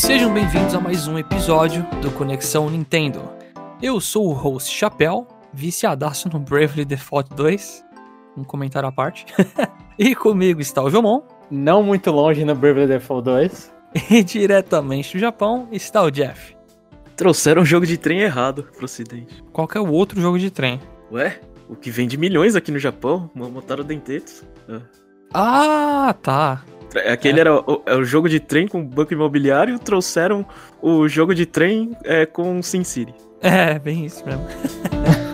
sejam 0.00 0.32
bem-vindos 0.32 0.74
a 0.74 0.80
mais 0.80 1.06
um 1.06 1.18
episódio 1.18 1.86
do 2.00 2.10
Conexão 2.10 2.70
Nintendo. 2.70 3.20
Eu 3.82 4.00
sou 4.00 4.28
o 4.28 4.32
host 4.32 4.74
Chapéu, 4.74 5.28
viciadaço 5.52 6.26
no 6.32 6.40
Bravely 6.40 6.86
Default 6.86 7.28
2, 7.34 7.84
um 8.34 8.42
comentário 8.42 8.88
à 8.88 8.92
parte. 8.92 9.26
e 9.98 10.14
comigo 10.14 10.58
está 10.58 10.82
o 10.82 10.88
Jomon. 10.88 11.20
Não 11.50 11.82
muito 11.82 12.10
longe 12.10 12.46
no 12.46 12.54
Bravely 12.54 12.86
Default 12.86 13.26
2. 13.26 13.72
E 14.10 14.22
diretamente 14.22 15.12
do 15.12 15.20
Japão 15.20 15.68
está 15.70 16.02
o 16.02 16.10
Jeff. 16.10 16.56
Trouxeram 17.14 17.60
um 17.60 17.66
jogo 17.66 17.84
de 17.84 17.98
trem 17.98 18.20
errado 18.20 18.68
pro 18.74 18.86
ocidente. 18.86 19.44
Qual 19.52 19.68
que 19.68 19.76
é 19.76 19.80
o 19.82 19.92
outro 19.92 20.18
jogo 20.18 20.38
de 20.38 20.50
trem? 20.50 20.80
Ué, 21.12 21.38
o 21.68 21.76
que 21.76 21.90
vende 21.90 22.16
milhões 22.16 22.56
aqui 22.56 22.72
no 22.72 22.78
Japão, 22.78 23.30
montaram 23.34 23.84
Dentetsu. 23.84 24.46
Ah, 25.34 26.14
tá. 26.22 26.64
Aquele 27.10 27.38
É. 27.38 27.40
era 27.42 27.54
o, 27.54 27.82
é 27.86 27.94
o 27.94 28.04
jogo 28.04 28.28
de 28.28 28.40
trem 28.40 28.66
com 28.66 28.84
banco 28.84 29.12
imobiliário, 29.12 29.78
trouxeram 29.78 30.44
o 30.82 31.08
jogo 31.08 31.34
de 31.34 31.46
trem 31.46 31.96
é, 32.04 32.26
com 32.26 32.62
Sin 32.62 32.84
City. 32.84 33.14
É, 33.42 33.78
bem 33.78 34.04
isso 34.04 34.24
mesmo. 34.26 34.44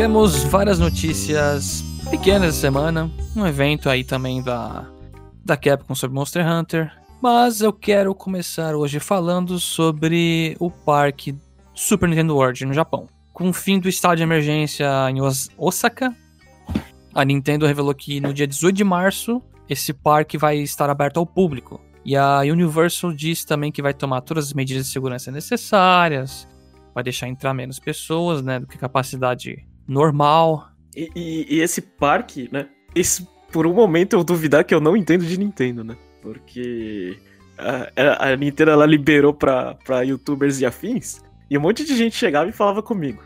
tivemos 0.00 0.44
várias 0.44 0.78
notícias 0.78 1.84
pequenas 2.08 2.48
essa 2.54 2.60
semana, 2.62 3.10
um 3.36 3.46
evento 3.46 3.90
aí 3.90 4.02
também 4.02 4.42
da, 4.42 4.88
da 5.44 5.58
Capcom 5.58 5.94
sobre 5.94 6.14
Monster 6.14 6.42
Hunter. 6.50 6.90
Mas 7.20 7.60
eu 7.60 7.70
quero 7.70 8.14
começar 8.14 8.74
hoje 8.74 8.98
falando 8.98 9.60
sobre 9.60 10.56
o 10.58 10.70
parque 10.70 11.36
Super 11.74 12.08
Nintendo 12.08 12.34
World 12.34 12.64
no 12.64 12.72
Japão. 12.72 13.08
Com 13.34 13.50
o 13.50 13.52
fim 13.52 13.78
do 13.78 13.90
estado 13.90 14.16
de 14.16 14.22
emergência 14.22 14.88
em 15.10 15.20
Os- 15.20 15.50
Osaka, 15.58 16.16
a 17.14 17.22
Nintendo 17.22 17.66
revelou 17.66 17.94
que 17.94 18.22
no 18.22 18.32
dia 18.32 18.46
18 18.46 18.74
de 18.76 18.84
março 18.84 19.42
esse 19.68 19.92
parque 19.92 20.38
vai 20.38 20.56
estar 20.60 20.88
aberto 20.88 21.18
ao 21.18 21.26
público. 21.26 21.78
E 22.06 22.16
a 22.16 22.38
Universal 22.40 23.12
disse 23.12 23.46
também 23.46 23.70
que 23.70 23.82
vai 23.82 23.92
tomar 23.92 24.22
todas 24.22 24.46
as 24.46 24.54
medidas 24.54 24.86
de 24.86 24.92
segurança 24.92 25.30
necessárias, 25.30 26.48
vai 26.94 27.04
deixar 27.04 27.28
entrar 27.28 27.52
menos 27.52 27.78
pessoas, 27.78 28.40
né, 28.40 28.58
do 28.58 28.66
que 28.66 28.78
capacidade 28.78 29.68
normal. 29.90 30.68
E, 30.96 31.10
e- 31.14 31.56
e 31.56 31.60
esse 31.60 31.80
parque, 31.82 32.48
né? 32.52 32.68
Esse, 32.94 33.26
por 33.52 33.66
um 33.66 33.74
momento 33.74 34.14
eu 34.14 34.24
duvidar 34.24 34.64
que 34.64 34.74
eu 34.74 34.80
não 34.80 34.96
entendo 34.96 35.24
de 35.24 35.38
Nintendo, 35.38 35.84
né? 35.84 35.96
Porque 36.22 37.18
a, 37.58 38.30
a- 38.32 38.36
Nintendo 38.36 38.70
ela 38.70 38.86
liberou 38.86 39.34
pra, 39.34 39.74
pra 39.84 40.02
youtubers 40.02 40.60
e 40.60 40.66
afins, 40.66 41.20
e 41.50 41.58
um 41.58 41.60
monte 41.60 41.84
de 41.84 41.96
gente 41.96 42.16
chegava 42.16 42.48
e 42.48 42.52
falava 42.52 42.82
comigo. 42.82 43.22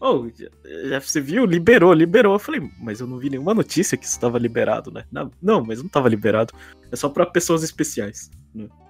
Oh, 0.00 0.26
já, 0.38 0.48
já 0.90 1.00
você 1.00 1.18
viu? 1.20 1.46
Liberou, 1.46 1.92
liberou. 1.94 2.34
Eu 2.34 2.38
falei, 2.38 2.60
mas 2.78 3.00
eu 3.00 3.06
não 3.06 3.16
vi 3.18 3.30
nenhuma 3.30 3.54
notícia 3.54 3.96
que 3.96 4.04
isso 4.04 4.12
estava 4.14 4.38
liberado, 4.38 4.90
né? 4.90 5.04
Não, 5.10 5.30
não, 5.40 5.64
mas 5.64 5.82
não 5.82 5.88
tava 5.88 6.10
liberado. 6.10 6.52
É 6.92 6.96
só 6.96 7.08
pra 7.08 7.24
pessoas 7.24 7.62
especiais. 7.62 8.30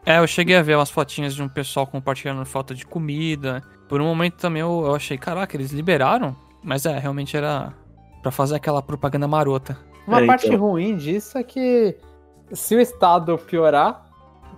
É, 0.04 0.18
eu 0.18 0.26
cheguei 0.26 0.56
a 0.56 0.62
ver 0.62 0.76
umas 0.76 0.90
fotinhas 0.90 1.34
de 1.34 1.42
um 1.42 1.48
pessoal 1.48 1.86
compartilhando 1.86 2.44
foto 2.44 2.74
de 2.74 2.84
comida. 2.84 3.62
Por 3.88 4.00
um 4.00 4.04
momento 4.06 4.34
também 4.34 4.60
eu, 4.60 4.82
eu 4.86 4.94
achei, 4.94 5.16
caraca, 5.16 5.56
eles 5.56 5.70
liberaram? 5.70 6.36
Mas 6.64 6.86
é, 6.86 6.98
realmente 6.98 7.36
era 7.36 7.72
pra 8.22 8.32
fazer 8.32 8.56
aquela 8.56 8.80
propaganda 8.82 9.28
marota. 9.28 9.78
Uma 10.06 10.22
É, 10.22 10.26
parte 10.26 10.46
então. 10.46 10.58
ruim 10.58 10.96
disso 10.96 11.36
é 11.36 11.44
que 11.44 11.96
se 12.52 12.74
o 12.74 12.80
estado 12.80 13.36
piorar, 13.38 14.04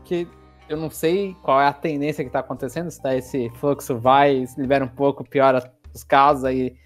que 0.04 0.28
eu 0.68 0.76
não 0.76 0.88
sei 0.90 1.36
qual 1.42 1.60
é 1.60 1.66
a 1.66 1.72
tendência 1.72 2.24
que 2.24 2.30
tá 2.30 2.38
acontecendo, 2.40 2.90
se 2.90 3.02
tá 3.02 3.14
esse 3.14 3.50
fluxo 3.56 3.98
vai, 3.98 4.46
se 4.46 4.60
libera 4.60 4.84
um 4.84 4.88
pouco, 4.88 5.24
piora 5.28 5.72
os 5.94 6.04
casos, 6.04 6.44
aí 6.44 6.76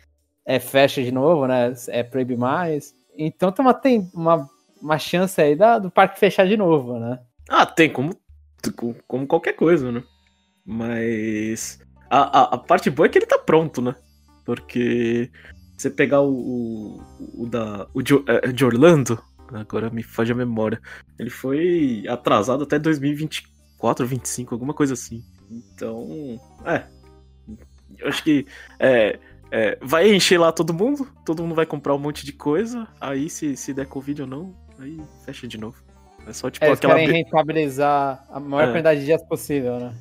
é, 0.47 0.59
fecha 0.59 1.03
de 1.03 1.13
novo, 1.13 1.47
né? 1.47 1.73
É 1.89 2.03
proíbe 2.03 2.37
mais. 2.37 2.95
Então 3.17 3.53
tem 3.53 3.65
uma, 3.65 3.75
tem 3.75 4.11
uma, 4.15 4.49
uma 4.81 4.99
chance 4.99 5.41
aí 5.41 5.55
da, 5.55 5.79
do 5.79 5.91
parque 5.91 6.19
fechar 6.19 6.47
de 6.47 6.57
novo, 6.57 6.99
né? 6.99 7.19
Ah, 7.49 7.67
tem, 7.67 7.91
como, 7.93 8.13
como, 8.77 8.97
como 9.07 9.27
qualquer 9.27 9.53
coisa, 9.55 9.91
né? 9.93 10.03
Mas 10.65 11.79
a, 12.09 12.41
a, 12.41 12.43
a 12.55 12.59
parte 12.59 12.89
boa 12.91 13.07
é 13.07 13.09
que 13.09 13.19
ele 13.19 13.27
tá 13.27 13.39
pronto, 13.39 13.83
né? 13.83 13.95
Porque 14.45 15.31
você 15.77 15.91
pegar 15.91 16.21
o, 16.21 16.33
o, 16.33 17.43
o 17.45 17.47
da, 17.47 17.87
o 17.95 18.03
de, 18.03 18.15
é, 18.27 18.53
de 18.53 18.65
Orlando, 18.65 19.23
agora 19.53 19.91
me 19.91 20.03
foge 20.03 20.33
a 20.33 20.35
memória, 20.35 20.81
ele 21.19 21.31
foi 21.31 22.05
atrasado 22.09 22.65
até 22.65 22.79
2024, 22.79 24.07
25, 24.07 24.55
alguma 24.55 24.75
coisa 24.75 24.95
assim. 24.95 25.25
Então, 25.51 26.41
é. 26.65 26.85
Eu 27.99 28.09
acho 28.09 28.23
que 28.23 28.47
é, 28.79 29.19
é, 29.51 29.79
vai 29.83 30.11
encher 30.15 30.39
lá 30.39 30.53
todo 30.53 30.73
mundo, 30.73 31.07
todo 31.25 31.43
mundo 31.43 31.55
vai 31.55 31.67
comprar 31.67 31.95
um 31.95 31.99
monte 31.99 32.25
de 32.25 32.33
coisa, 32.33 32.87
aí 33.01 33.29
se, 33.29 33.57
se 33.57 33.75
der 33.75 33.87
Covid 33.87 34.23
ou 34.23 34.29
não, 34.29 34.55
aí 34.79 35.01
fecha 35.25 35.47
de 35.49 35.59
novo. 35.59 35.77
É 36.27 36.33
só 36.33 36.51
tipo 36.51 36.65
É, 36.67 36.73
aquela. 36.73 36.95
querem 36.95 37.25
rentabilizar 37.25 38.25
a 38.31 38.39
maior 38.39 38.69
É. 38.69 38.73
quantidade 38.73 39.01
de 39.01 39.07
dias 39.07 39.23
possível, 39.25 39.79
né? 39.81 39.95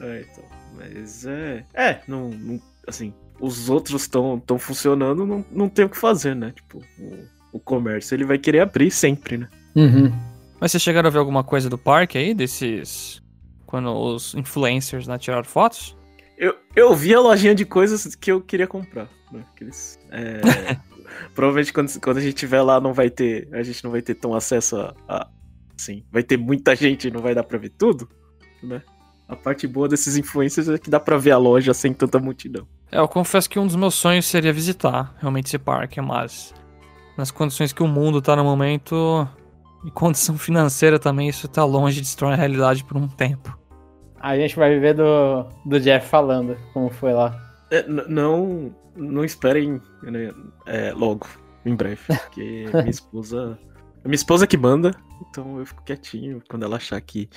É, 0.00 0.20
então. 0.30 0.44
Mas 0.76 1.26
é. 1.26 1.64
É, 1.74 2.00
não. 2.06 2.28
não- 2.28 2.60
assim, 2.86 3.12
os 3.40 3.68
outros 3.68 4.02
estão 4.02 4.38
tão 4.38 4.58
funcionando, 4.58 5.26
não, 5.26 5.44
não 5.50 5.68
tem 5.68 5.84
o 5.84 5.88
que 5.88 5.96
fazer, 5.96 6.34
né? 6.34 6.52
Tipo, 6.52 6.82
o, 6.98 7.24
o 7.52 7.60
comércio 7.60 8.14
ele 8.14 8.24
vai 8.24 8.38
querer 8.38 8.60
abrir 8.60 8.90
sempre, 8.90 9.38
né? 9.38 9.48
Uhum. 9.74 10.12
Mas 10.60 10.70
vocês 10.70 10.82
chegaram 10.82 11.08
a 11.08 11.10
ver 11.10 11.18
alguma 11.18 11.42
coisa 11.42 11.68
do 11.68 11.76
parque 11.76 12.16
aí, 12.16 12.34
desses. 12.34 13.20
Quando 13.66 13.90
os 13.90 14.34
influencers 14.34 15.08
né, 15.08 15.18
tiraram 15.18 15.44
fotos? 15.44 15.96
Eu, 16.36 16.54
eu 16.76 16.94
vi 16.94 17.14
a 17.14 17.20
lojinha 17.20 17.54
de 17.54 17.64
coisas 17.64 18.14
que 18.14 18.30
eu 18.30 18.40
queria 18.40 18.66
comprar, 18.66 19.08
né? 19.32 19.44
Aqueles, 19.54 19.98
é, 20.10 20.40
provavelmente 21.34 21.72
quando, 21.72 22.00
quando 22.00 22.18
a 22.18 22.20
gente 22.20 22.34
tiver 22.34 22.62
lá 22.62 22.80
não 22.80 22.92
vai 22.92 23.08
ter. 23.08 23.48
A 23.52 23.62
gente 23.62 23.82
não 23.82 23.90
vai 23.90 24.02
ter 24.02 24.14
tão 24.14 24.34
acesso 24.34 24.76
a. 24.76 24.94
a 25.08 25.28
assim, 25.76 26.04
vai 26.12 26.22
ter 26.22 26.36
muita 26.36 26.76
gente 26.76 27.08
e 27.08 27.10
não 27.10 27.20
vai 27.20 27.34
dar 27.34 27.42
pra 27.42 27.58
ver 27.58 27.70
tudo, 27.70 28.08
né? 28.62 28.82
A 29.26 29.34
parte 29.34 29.66
boa 29.66 29.88
desses 29.88 30.16
influencers 30.16 30.68
é 30.68 30.78
que 30.78 30.90
dá 30.90 31.00
pra 31.00 31.16
ver 31.16 31.30
a 31.30 31.38
loja 31.38 31.72
sem 31.72 31.92
tanta 31.92 32.18
multidão. 32.18 32.68
É, 32.92 32.98
eu 32.98 33.08
confesso 33.08 33.48
que 33.48 33.58
um 33.58 33.66
dos 33.66 33.74
meus 33.74 33.94
sonhos 33.94 34.26
seria 34.26 34.52
visitar 34.52 35.14
realmente 35.18 35.46
esse 35.46 35.58
parque, 35.58 35.98
mas 36.02 36.54
nas 37.16 37.30
condições 37.30 37.72
que 37.72 37.82
o 37.82 37.88
mundo 37.88 38.20
tá 38.20 38.36
no 38.36 38.44
momento 38.44 39.26
e 39.82 39.90
condição 39.90 40.36
financeira 40.36 40.98
também, 40.98 41.28
isso 41.28 41.48
tá 41.48 41.64
longe 41.64 42.02
de 42.02 42.06
se 42.06 42.16
tornar 42.16 42.36
realidade 42.36 42.84
por 42.84 42.98
um 42.98 43.08
tempo. 43.08 43.58
A 44.20 44.36
gente 44.36 44.54
vai 44.54 44.72
viver 44.74 44.94
do, 44.94 45.48
do 45.64 45.80
Jeff 45.80 46.06
falando 46.06 46.56
como 46.74 46.90
foi 46.90 47.14
lá. 47.14 47.34
É, 47.70 47.82
não, 47.88 48.72
não 48.94 49.24
esperem 49.24 49.80
né, 50.02 50.30
é, 50.66 50.92
logo, 50.92 51.26
em 51.64 51.74
breve, 51.74 52.02
porque 52.06 52.66
minha 52.72 52.90
esposa. 52.90 53.58
é 54.04 54.06
Minha 54.06 54.14
esposa 54.14 54.46
que 54.46 54.56
manda, 54.58 54.92
então 55.28 55.58
eu 55.58 55.64
fico 55.64 55.82
quietinho. 55.82 56.42
Quando 56.48 56.64
ela 56.64 56.76
achar 56.76 57.00
que, 57.00 57.28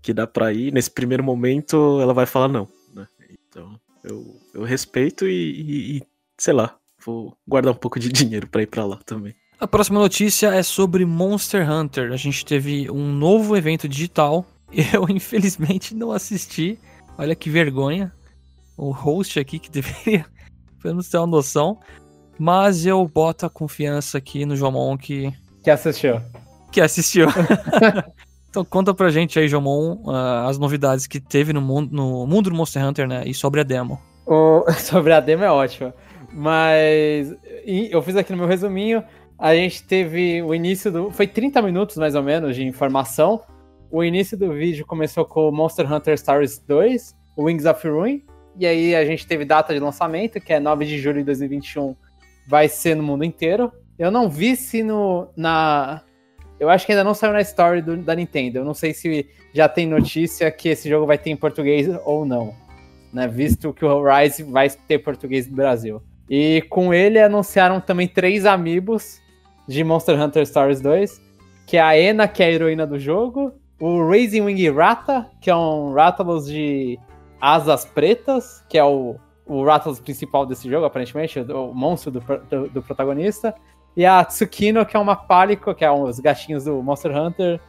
que 0.00 0.14
dá 0.14 0.26
pra 0.26 0.52
ir, 0.52 0.72
nesse 0.72 0.90
primeiro 0.90 1.24
momento 1.24 2.00
ela 2.00 2.14
vai 2.14 2.26
falar 2.26 2.48
não. 2.48 2.66
Né? 2.94 3.06
Então 3.48 3.78
eu, 4.04 4.36
eu 4.54 4.62
respeito 4.64 5.26
e, 5.28 5.32
e- 5.32 5.96
e, 5.98 6.02
sei 6.38 6.52
lá, 6.54 6.76
vou 7.04 7.36
guardar 7.46 7.72
um 7.72 7.76
pouco 7.76 7.98
de 7.98 8.08
dinheiro 8.12 8.46
pra 8.48 8.62
ir 8.62 8.66
pra 8.66 8.84
lá 8.84 8.98
também. 9.04 9.34
A 9.58 9.66
próxima 9.68 10.00
notícia 10.00 10.54
é 10.54 10.62
sobre 10.62 11.04
Monster 11.04 11.70
Hunter. 11.70 12.12
A 12.12 12.16
gente 12.16 12.44
teve 12.44 12.90
um 12.90 13.12
novo 13.12 13.56
evento 13.56 13.86
digital. 13.88 14.46
Eu, 14.94 15.06
infelizmente, 15.08 15.94
não 15.94 16.12
assisti. 16.12 16.78
Olha 17.18 17.34
que 17.34 17.50
vergonha. 17.50 18.10
O 18.76 18.90
host 18.92 19.38
aqui 19.38 19.58
que 19.58 19.68
deveria, 19.70 20.24
pelo 20.80 20.94
menos 20.94 21.08
ter 21.10 21.18
uma 21.18 21.26
noção. 21.26 21.78
Mas 22.38 22.86
eu 22.86 23.06
boto 23.06 23.44
a 23.44 23.50
confiança 23.50 24.16
aqui 24.16 24.46
no 24.46 24.56
Jomon 24.56 24.96
que, 24.96 25.30
Que 25.62 25.70
assistiu. 25.70 26.22
que 26.72 26.80
assistiu. 26.80 27.26
Então 28.50 28.64
conta 28.64 28.92
pra 28.92 29.08
gente 29.10 29.38
aí, 29.38 29.48
Jomon, 29.48 30.02
ah, 30.08 30.46
as 30.48 30.58
novidades 30.58 31.06
que 31.06 31.20
teve 31.20 31.52
no 31.52 31.60
mundo, 31.60 31.94
no 31.94 32.26
mundo 32.26 32.50
do 32.50 32.56
Monster 32.56 32.84
Hunter, 32.84 33.06
né? 33.08 33.22
E 33.24 33.32
sobre 33.32 33.60
a 33.60 33.62
demo. 33.62 33.98
O- 34.26 34.64
sobre 34.78 35.12
a 35.12 35.20
demo 35.20 35.44
é 35.44 35.50
ótima. 35.50 35.94
Mas 36.32 37.34
e 37.64 37.88
eu 37.90 38.02
fiz 38.02 38.16
aqui 38.16 38.32
no 38.32 38.38
meu 38.38 38.46
resuminho. 38.46 39.02
A 39.38 39.54
gente 39.54 39.82
teve 39.84 40.42
o 40.42 40.54
início 40.54 40.92
do. 40.92 41.10
Foi 41.10 41.26
30 41.26 41.62
minutos 41.62 41.96
mais 41.96 42.14
ou 42.14 42.22
menos 42.22 42.54
de 42.54 42.64
informação. 42.64 43.40
O 43.90 44.04
início 44.04 44.36
do 44.36 44.52
vídeo 44.52 44.84
começou 44.86 45.24
com 45.24 45.50
Monster 45.50 45.90
Hunter 45.90 46.16
Stories 46.18 46.58
2, 46.66 47.16
Wings 47.38 47.66
of 47.66 47.88
Ruin. 47.88 48.22
E 48.58 48.66
aí 48.66 48.94
a 48.94 49.04
gente 49.04 49.26
teve 49.26 49.44
data 49.44 49.72
de 49.72 49.80
lançamento, 49.80 50.40
que 50.40 50.52
é 50.52 50.60
9 50.60 50.84
de 50.84 50.98
julho 50.98 51.18
de 51.18 51.24
2021. 51.24 51.96
Vai 52.48 52.68
ser 52.68 52.94
no 52.94 53.02
mundo 53.02 53.24
inteiro. 53.24 53.72
Eu 53.98 54.10
não 54.10 54.28
vi 54.28 54.56
se 54.56 54.82
no, 54.82 55.28
na, 55.36 56.02
Eu 56.60 56.68
acho 56.68 56.84
que 56.84 56.92
ainda 56.92 57.02
não 57.02 57.14
saiu 57.14 57.32
na 57.32 57.40
story 57.40 57.80
do, 57.80 57.96
da 57.96 58.14
Nintendo. 58.14 58.58
Eu 58.58 58.64
não 58.64 58.74
sei 58.74 58.92
se 58.92 59.26
já 59.52 59.66
tem 59.66 59.86
notícia 59.86 60.50
que 60.50 60.68
esse 60.68 60.88
jogo 60.88 61.06
vai 61.06 61.16
ter 61.16 61.30
em 61.30 61.36
português 61.36 61.88
ou 62.04 62.26
não. 62.26 62.54
Né? 63.10 63.26
Visto 63.26 63.72
que 63.72 63.84
o 63.84 64.04
Rise 64.04 64.42
vai 64.42 64.68
ter 64.68 64.98
português 64.98 65.48
no 65.48 65.56
Brasil. 65.56 66.02
E 66.28 66.62
com 66.68 66.92
ele 66.92 67.18
anunciaram 67.18 67.80
também 67.80 68.06
três 68.06 68.44
amigos 68.44 69.18
de 69.66 69.82
Monster 69.82 70.20
Hunter 70.20 70.46
Stories 70.46 70.80
2, 70.82 71.20
que 71.66 71.78
é 71.78 71.80
a 71.80 71.98
Ena, 71.98 72.28
que 72.28 72.42
é 72.42 72.46
a 72.46 72.52
heroína 72.52 72.86
do 72.86 72.98
jogo, 72.98 73.52
o 73.80 74.06
Raising 74.06 74.42
Wing 74.42 74.70
Rata, 74.70 75.28
que 75.40 75.48
é 75.48 75.56
um 75.56 75.94
Rathalos 75.94 76.46
de 76.46 76.98
asas 77.40 77.84
pretas, 77.86 78.62
que 78.68 78.76
é 78.76 78.84
o, 78.84 79.16
o 79.46 79.64
principal 80.04 80.44
desse 80.44 80.68
jogo, 80.68 80.84
aparentemente, 80.84 81.40
o 81.40 81.72
monstro 81.72 82.10
do, 82.10 82.20
do, 82.20 82.68
do 82.68 82.82
protagonista, 82.82 83.54
e 83.96 84.04
a 84.06 84.24
Tsukino, 84.24 84.84
que 84.86 84.96
é 84.96 85.00
uma 85.00 85.16
Pálico, 85.16 85.74
que 85.74 85.84
é 85.84 85.90
um, 85.90 86.04
os 86.04 86.18
gatinhos 86.20 86.64
do 86.64 86.82
Monster 86.82 87.16
Hunter, 87.16 87.60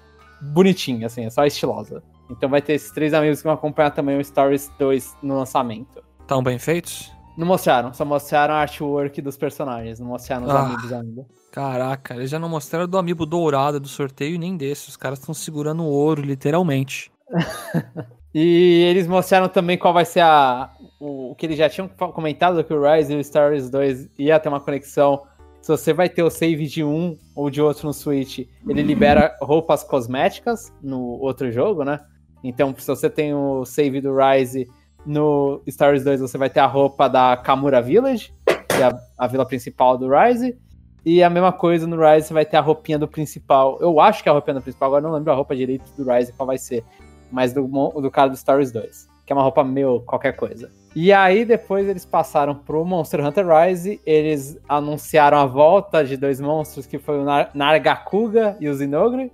bonitinha, 0.42 1.08
assim, 1.08 1.26
é 1.26 1.30
só 1.30 1.46
estilosa. 1.46 2.02
Então 2.30 2.50
vai 2.50 2.62
ter 2.62 2.74
esses 2.74 2.92
três 2.92 3.14
amigos 3.14 3.40
que 3.40 3.44
vão 3.44 3.54
acompanhar 3.54 3.92
também 3.92 4.18
o 4.18 4.24
Stories 4.24 4.72
2 4.80 5.18
no 5.22 5.36
lançamento. 5.38 6.02
Tão 6.26 6.42
bem 6.42 6.58
feitos? 6.58 7.12
Não 7.38 7.46
mostraram, 7.48 7.94
só 7.94 8.06
mostraram 8.06 8.54
a 8.54 8.58
artwork 8.60 9.22
dos 9.22 9.36
personagens, 9.38 10.00
não 10.00 10.08
mostraram 10.08 10.46
os 10.46 10.52
Ah. 10.52 10.60
amigos 10.62 10.94
ainda. 10.94 11.26
Caraca, 11.52 12.16
eles 12.16 12.30
já 12.30 12.40
não 12.40 12.48
mostraram 12.48 12.88
do 12.88 12.98
amiibo 12.98 13.26
dourado 13.26 13.80
do 13.80 13.88
sorteio 13.88 14.40
nem 14.40 14.56
desse. 14.56 14.88
Os 14.90 14.96
caras 14.96 15.20
estão 15.20 15.34
segurando 15.34 15.84
ouro, 15.84 16.22
literalmente. 16.22 17.12
E 18.34 18.86
eles 18.90 19.08
mostraram 19.08 19.50
também 19.50 19.78
qual 19.78 19.94
vai 19.94 20.06
ser 20.06 20.22
a. 20.22 20.72
O, 21.02 21.32
o 21.32 21.36
que 21.36 21.46
eles 21.46 21.58
já 21.58 21.68
tinham 21.70 21.90
comentado 21.90 22.64
que 22.64 22.74
o 22.74 22.82
Rise 22.82 23.12
e 23.14 23.18
o 23.18 23.22
Stories 23.24 23.70
2 23.70 24.08
ia 24.18 24.40
ter 24.40 24.48
uma 24.48 24.62
conexão. 24.62 25.24
Se 25.62 25.68
você 25.68 25.94
vai 25.94 26.10
ter 26.10 26.24
o 26.24 26.30
save 26.30 26.68
de 26.68 26.84
um 26.84 27.18
ou 27.36 27.50
de 27.50 27.62
outro 27.62 27.88
no 27.88 27.94
Switch, 27.94 28.48
ele 28.68 28.82
libera 28.82 29.38
roupas 29.42 29.84
cosméticas 29.84 30.74
no 30.82 31.00
outro 31.20 31.52
jogo, 31.52 31.84
né? 31.84 32.00
Então, 32.44 32.74
se 32.78 32.88
você 32.88 33.10
tem 33.10 33.34
o 33.34 33.64
save 33.64 34.02
do 34.02 34.16
Rise 34.16 34.68
no 35.06 35.62
Stories 35.70 36.04
2, 36.04 36.22
você 36.22 36.38
vai 36.38 36.50
ter 36.50 36.60
a 36.60 36.66
roupa 36.66 37.08
da 37.08 37.38
Kamura 37.38 37.82
Village, 37.82 38.34
que 38.46 38.82
é 38.82 38.86
a, 38.86 39.00
a 39.18 39.28
vila 39.28 39.46
principal 39.46 39.98
do 39.98 40.10
Rise. 40.10 40.58
E 41.06 41.22
a 41.22 41.30
mesma 41.30 41.52
coisa 41.52 41.86
no 41.86 41.96
Rise, 41.96 42.28
você 42.28 42.34
vai 42.34 42.46
ter 42.46 42.58
a 42.58 42.62
roupinha 42.62 42.98
do 42.98 43.08
principal. 43.08 43.78
Eu 43.80 44.00
acho 44.00 44.24
que 44.24 44.30
é 44.30 44.32
a 44.32 44.34
roupinha 44.34 44.56
do 44.56 44.62
principal, 44.62 44.88
agora 44.88 45.04
não 45.04 45.14
lembro 45.14 45.32
a 45.32 45.36
roupa 45.36 45.56
direito 45.56 45.92
do 45.96 46.12
Rise 46.12 46.34
qual 46.34 46.48
vai 46.48 46.58
ser 46.58 46.84
mas 47.32 47.54
do, 47.54 47.66
do 47.68 48.12
cara 48.12 48.30
do 48.30 48.38
Stories 48.38 48.72
2, 48.72 49.08
que 49.26 49.32
é 49.32 49.36
uma 49.36 49.44
roupa 49.44 49.64
meio 49.64 50.02
qualquer 50.02 50.34
coisa. 50.36 50.72
E 50.96 51.14
aí 51.14 51.46
depois 51.46 51.88
eles 51.88 52.06
passaram 52.06 52.54
pro 52.54 52.84
Monster 52.84 53.26
Hunter 53.26 53.46
Rise, 53.48 54.02
eles 54.06 54.58
anunciaram 54.68 55.38
a 55.38 55.46
volta 55.46 56.04
de 56.04 56.18
dois 56.18 56.42
monstros, 56.42 56.86
que 56.86 57.00
foi 57.00 57.20
o 57.20 57.24
Nar 57.24 57.50
Nargacuga 57.54 58.58
e 58.60 58.68
o 58.68 58.74
Zinogre, 58.74 59.32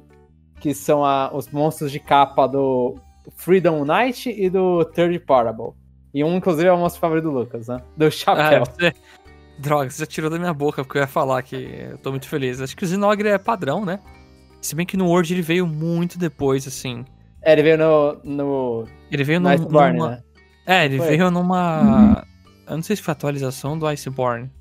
que 0.60 0.74
são 0.74 1.04
a- 1.04 1.32
os 1.34 1.50
monstros 1.50 1.92
de 1.92 2.00
capa 2.00 2.48
do 2.48 2.96
Freedom 3.36 3.84
Knight 3.84 4.30
e 4.30 4.50
do 4.50 4.86
Third 4.86 5.18
Parable. 5.20 5.72
E 6.14 6.24
um, 6.24 6.36
inclusive, 6.38 6.68
é 6.68 6.72
o 6.72 6.78
monstro 6.78 7.02
favorito 7.02 7.26
do 7.26 7.32
Lucas, 7.32 7.68
né? 7.68 7.80
Do 7.96 8.06
Ah, 8.06 8.12
Chapéu. 8.12 8.64
você... 8.66 8.94
Droga, 9.60 9.90
você 9.90 10.02
já 10.02 10.06
tirou 10.06 10.30
da 10.30 10.38
minha 10.38 10.54
boca, 10.54 10.84
porque 10.84 11.00
eu 11.00 11.02
ia 11.02 11.08
falar 11.08 11.42
que 11.42 11.56
eu 11.92 11.98
tô 11.98 12.12
muito 12.12 12.28
feliz. 12.30 12.62
Acho 12.62 12.78
que 12.78 12.84
o 12.84 12.88
Zinogre 12.88 13.30
é 13.30 13.38
padrão, 13.40 13.84
né? 13.84 14.00
Se 14.62 14.76
bem 14.76 14.86
que 14.86 14.96
no 14.96 15.08
Word 15.08 15.34
ele 15.34 15.42
veio 15.42 15.66
muito 15.66 16.20
depois, 16.20 16.68
assim. 16.68 17.04
É, 17.48 17.54
ele 17.54 17.64
veio 17.64 17.78
no, 17.78 18.18
no, 18.26 18.84
Ele 19.10 19.24
veio 19.24 19.40
no 19.40 19.48
Iceborne, 19.48 19.98
numa... 19.98 20.10
né? 20.10 20.24
É, 20.66 20.84
ele 20.84 20.98
Foi. 20.98 21.08
veio 21.08 21.32
numa... 21.32 22.26
Eu 22.68 22.76
não 22.76 22.84
sei 22.84 22.98
se 22.98 23.02
foi 23.02 23.14
atualização 23.14 23.80
do 23.80 23.88
Iceborne. 23.88 24.52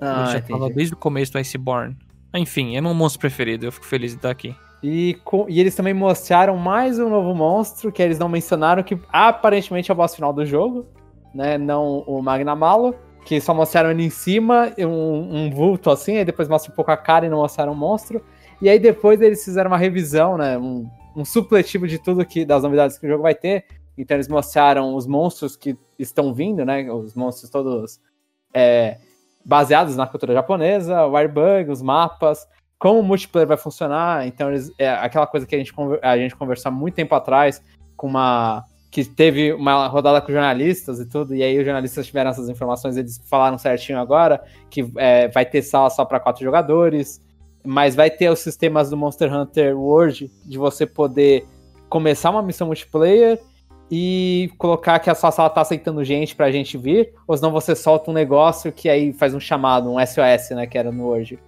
Ah, 0.00 0.22
ele 0.22 0.32
já 0.32 0.38
entendi. 0.38 0.58
tava 0.58 0.70
desde 0.70 0.94
o 0.94 0.96
começo 0.96 1.30
do 1.30 1.38
Iceborne. 1.38 1.94
Enfim, 2.34 2.74
é 2.74 2.80
meu 2.80 2.94
monstro 2.94 3.20
preferido, 3.20 3.66
eu 3.66 3.70
fico 3.70 3.84
feliz 3.84 4.12
de 4.12 4.16
estar 4.16 4.30
aqui. 4.30 4.56
E, 4.82 5.20
com- 5.24 5.44
e 5.46 5.60
eles 5.60 5.74
também 5.74 5.92
mostraram 5.92 6.56
mais 6.56 6.98
um 6.98 7.10
novo 7.10 7.34
monstro, 7.34 7.92
que 7.92 8.02
eles 8.02 8.18
não 8.18 8.30
mencionaram, 8.30 8.82
que 8.82 8.98
aparentemente 9.12 9.90
é 9.90 9.94
o 9.94 9.96
boss 9.96 10.14
final 10.14 10.32
do 10.32 10.46
jogo, 10.46 10.86
né? 11.34 11.58
Não 11.58 11.98
o 12.06 12.22
Magnamalo, 12.22 12.94
que 13.26 13.38
só 13.42 13.52
mostraram 13.52 13.90
ele 13.90 14.04
em 14.04 14.10
cima, 14.10 14.72
um, 14.78 15.36
um 15.36 15.50
vulto 15.50 15.90
assim, 15.90 16.16
aí 16.16 16.24
depois 16.24 16.48
mostra 16.48 16.72
um 16.72 16.74
pouco 16.74 16.90
a 16.90 16.96
cara 16.96 17.26
e 17.26 17.28
não 17.28 17.40
mostraram 17.40 17.72
o 17.74 17.76
monstro. 17.76 18.24
E 18.62 18.70
aí 18.70 18.78
depois 18.78 19.20
eles 19.20 19.44
fizeram 19.44 19.70
uma 19.70 19.76
revisão, 19.76 20.38
né? 20.38 20.56
Um, 20.56 20.88
um 21.16 21.24
supletivo 21.24 21.86
de 21.86 21.98
tudo 21.98 22.24
que 22.24 22.44
das 22.44 22.62
novidades 22.62 22.98
que 22.98 23.06
o 23.06 23.08
jogo 23.08 23.22
vai 23.22 23.34
ter. 23.34 23.64
Então 23.96 24.16
eles 24.16 24.28
mostraram 24.28 24.94
os 24.94 25.06
monstros 25.06 25.56
que 25.56 25.76
estão 25.98 26.32
vindo, 26.32 26.64
né? 26.64 26.90
Os 26.90 27.14
monstros 27.14 27.50
todos 27.50 28.00
é, 28.54 28.98
baseados 29.44 29.96
na 29.96 30.06
cultura 30.06 30.32
japonesa, 30.32 31.06
o 31.06 31.16
Airbug, 31.16 31.70
os 31.70 31.82
mapas, 31.82 32.46
como 32.78 33.00
o 33.00 33.02
multiplayer 33.02 33.46
vai 33.46 33.56
funcionar. 33.56 34.26
Então, 34.26 34.48
eles, 34.48 34.72
é 34.78 34.90
aquela 34.90 35.26
coisa 35.26 35.46
que 35.46 35.54
a 35.54 35.58
gente, 35.58 35.72
a 36.02 36.16
gente 36.16 36.34
conversou 36.34 36.68
há 36.68 36.72
muito 36.72 36.94
tempo 36.94 37.14
atrás, 37.14 37.62
com 37.96 38.08
uma. 38.08 38.64
que 38.90 39.04
teve 39.04 39.52
uma 39.52 39.86
rodada 39.86 40.20
com 40.20 40.32
jornalistas 40.32 40.98
e 41.00 41.06
tudo, 41.08 41.34
e 41.34 41.42
aí 41.42 41.58
os 41.58 41.64
jornalistas 41.64 42.06
tiveram 42.06 42.30
essas 42.30 42.48
informações, 42.48 42.96
eles 42.96 43.22
falaram 43.28 43.56
certinho 43.56 43.98
agora 43.98 44.42
que 44.68 44.90
é, 44.96 45.28
vai 45.28 45.46
ter 45.46 45.62
sala 45.62 45.90
só 45.90 46.04
para 46.04 46.20
quatro 46.20 46.42
jogadores, 46.42 47.20
mas 47.64 47.94
vai 47.94 48.10
ter 48.10 48.28
os 48.30 48.40
sistemas 48.40 48.90
do 48.90 48.96
Monster 48.96 49.32
Hunter 49.32 49.76
World 49.78 50.30
de 50.44 50.58
você 50.58 50.84
poder 50.86 51.46
começar 51.88 52.30
uma 52.30 52.42
missão 52.42 52.66
multiplayer 52.66 53.38
e 53.90 54.50
colocar 54.56 54.98
que 54.98 55.10
a 55.10 55.14
sua 55.14 55.30
sala 55.30 55.50
tá 55.50 55.60
aceitando 55.60 56.02
gente 56.02 56.34
pra 56.34 56.50
gente 56.50 56.78
vir, 56.78 57.12
ou 57.26 57.36
senão 57.36 57.52
você 57.52 57.76
solta 57.76 58.10
um 58.10 58.14
negócio 58.14 58.72
que 58.72 58.88
aí 58.88 59.12
faz 59.12 59.34
um 59.34 59.40
chamado, 59.40 59.90
um 59.92 59.98
SOS, 59.98 60.50
né, 60.56 60.66
que 60.66 60.78
era 60.78 60.90
no 60.90 61.04
Word. 61.08 61.38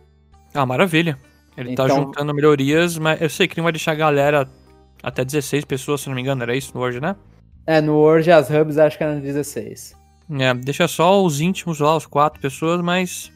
Ah, 0.52 0.66
maravilha. 0.66 1.19
Ele 1.56 1.75
tá 1.75 1.84
Então- 1.84 1.96
juntando 1.96 2.34
melhorias, 2.34 2.99
mas 2.99 3.20
eu 3.22 3.31
sei 3.31 3.49
que 3.49 3.56
não 3.56 3.62
vai 3.64 3.72
deixar 3.72 3.93
a 3.93 3.94
galera 3.96 4.49
até 5.02 5.25
16 5.25 5.64
pessoas, 5.64 6.02
se 6.02 6.08
não 6.08 6.14
me 6.14 6.20
engano, 6.20 6.43
era 6.43 6.55
isso 6.55 6.72
no 6.75 6.81
Word, 6.81 7.00
né? 7.00 7.16
É, 7.66 7.81
no 7.81 7.94
Word 7.96 8.31
as 8.31 8.50
hubs 8.50 8.76
acho 8.76 8.99
que 8.99 9.05
eram 9.05 9.20
16. 9.20 9.96
É, 10.38 10.52
deixa 10.55 10.87
só 10.87 11.22
os 11.25 11.40
íntimos 11.40 11.81
lá, 11.81 11.96
os 11.96 12.05
quatro 12.06 12.40
pessoas, 12.40 12.81
mas 12.82 13.32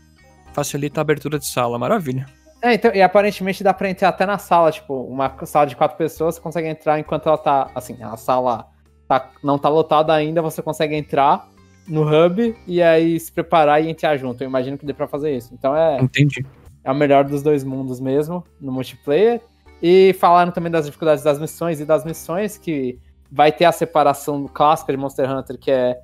facilita 0.52 1.00
a 1.00 1.02
abertura 1.02 1.38
de 1.38 1.46
sala, 1.46 1.78
maravilha. 1.78 2.26
É, 2.60 2.74
então, 2.74 2.92
e 2.92 3.00
aparentemente 3.00 3.62
dá 3.62 3.72
pra 3.72 3.88
entrar 3.88 4.08
até 4.08 4.26
na 4.26 4.38
sala, 4.38 4.72
tipo, 4.72 4.94
uma 5.02 5.34
sala 5.46 5.66
de 5.66 5.76
quatro 5.76 5.96
pessoas, 5.96 6.34
você 6.34 6.40
consegue 6.40 6.68
entrar 6.68 6.98
enquanto 6.98 7.28
ela 7.28 7.38
tá, 7.38 7.70
assim, 7.74 7.96
a 8.02 8.16
sala 8.16 8.66
tá, 9.06 9.30
não 9.42 9.58
tá 9.58 9.68
lotada 9.68 10.12
ainda, 10.12 10.42
você 10.42 10.60
consegue 10.60 10.96
entrar 10.96 11.48
no 11.86 12.02
hub 12.02 12.54
e 12.66 12.82
aí 12.82 13.18
se 13.18 13.32
preparar 13.32 13.82
e 13.82 13.88
entrar 13.88 14.16
junto. 14.16 14.42
Eu 14.42 14.48
imagino 14.48 14.76
que 14.76 14.84
dê 14.84 14.92
pra 14.92 15.08
fazer 15.08 15.34
isso. 15.36 15.54
Então 15.54 15.74
é, 15.74 16.00
Entendi. 16.00 16.44
é 16.84 16.92
o 16.92 16.94
melhor 16.94 17.24
dos 17.24 17.42
dois 17.42 17.64
mundos 17.64 17.98
mesmo, 17.98 18.44
no 18.60 18.70
multiplayer. 18.70 19.40
E 19.82 20.12
falaram 20.14 20.52
também 20.52 20.70
das 20.70 20.86
dificuldades 20.86 21.24
das 21.24 21.38
missões 21.38 21.80
e 21.80 21.84
das 21.84 22.04
missões, 22.04 22.58
que 22.58 22.98
vai 23.30 23.52
ter 23.52 23.64
a 23.64 23.72
separação 23.72 24.46
clássica 24.46 24.92
de 24.92 24.98
Monster 24.98 25.30
Hunter, 25.30 25.58
que 25.58 25.70
é, 25.70 25.98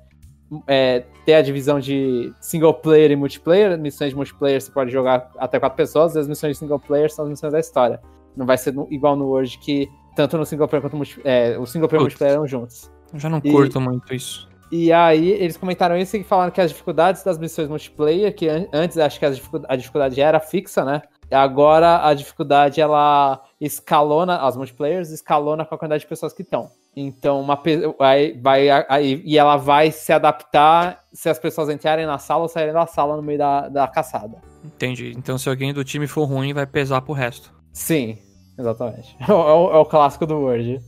é 0.67 1.03
ter 1.25 1.33
a 1.35 1.41
divisão 1.41 1.79
de 1.79 2.33
single 2.39 2.73
player 2.73 3.11
e 3.11 3.15
multiplayer. 3.15 3.77
Missões 3.77 4.09
de 4.11 4.15
multiplayer 4.15 4.61
você 4.61 4.71
pode 4.71 4.91
jogar 4.91 5.29
até 5.37 5.59
quatro 5.59 5.75
pessoas, 5.75 6.15
e 6.15 6.19
as 6.19 6.27
missões 6.27 6.53
de 6.53 6.59
single 6.59 6.79
player 6.79 7.11
são 7.11 7.25
as 7.25 7.31
missões 7.31 7.51
da 7.53 7.59
história. 7.59 7.99
Não 8.35 8.45
vai 8.45 8.57
ser 8.57 8.73
no- 8.73 8.87
igual 8.91 9.15
no 9.15 9.27
Word, 9.29 9.57
que 9.59 9.89
tanto 10.15 10.37
no 10.37 10.45
single 10.45 10.67
player 10.67 10.81
quanto 10.81 10.97
no 10.97 11.05
é, 11.23 11.57
o 11.57 11.65
single 11.65 11.87
player 11.89 12.01
e 12.01 12.03
multiplayer 12.05 12.33
eram 12.35 12.47
juntos. 12.47 12.91
Eu 13.13 13.19
já 13.19 13.29
não 13.29 13.39
E- 13.43 13.51
curto 13.51 13.79
muito 13.81 14.13
isso. 14.13 14.47
E 14.71 14.91
aí 14.91 15.29
eles 15.29 15.57
comentaram 15.57 15.95
isso 15.95 16.17
e 16.17 16.23
falaram 16.23 16.51
que 16.51 16.59
as 16.59 16.71
dificuldades 16.71 17.23
das 17.23 17.37
missões 17.37 17.69
multiplayer, 17.69 18.33
que 18.35 18.47
an- 18.49 18.67
antes 18.73 18.97
acho 18.97 19.19
que 19.19 19.25
a 19.25 19.75
dificuldade 19.75 20.19
era 20.19 20.39
fixa, 20.39 20.83
né? 20.83 21.01
Agora 21.31 22.05
a 22.05 22.13
dificuldade 22.13 22.81
ela 22.81 23.41
escalona, 23.61 24.37
as 24.37 24.55
multiplayers 24.57 25.11
escalona 25.11 25.65
com 25.65 25.75
a 25.75 25.77
quantidade 25.77 26.01
de 26.01 26.07
pessoas 26.07 26.33
que 26.33 26.41
estão. 26.41 26.69
Então 26.95 27.41
uma 27.41 27.61
aí 27.99 28.39
vai 28.41 28.69
aí, 28.87 29.21
e 29.25 29.37
ela 29.37 29.57
vai 29.57 29.91
se 29.91 30.13
adaptar 30.13 31.03
se 31.13 31.27
as 31.27 31.37
pessoas 31.37 31.69
entrarem 31.69 32.05
na 32.05 32.17
sala 32.17 32.43
ou 32.43 32.47
saírem 32.47 32.73
da 32.73 32.87
sala 32.87 33.17
no 33.17 33.21
meio 33.21 33.37
da, 33.37 33.67
da 33.67 33.87
caçada. 33.87 34.37
Entendi. 34.63 35.13
Então 35.17 35.37
se 35.37 35.49
alguém 35.49 35.73
do 35.73 35.83
time 35.83 36.07
for 36.07 36.23
ruim, 36.23 36.53
vai 36.53 36.65
pesar 36.65 37.01
pro 37.01 37.13
resto. 37.13 37.53
Sim, 37.73 38.17
exatamente. 38.57 39.15
É 39.27 39.31
o, 39.33 39.71
é 39.73 39.77
o 39.77 39.85
clássico 39.85 40.25
do 40.25 40.35
Word. 40.39 40.79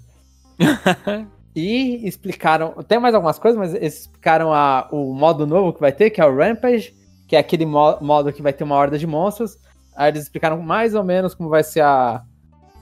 e 1.55 2.07
explicaram. 2.07 2.71
Tem 2.87 2.99
mais 2.99 3.15
algumas 3.15 3.37
coisas, 3.39 3.59
mas 3.59 3.73
eles 3.73 4.01
explicaram 4.01 4.53
a, 4.53 4.87
o 4.91 5.13
modo 5.13 5.45
novo 5.45 5.73
que 5.73 5.79
vai 5.79 5.91
ter, 5.91 6.09
que 6.09 6.21
é 6.21 6.25
o 6.25 6.35
Rampage, 6.35 6.93
que 7.27 7.35
é 7.35 7.39
aquele 7.39 7.65
mo- 7.65 7.97
modo 8.01 8.31
que 8.31 8.41
vai 8.41 8.53
ter 8.53 8.63
uma 8.63 8.75
horda 8.75 8.97
de 8.97 9.07
monstros. 9.07 9.57
Aí 9.95 10.09
eles 10.11 10.23
explicaram 10.23 10.61
mais 10.61 10.93
ou 10.95 11.03
menos 11.03 11.33
como 11.35 11.49
vai 11.49 11.63
ser 11.63 11.81
a, 11.81 12.21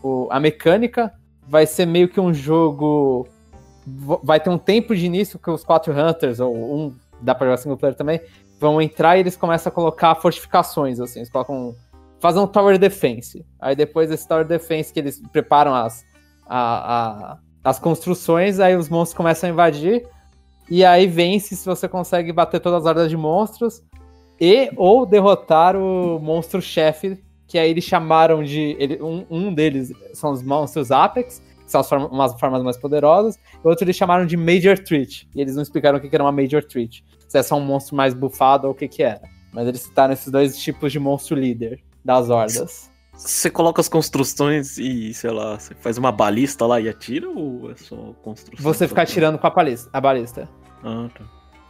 o- 0.04 0.28
a 0.30 0.40
mecânica. 0.40 1.12
Vai 1.48 1.66
ser 1.66 1.86
meio 1.86 2.08
que 2.10 2.20
um 2.20 2.34
jogo. 2.34 3.28
Vai 4.24 4.40
ter 4.40 4.50
um 4.50 4.58
tempo 4.58 4.96
de 4.96 5.06
início 5.06 5.38
que 5.38 5.50
os 5.50 5.64
quatro 5.64 5.94
Hunters, 5.94 6.40
ou 6.40 6.56
um, 6.56 6.96
dá 7.22 7.36
pra 7.36 7.46
jogar 7.48 7.58
single 7.58 7.78
player 7.78 7.96
também, 7.96 8.20
vão 8.60 8.82
entrar 8.82 9.16
e 9.18 9.20
eles 9.20 9.38
começam 9.38 9.70
a 9.70 9.74
colocar 9.74 10.16
fortificações, 10.16 11.00
assim. 11.00 11.20
Eles 11.20 11.30
colocam 11.30 11.76
fazer 12.20 12.40
um 12.40 12.48
Tower 12.48 12.80
Defense. 12.80 13.46
Aí 13.62 13.76
depois 13.76 14.10
desse 14.10 14.28
Tower 14.28 14.46
Defense 14.46 14.92
que 14.92 15.00
eles 15.00 15.22
preparam 15.32 15.76
as, 15.76 16.04
a- 16.48 17.34
a- 17.34 17.38
as 17.64 17.78
construções, 17.80 18.60
aí 18.60 18.76
os 18.76 18.90
monstros 18.90 19.16
começam 19.18 19.50
a 19.50 19.54
invadir. 19.54 20.08
E 20.68 20.84
aí 20.84 21.06
vence 21.06 21.56
se 21.56 21.66
você 21.66 21.88
consegue 21.88 22.32
bater 22.32 22.60
todas 22.60 22.80
as 22.82 22.86
hordas 22.90 23.10
de 23.10 23.18
monstros. 23.18 23.84
E 24.42 24.72
ou 24.76 25.06
derrotar 25.06 25.76
o 25.76 26.20
monstro-chefe 26.20 27.24
que 27.48 27.58
aí 27.58 27.70
eles 27.70 27.84
chamaram 27.84 28.44
de. 28.44 28.76
Ele, 28.80 29.02
um, 29.02 29.26
um 29.30 29.54
deles 29.54 29.92
são 30.14 30.32
os 30.32 30.42
monstros 30.42 30.92
Apex, 30.92 31.42
que 31.64 31.72
são 31.72 31.82
as 31.82 31.90
formas, 31.90 32.12
umas 32.12 32.40
formas 32.40 32.64
mais 32.64 32.78
poderosas, 32.78 33.36
e 33.36 33.68
outro 33.68 33.86
eles 33.86 33.96
chamaram 33.96 34.26
de 34.26 34.38
Major 34.38 34.78
Treat, 34.78 35.28
e 35.36 35.42
eles 35.42 35.56
não 35.56 35.64
explicaram 35.64 35.98
o 35.98 36.02
que, 36.02 36.10
que 36.10 36.16
era 36.16 36.24
uma 36.24 36.32
Major 36.32 36.64
Treat. 36.64 37.04
Se 37.28 37.38
é 37.38 37.44
só 37.44 37.56
um 37.56 37.62
monstro 37.62 37.96
mais 37.96 38.14
bufado 38.14 38.68
ou 38.68 38.74
o 38.74 38.76
que, 38.76 38.88
que 38.88 39.04
era. 39.04 39.22
Mas 39.52 39.68
eles 39.68 39.82
citaram 39.82 40.14
esses 40.14 40.32
dois 40.32 40.58
tipos 40.58 40.92
de 40.92 41.00
monstro 41.00 41.36
líder 41.36 41.82
das 42.04 42.30
hordas. 42.30 42.92
Você 43.14 43.50
coloca 43.50 43.80
as 43.80 43.88
construções 43.88 44.78
e, 44.78 45.14
sei 45.14 45.32
lá, 45.32 45.58
você 45.58 45.74
faz 45.76 45.98
uma 45.98 46.12
balista 46.12 46.66
lá 46.66 46.82
e 46.82 46.90
atira 46.90 47.30
ou 47.30 47.72
é 47.72 47.76
só 47.76 47.96
construção? 48.22 48.62
Você 48.62 48.88
ficar 48.88 49.04
atirando 49.04 49.40
com 49.40 49.48
a 49.48 49.50
balista. 49.50 49.90
A 49.94 50.02
balista. 50.02 50.50
Ah, 50.84 51.08
tá. 51.18 51.24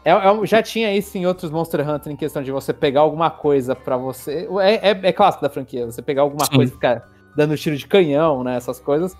É, 0.06 0.12
é, 0.12 0.46
já 0.46 0.62
tinha 0.62 0.96
isso 0.96 1.18
em 1.18 1.26
outros 1.26 1.50
Monster 1.50 1.90
Hunter 1.90 2.14
em 2.14 2.16
questão 2.16 2.44
de 2.44 2.52
você 2.52 2.72
pegar 2.72 3.02
alguma 3.02 3.32
coisa 3.32 3.76
para 3.76 3.98
você. 3.98 4.48
É, 4.62 4.90
é, 4.90 5.00
é, 5.02 5.12
clássico 5.12 5.42
da 5.42 5.50
franquia, 5.50 5.88
você 5.88 6.00
pegar 6.00 6.22
alguma 6.22 6.46
Sim. 6.46 6.58
coisa 6.58 6.72
e 6.72 6.76
ficar 6.76 7.10
dando 7.36 7.58
tiro 7.58 7.76
de 7.76 7.88
canhão, 7.88 8.44
né? 8.44 8.56
Essas 8.56 8.80
coisas. 8.80 9.18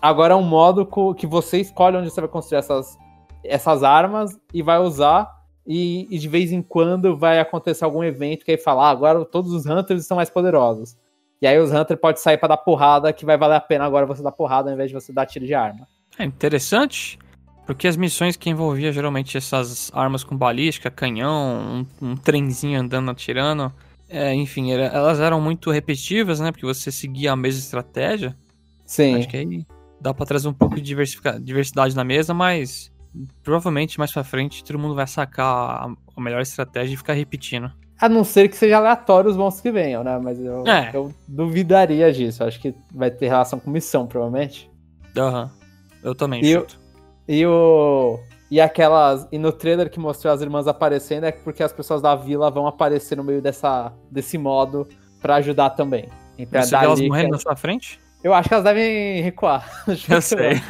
Agora 0.00 0.32
é 0.32 0.36
um 0.36 0.42
modo 0.42 0.88
que 1.14 1.26
você 1.26 1.60
escolhe 1.60 1.98
onde 1.98 2.08
você 2.08 2.20
vai 2.20 2.30
construir 2.30 2.60
essas, 2.60 2.96
essas 3.44 3.82
armas 3.82 4.40
e 4.54 4.62
vai 4.62 4.78
usar. 4.78 5.28
E, 5.66 6.08
e 6.10 6.18
de 6.18 6.28
vez 6.28 6.50
em 6.50 6.62
quando 6.62 7.16
vai 7.16 7.38
acontecer 7.38 7.84
algum 7.84 8.02
evento 8.02 8.44
que 8.44 8.52
aí 8.52 8.58
fala, 8.58 8.88
ah, 8.88 8.90
agora 8.90 9.24
todos 9.26 9.52
os 9.52 9.66
Hunters 9.66 10.00
estão 10.00 10.16
mais 10.16 10.30
poderosos. 10.30 10.96
E 11.42 11.46
aí 11.46 11.58
os 11.58 11.70
Hunters 11.72 12.00
podem 12.00 12.20
sair 12.22 12.38
para 12.38 12.48
dar 12.48 12.56
porrada, 12.56 13.12
que 13.12 13.26
vai 13.26 13.36
valer 13.36 13.56
a 13.56 13.60
pena 13.60 13.84
agora 13.84 14.06
você 14.06 14.22
dar 14.22 14.32
porrada 14.32 14.70
ao 14.70 14.74
invés 14.74 14.88
de 14.88 14.94
você 14.94 15.12
dar 15.12 15.26
tiro 15.26 15.44
de 15.44 15.54
arma. 15.54 15.86
É 16.18 16.24
interessante. 16.24 17.18
Porque 17.66 17.86
as 17.86 17.96
missões 17.96 18.36
que 18.36 18.50
envolvia 18.50 18.92
geralmente 18.92 19.36
essas 19.36 19.90
armas 19.94 20.24
com 20.24 20.36
balística, 20.36 20.90
canhão, 20.90 21.86
um, 22.00 22.08
um 22.10 22.16
trenzinho 22.16 22.80
andando 22.80 23.10
atirando, 23.10 23.72
é, 24.08 24.34
enfim, 24.34 24.72
era, 24.72 24.84
elas 24.86 25.20
eram 25.20 25.40
muito 25.40 25.70
repetitivas, 25.70 26.40
né? 26.40 26.50
Porque 26.50 26.66
você 26.66 26.90
seguia 26.90 27.32
a 27.32 27.36
mesma 27.36 27.60
estratégia. 27.60 28.36
Sim. 28.84 29.16
Acho 29.16 29.28
que 29.28 29.36
aí 29.36 29.66
dá 30.00 30.12
pra 30.12 30.26
trazer 30.26 30.48
um 30.48 30.52
pouco 30.52 30.80
de 30.80 30.94
diversidade 31.40 31.94
na 31.94 32.04
mesa, 32.04 32.34
mas 32.34 32.92
provavelmente 33.42 33.98
mais 33.98 34.10
pra 34.12 34.24
frente 34.24 34.64
todo 34.64 34.78
mundo 34.78 34.94
vai 34.94 35.06
sacar 35.06 35.46
a, 35.46 35.94
a 36.16 36.20
melhor 36.20 36.42
estratégia 36.42 36.94
e 36.94 36.96
ficar 36.96 37.12
repetindo. 37.12 37.70
A 37.98 38.08
não 38.08 38.24
ser 38.24 38.48
que 38.48 38.56
seja 38.56 38.78
aleatório 38.78 39.30
os 39.30 39.36
monstros 39.36 39.62
que 39.62 39.70
venham, 39.70 40.02
né? 40.02 40.18
Mas 40.20 40.40
eu, 40.40 40.66
é. 40.66 40.90
eu 40.92 41.14
duvidaria 41.28 42.12
disso. 42.12 42.42
Acho 42.42 42.60
que 42.60 42.74
vai 42.92 43.12
ter 43.12 43.28
relação 43.28 43.60
com 43.60 43.70
missão, 43.70 44.08
provavelmente. 44.08 44.68
Aham. 45.16 45.44
Uhum. 45.44 45.62
Eu 46.02 46.14
também, 46.16 46.42
e 46.42 46.52
chuto. 46.52 46.81
E 47.28 47.46
o. 47.46 48.18
E 48.50 48.60
aquelas. 48.60 49.26
E 49.32 49.38
no 49.38 49.52
trailer 49.52 49.90
que 49.90 49.98
mostrou 49.98 50.32
as 50.32 50.40
irmãs 50.40 50.66
aparecendo 50.66 51.24
é 51.24 51.32
porque 51.32 51.62
as 51.62 51.72
pessoas 51.72 52.02
da 52.02 52.14
vila 52.14 52.50
vão 52.50 52.66
aparecer 52.66 53.16
no 53.16 53.24
meio 53.24 53.40
dessa, 53.40 53.92
desse 54.10 54.36
modo 54.36 54.86
para 55.20 55.36
ajudar 55.36 55.70
também. 55.70 56.08
Então, 56.38 56.62
Você 56.62 56.76
vê 56.76 56.84
elas 56.84 57.00
morrendo 57.00 57.30
na 57.30 57.38
sua 57.38 57.56
frente? 57.56 58.00
Eu 58.22 58.32
acho 58.34 58.48
que 58.48 58.54
elas 58.54 58.64
devem 58.64 59.22
recuar. 59.22 59.68
Eu 60.08 60.20
sei. 60.20 60.60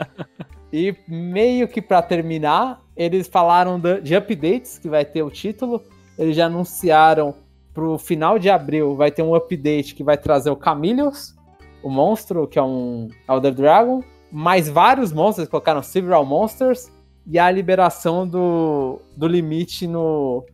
e 0.72 0.94
meio 1.08 1.68
que 1.68 1.80
para 1.80 2.02
terminar, 2.02 2.82
eles 2.96 3.28
falaram 3.28 3.80
de 4.02 4.14
updates, 4.14 4.78
que 4.78 4.88
vai 4.88 5.04
ter 5.04 5.22
o 5.22 5.30
título. 5.30 5.82
Eles 6.18 6.36
já 6.36 6.46
anunciaram 6.46 7.34
pro 7.72 7.98
final 7.98 8.38
de 8.38 8.50
abril 8.50 8.94
vai 8.94 9.10
ter 9.10 9.22
um 9.22 9.34
update 9.34 9.94
que 9.94 10.04
vai 10.04 10.16
trazer 10.16 10.50
o 10.50 10.56
Camilios, 10.56 11.34
o 11.82 11.90
monstro, 11.90 12.46
que 12.46 12.58
é 12.58 12.62
um 12.62 13.08
Elder 13.28 13.54
Dragon, 13.54 14.02
mais 14.32 14.68
vários 14.68 15.12
monstros, 15.12 15.46
colocaram 15.48 15.82
several 15.82 16.24
monsters, 16.24 16.90
e 17.26 17.38
a 17.38 17.50
liberação 17.50 18.26
do, 18.26 19.00
do 19.16 19.26
limite 19.28 19.86
no 19.86 20.44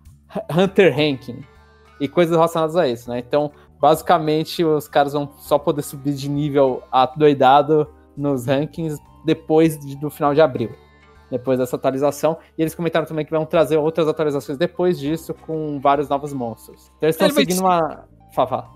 Hunter 0.54 0.94
Ranking 0.94 1.42
e 2.00 2.06
coisas 2.08 2.35
relacionadas 2.37 2.76
a 2.76 2.87
isso, 2.87 3.11
né? 3.11 3.18
Então, 3.18 3.50
basicamente, 3.80 4.64
os 4.64 4.87
caras 4.87 5.12
vão 5.12 5.32
só 5.38 5.58
poder 5.58 5.82
subir 5.82 6.12
de 6.14 6.28
nível 6.28 6.82
doidado 7.16 7.88
nos 8.16 8.47
rankings 8.47 9.00
depois 9.25 9.78
de, 9.78 9.97
do 9.97 10.11
final 10.11 10.35
de 10.35 10.40
abril. 10.40 10.70
Depois 11.30 11.58
dessa 11.58 11.76
atualização. 11.76 12.38
E 12.56 12.62
eles 12.62 12.75
comentaram 12.75 13.06
também 13.06 13.25
que 13.25 13.30
vão 13.30 13.44
trazer 13.44 13.76
outras 13.76 14.08
atualizações 14.08 14.56
depois 14.56 14.99
disso 14.99 15.35
com 15.35 15.78
vários 15.78 16.08
novos 16.08 16.32
monstros. 16.32 16.90
Então 16.97 17.06
eles 17.06 17.16
estão 17.16 17.30
seguindo 17.30 17.61
uma. 17.61 18.06
Fafá. 18.35 18.66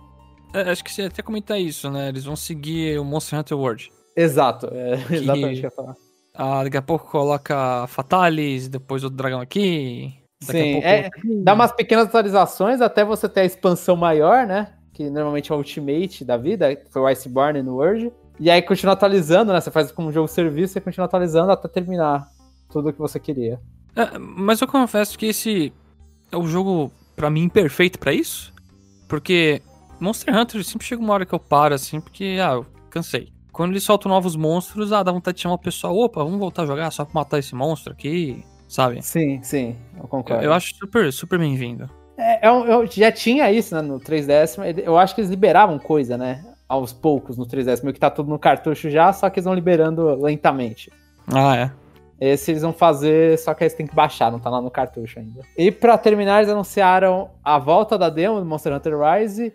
É, 0.54 0.70
acho 0.70 0.84
que 0.84 0.92
você 0.92 1.02
até 1.04 1.22
comentar 1.22 1.58
isso, 1.58 1.90
né? 1.90 2.08
Eles 2.08 2.24
vão 2.24 2.36
seguir 2.36 2.98
o 2.98 3.04
Monster 3.04 3.38
Hunter 3.38 3.56
World. 3.56 3.90
Exato, 4.16 4.68
é 4.72 4.96
que... 4.96 5.14
exatamente 5.16 5.58
o 5.58 5.60
que 5.60 5.66
eu 5.66 5.70
ia 5.70 5.70
falar. 5.70 5.94
Ah, 6.34 6.64
daqui 6.64 6.76
a 6.76 6.82
pouco 6.82 7.10
coloca 7.10 7.86
Fatalis, 7.88 8.68
depois 8.68 9.04
outro 9.04 9.16
dragão 9.16 9.40
aqui. 9.40 10.14
Sim, 10.40 10.72
pouco... 10.74 10.86
é, 10.86 11.10
dá 11.42 11.54
umas 11.54 11.72
pequenas 11.72 12.06
atualizações 12.06 12.80
até 12.80 13.04
você 13.04 13.28
ter 13.28 13.40
a 13.40 13.44
expansão 13.44 13.96
maior, 13.96 14.46
né? 14.46 14.72
Que 14.92 15.08
normalmente 15.10 15.52
é 15.52 15.54
o 15.54 15.58
Ultimate 15.58 16.24
da 16.24 16.36
vida, 16.36 16.80
foi 16.90 17.02
o 17.02 17.06
Iceborne 17.06 17.62
no 17.62 17.76
World. 17.76 18.12
E 18.40 18.50
aí 18.50 18.62
continua 18.62 18.94
atualizando, 18.94 19.52
né? 19.52 19.60
Você 19.60 19.70
faz 19.70 19.92
como 19.92 20.08
um 20.08 20.12
jogo 20.12 20.26
serviço 20.26 20.76
e 20.76 20.80
continua 20.80 21.04
atualizando 21.04 21.52
até 21.52 21.68
terminar 21.68 22.26
tudo 22.70 22.88
o 22.88 22.92
que 22.92 22.98
você 22.98 23.20
queria. 23.20 23.60
É, 23.94 24.18
mas 24.18 24.60
eu 24.60 24.66
confesso 24.66 25.18
que 25.18 25.26
esse 25.26 25.72
é 26.30 26.36
o 26.36 26.46
jogo, 26.46 26.90
para 27.14 27.30
mim, 27.30 27.48
perfeito 27.48 27.98
para 27.98 28.12
isso. 28.12 28.52
Porque 29.06 29.60
Monster 30.00 30.34
Hunter 30.34 30.64
sempre 30.64 30.86
chega 30.86 31.02
uma 31.02 31.12
hora 31.12 31.26
que 31.26 31.34
eu 31.34 31.38
paro, 31.38 31.74
assim, 31.74 32.00
porque, 32.00 32.38
ah, 32.42 32.54
eu 32.54 32.66
cansei. 32.90 33.32
Quando 33.52 33.72
eles 33.72 33.82
soltam 33.82 34.10
novos 34.10 34.34
monstros, 34.34 34.92
ah, 34.92 35.02
dá 35.02 35.12
vontade 35.12 35.36
de 35.36 35.42
chamar 35.42 35.56
o 35.56 35.58
pessoal, 35.58 35.94
opa, 35.94 36.24
vamos 36.24 36.38
voltar 36.38 36.62
a 36.62 36.66
jogar 36.66 36.90
só 36.90 37.04
pra 37.04 37.20
matar 37.20 37.38
esse 37.38 37.54
monstro 37.54 37.92
aqui, 37.92 38.42
sabe? 38.66 39.02
Sim, 39.02 39.42
sim, 39.42 39.76
eu 39.98 40.08
concordo. 40.08 40.42
Eu, 40.42 40.50
eu 40.50 40.52
acho 40.54 40.74
super, 40.74 41.12
super 41.12 41.38
bem-vindo. 41.38 41.88
É, 42.16 42.48
eu, 42.48 42.64
eu, 42.64 42.86
já 42.86 43.12
tinha 43.12 43.50
isso, 43.52 43.74
né, 43.74 43.82
no 43.82 44.00
3DS, 44.00 44.56
eu 44.82 44.96
acho 44.96 45.14
que 45.14 45.20
eles 45.20 45.30
liberavam 45.30 45.78
coisa, 45.78 46.16
né, 46.16 46.42
aos 46.66 46.94
poucos 46.94 47.36
no 47.36 47.46
3DS, 47.46 47.82
meio 47.82 47.92
que 47.92 48.00
tá 48.00 48.08
tudo 48.08 48.30
no 48.30 48.38
cartucho 48.38 48.88
já, 48.88 49.12
só 49.12 49.28
que 49.28 49.38
eles 49.38 49.44
vão 49.44 49.54
liberando 49.54 50.14
lentamente. 50.22 50.90
Ah, 51.26 51.56
é. 51.56 51.70
Esse 52.18 52.52
eles 52.52 52.62
vão 52.62 52.72
fazer, 52.72 53.38
só 53.38 53.52
que 53.52 53.64
eles 53.64 53.74
têm 53.74 53.86
que 53.86 53.94
baixar, 53.94 54.30
não 54.30 54.38
tá 54.38 54.48
lá 54.48 54.62
no 54.62 54.70
cartucho 54.70 55.18
ainda. 55.18 55.42
E 55.58 55.70
para 55.70 55.98
terminar, 55.98 56.38
eles 56.38 56.50
anunciaram 56.50 57.30
a 57.44 57.58
volta 57.58 57.98
da 57.98 58.08
demo 58.08 58.38
do 58.38 58.46
Monster 58.46 58.72
Hunter 58.72 58.94
Rise 58.96 59.52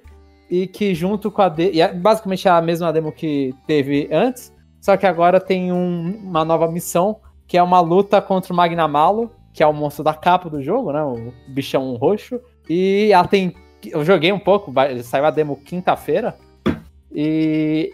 e 0.49 0.67
que 0.67 0.93
junto 0.93 1.29
com 1.29 1.41
a 1.41 1.49
demo. 1.49 1.71
E 1.73 1.81
é 1.81 1.93
basicamente 1.93 2.47
a 2.47 2.61
mesma 2.61 2.91
demo 2.91 3.11
que 3.11 3.53
teve 3.65 4.07
antes, 4.11 4.53
só 4.81 4.95
que 4.95 5.05
agora 5.05 5.39
tem 5.39 5.71
um, 5.71 6.17
uma 6.23 6.45
nova 6.45 6.67
missão, 6.71 7.19
que 7.47 7.57
é 7.57 7.63
uma 7.63 7.79
luta 7.79 8.21
contra 8.21 8.53
o 8.53 8.55
Magnamalo, 8.55 9.31
que 9.53 9.63
é 9.63 9.67
o 9.67 9.73
monstro 9.73 10.03
da 10.03 10.13
capa 10.13 10.49
do 10.49 10.61
jogo, 10.61 10.91
né? 10.91 11.03
O 11.03 11.33
bichão 11.49 11.95
roxo. 11.95 12.39
E 12.69 13.09
ela 13.11 13.27
tem. 13.27 13.55
Eu 13.85 14.03
joguei 14.05 14.31
um 14.31 14.39
pouco, 14.39 14.73
saiu 15.03 15.25
a 15.25 15.31
demo 15.31 15.57
quinta-feira. 15.57 16.37
E 17.11 17.91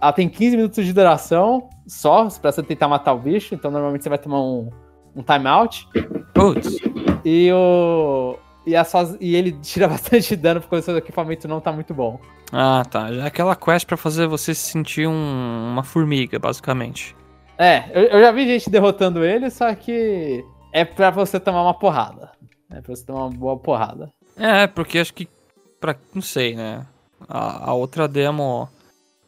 ela 0.00 0.12
tem 0.12 0.28
15 0.28 0.56
minutos 0.56 0.84
de 0.84 0.92
duração 0.92 1.68
só, 1.86 2.28
pra 2.40 2.50
você 2.50 2.62
tentar 2.62 2.88
matar 2.88 3.12
o 3.12 3.18
bicho. 3.18 3.54
Então 3.54 3.70
normalmente 3.70 4.02
você 4.02 4.08
vai 4.08 4.18
tomar 4.18 4.40
um, 4.40 4.70
um 5.14 5.22
timeout. 5.22 5.88
Putz. 6.34 6.76
E 7.24 7.50
o. 7.52 8.36
E, 8.66 8.74
é 8.74 8.84
só, 8.84 9.02
e 9.20 9.34
ele 9.34 9.52
tira 9.62 9.88
bastante 9.88 10.34
dano 10.36 10.60
porque 10.60 10.76
o 10.76 10.82
seu 10.82 10.96
equipamento 10.96 11.46
não 11.46 11.60
tá 11.60 11.72
muito 11.72 11.92
bom. 11.92 12.18
Ah, 12.52 12.82
tá. 12.88 13.10
É 13.10 13.26
aquela 13.26 13.56
quest 13.56 13.86
para 13.86 13.96
fazer 13.96 14.26
você 14.26 14.54
se 14.54 14.70
sentir 14.70 15.06
um, 15.06 15.72
uma 15.72 15.82
formiga, 15.82 16.38
basicamente. 16.38 17.16
É, 17.58 17.84
eu, 17.92 18.02
eu, 18.04 18.20
já 18.20 18.32
vi 18.32 18.46
gente 18.46 18.68
derrotando 18.68 19.24
ele, 19.24 19.50
só 19.50 19.72
que 19.74 20.44
é 20.72 20.84
pra 20.84 21.10
você 21.10 21.38
tomar 21.38 21.62
uma 21.62 21.74
porrada. 21.74 22.32
É 22.70 22.80
pra 22.80 22.94
você 22.94 23.04
tomar 23.04 23.26
uma 23.26 23.30
boa 23.30 23.56
porrada. 23.56 24.10
É, 24.36 24.66
porque 24.66 24.98
acho 24.98 25.14
que. 25.14 25.28
Pra, 25.80 25.94
não 26.14 26.22
sei, 26.22 26.54
né? 26.54 26.84
A, 27.28 27.70
a 27.70 27.74
outra 27.74 28.08
demo 28.08 28.68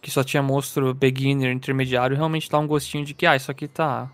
que 0.01 0.11
só 0.11 0.23
tinha 0.23 0.43
monstro 0.43 0.95
beginner, 0.95 1.53
intermediário, 1.53 2.17
realmente 2.17 2.49
dá 2.49 2.59
um 2.59 2.67
gostinho 2.67 3.05
de 3.05 3.13
que, 3.13 3.27
ah, 3.27 3.35
isso 3.35 3.51
aqui 3.51 3.67
tá. 3.67 4.11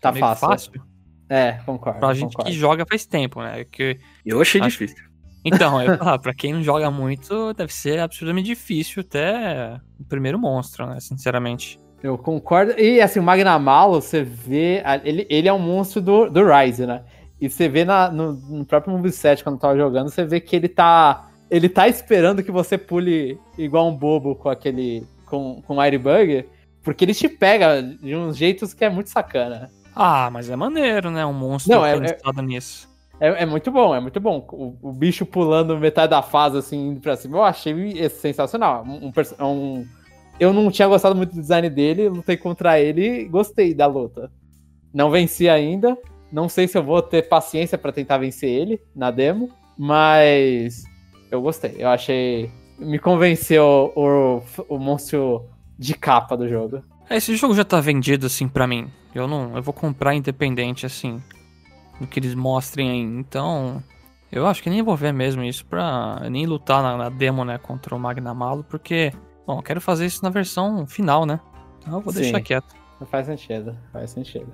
Tá 0.00 0.12
fácil. 0.12 0.48
fácil. 0.48 0.82
É, 1.28 1.52
concordo. 1.64 2.00
Pra 2.00 2.14
gente 2.14 2.32
concordo. 2.32 2.50
que 2.50 2.56
joga 2.56 2.86
faz 2.86 3.04
tempo, 3.04 3.42
né? 3.42 3.64
Que 3.64 3.98
eu 4.24 4.40
achei 4.40 4.60
acho... 4.60 4.78
difícil. 4.78 5.04
Então, 5.44 5.80
eu 5.80 5.96
falar, 5.98 6.18
pra 6.18 6.34
quem 6.34 6.52
não 6.52 6.62
joga 6.62 6.90
muito, 6.90 7.52
deve 7.54 7.72
ser 7.72 8.00
absurdamente 8.00 8.46
difícil 8.46 9.00
até 9.00 9.80
o 9.98 10.04
primeiro 10.04 10.38
monstro, 10.38 10.86
né? 10.86 10.98
Sinceramente. 11.00 11.80
Eu 12.02 12.18
concordo. 12.18 12.78
E 12.78 13.00
assim, 13.00 13.20
o 13.20 13.22
Magnamalo, 13.22 14.00
você 14.00 14.22
vê. 14.22 14.82
Ele, 15.04 15.26
ele 15.28 15.48
é 15.48 15.52
um 15.52 15.58
monstro 15.58 16.00
do, 16.00 16.28
do 16.28 16.44
Rise, 16.44 16.86
né? 16.86 17.02
E 17.40 17.48
você 17.48 17.68
vê 17.68 17.84
na, 17.84 18.10
no, 18.10 18.32
no 18.32 18.64
próprio 18.64 18.92
moveset, 18.92 19.42
quando 19.42 19.58
tava 19.58 19.76
jogando, 19.76 20.10
você 20.10 20.24
vê 20.24 20.40
que 20.40 20.56
ele 20.56 20.68
tá. 20.68 21.28
Ele 21.50 21.68
tá 21.68 21.86
esperando 21.86 22.42
que 22.42 22.50
você 22.50 22.76
pule 22.76 23.38
igual 23.56 23.88
um 23.88 23.96
bobo 23.96 24.34
com 24.34 24.48
aquele. 24.48 25.06
com, 25.26 25.62
com 25.62 25.76
o 25.76 25.80
Airbug, 25.80 26.44
porque 26.82 27.04
ele 27.04 27.14
te 27.14 27.28
pega 27.28 27.82
de 27.82 28.14
uns 28.16 28.36
jeitos 28.36 28.74
que 28.74 28.84
é 28.84 28.90
muito 28.90 29.10
sacana. 29.10 29.70
Ah, 29.96 30.28
mas 30.30 30.50
é 30.50 30.54
maneiro, 30.54 31.10
né? 31.10 31.24
Um 31.24 31.32
monstro 31.32 31.74
Não, 31.74 31.86
é, 31.86 31.96
é, 31.96 32.42
nisso. 32.42 32.86
É, 33.18 33.44
é, 33.44 33.46
muito 33.46 33.70
bom, 33.70 33.94
é 33.94 34.00
muito 34.00 34.20
bom. 34.20 34.46
O, 34.52 34.76
o, 34.82 34.92
bicho 34.92 35.24
pulando 35.24 35.78
metade 35.78 36.10
da 36.10 36.20
fase, 36.20 36.58
assim, 36.58 36.88
indo 36.88 37.00
pra 37.00 37.16
cima, 37.16 37.38
eu 37.38 37.42
achei 37.42 38.08
sensacional. 38.10 38.84
Um, 38.84 39.10
um, 39.40 39.86
eu 40.38 40.52
não 40.52 40.70
tinha 40.70 40.86
gostado 40.86 41.16
muito 41.16 41.34
do 41.34 41.40
design 41.40 41.70
dele, 41.70 42.10
lutei 42.10 42.36
contra 42.36 42.78
ele 42.78 43.22
e 43.22 43.24
gostei 43.24 43.72
da 43.72 43.86
luta. 43.86 44.30
Não 44.92 45.10
venci 45.10 45.48
ainda, 45.48 45.96
não 46.30 46.46
sei 46.46 46.68
se 46.68 46.76
eu 46.76 46.82
vou 46.82 47.00
ter 47.00 47.26
paciência 47.26 47.78
para 47.78 47.90
tentar 47.90 48.18
vencer 48.18 48.50
ele 48.50 48.82
na 48.94 49.10
demo, 49.10 49.50
mas 49.78 50.84
eu 51.30 51.40
gostei. 51.40 51.74
Eu 51.78 51.88
achei 51.88 52.50
me 52.78 52.98
convenceu 52.98 53.92
o, 53.96 54.42
o 54.68 54.78
monstro 54.78 55.48
de 55.78 55.94
capa 55.94 56.36
do 56.36 56.46
jogo. 56.46 56.82
É, 57.08 57.16
Esse 57.16 57.36
jogo 57.36 57.54
já 57.54 57.64
tá 57.64 57.80
vendido, 57.80 58.26
assim, 58.26 58.48
pra 58.48 58.66
mim. 58.66 58.90
Eu 59.14 59.26
não. 59.28 59.56
Eu 59.56 59.62
vou 59.62 59.72
comprar 59.74 60.14
independente, 60.14 60.84
assim. 60.86 61.22
Do 62.00 62.06
que 62.06 62.18
eles 62.20 62.34
mostrem 62.34 62.90
aí. 62.90 63.00
Então. 63.00 63.82
Eu 64.30 64.46
acho 64.46 64.60
que 64.62 64.68
nem 64.68 64.82
vou 64.82 64.96
ver 64.96 65.12
mesmo 65.12 65.42
isso 65.44 65.64
pra 65.64 66.20
nem 66.28 66.46
lutar 66.46 66.82
na, 66.82 66.96
na 66.96 67.08
demo, 67.08 67.44
né, 67.44 67.58
contra 67.58 67.94
o 67.94 67.98
Magnamalo, 67.98 68.64
porque. 68.64 69.12
Bom, 69.46 69.58
eu 69.58 69.62
quero 69.62 69.80
fazer 69.80 70.04
isso 70.06 70.22
na 70.24 70.30
versão 70.30 70.84
final, 70.86 71.24
né? 71.24 71.38
Então 71.78 71.94
eu 71.94 72.00
vou 72.00 72.12
Sim. 72.12 72.22
deixar 72.22 72.40
quieto. 72.40 72.74
Não 73.00 73.06
faz 73.06 73.26
sentido, 73.26 73.76
faz 73.92 74.10
sentido. 74.10 74.52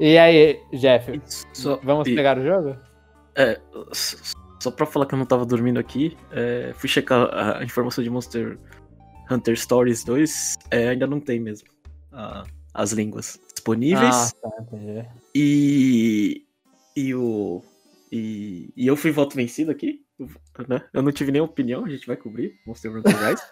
E 0.00 0.18
aí, 0.18 0.60
Jeff, 0.72 1.20
Só, 1.52 1.78
vamos 1.82 2.08
e- 2.08 2.14
pegar 2.14 2.36
o 2.38 2.44
jogo? 2.44 2.76
É, 3.36 3.60
só 3.92 4.70
pra 4.72 4.84
falar 4.84 5.06
que 5.06 5.14
eu 5.14 5.18
não 5.18 5.26
tava 5.26 5.46
dormindo 5.46 5.78
aqui, 5.78 6.16
é, 6.32 6.72
fui 6.74 6.88
checar 6.88 7.28
a 7.32 7.62
informação 7.62 8.02
de 8.02 8.10
Monster 8.10 8.58
Hunter 9.30 9.56
Stories 9.58 10.04
2, 10.04 10.56
é, 10.70 10.88
ainda 10.88 11.06
não 11.06 11.20
tem 11.20 11.38
mesmo 11.40 11.68
a- 12.12 12.44
as 12.74 12.92
línguas 12.92 13.38
disponíveis. 13.54 14.34
Ah, 14.44 14.50
tá, 14.50 14.50
entendi. 14.62 15.08
E. 15.34 16.44
E 16.96 17.14
o. 17.14 17.62
E, 18.10 18.72
e 18.76 18.86
eu 18.86 18.96
fui 18.96 19.10
voto 19.10 19.36
vencido 19.36 19.70
aqui. 19.70 20.00
Né? 20.66 20.82
Eu 20.92 21.02
não 21.02 21.12
tive 21.12 21.30
nenhuma 21.30 21.50
opinião, 21.50 21.84
a 21.84 21.88
gente 21.88 22.06
vai 22.06 22.16
cobrir 22.16 22.58
Monster 22.66 22.90
Hunter 22.96 23.14
Rise. 23.16 23.42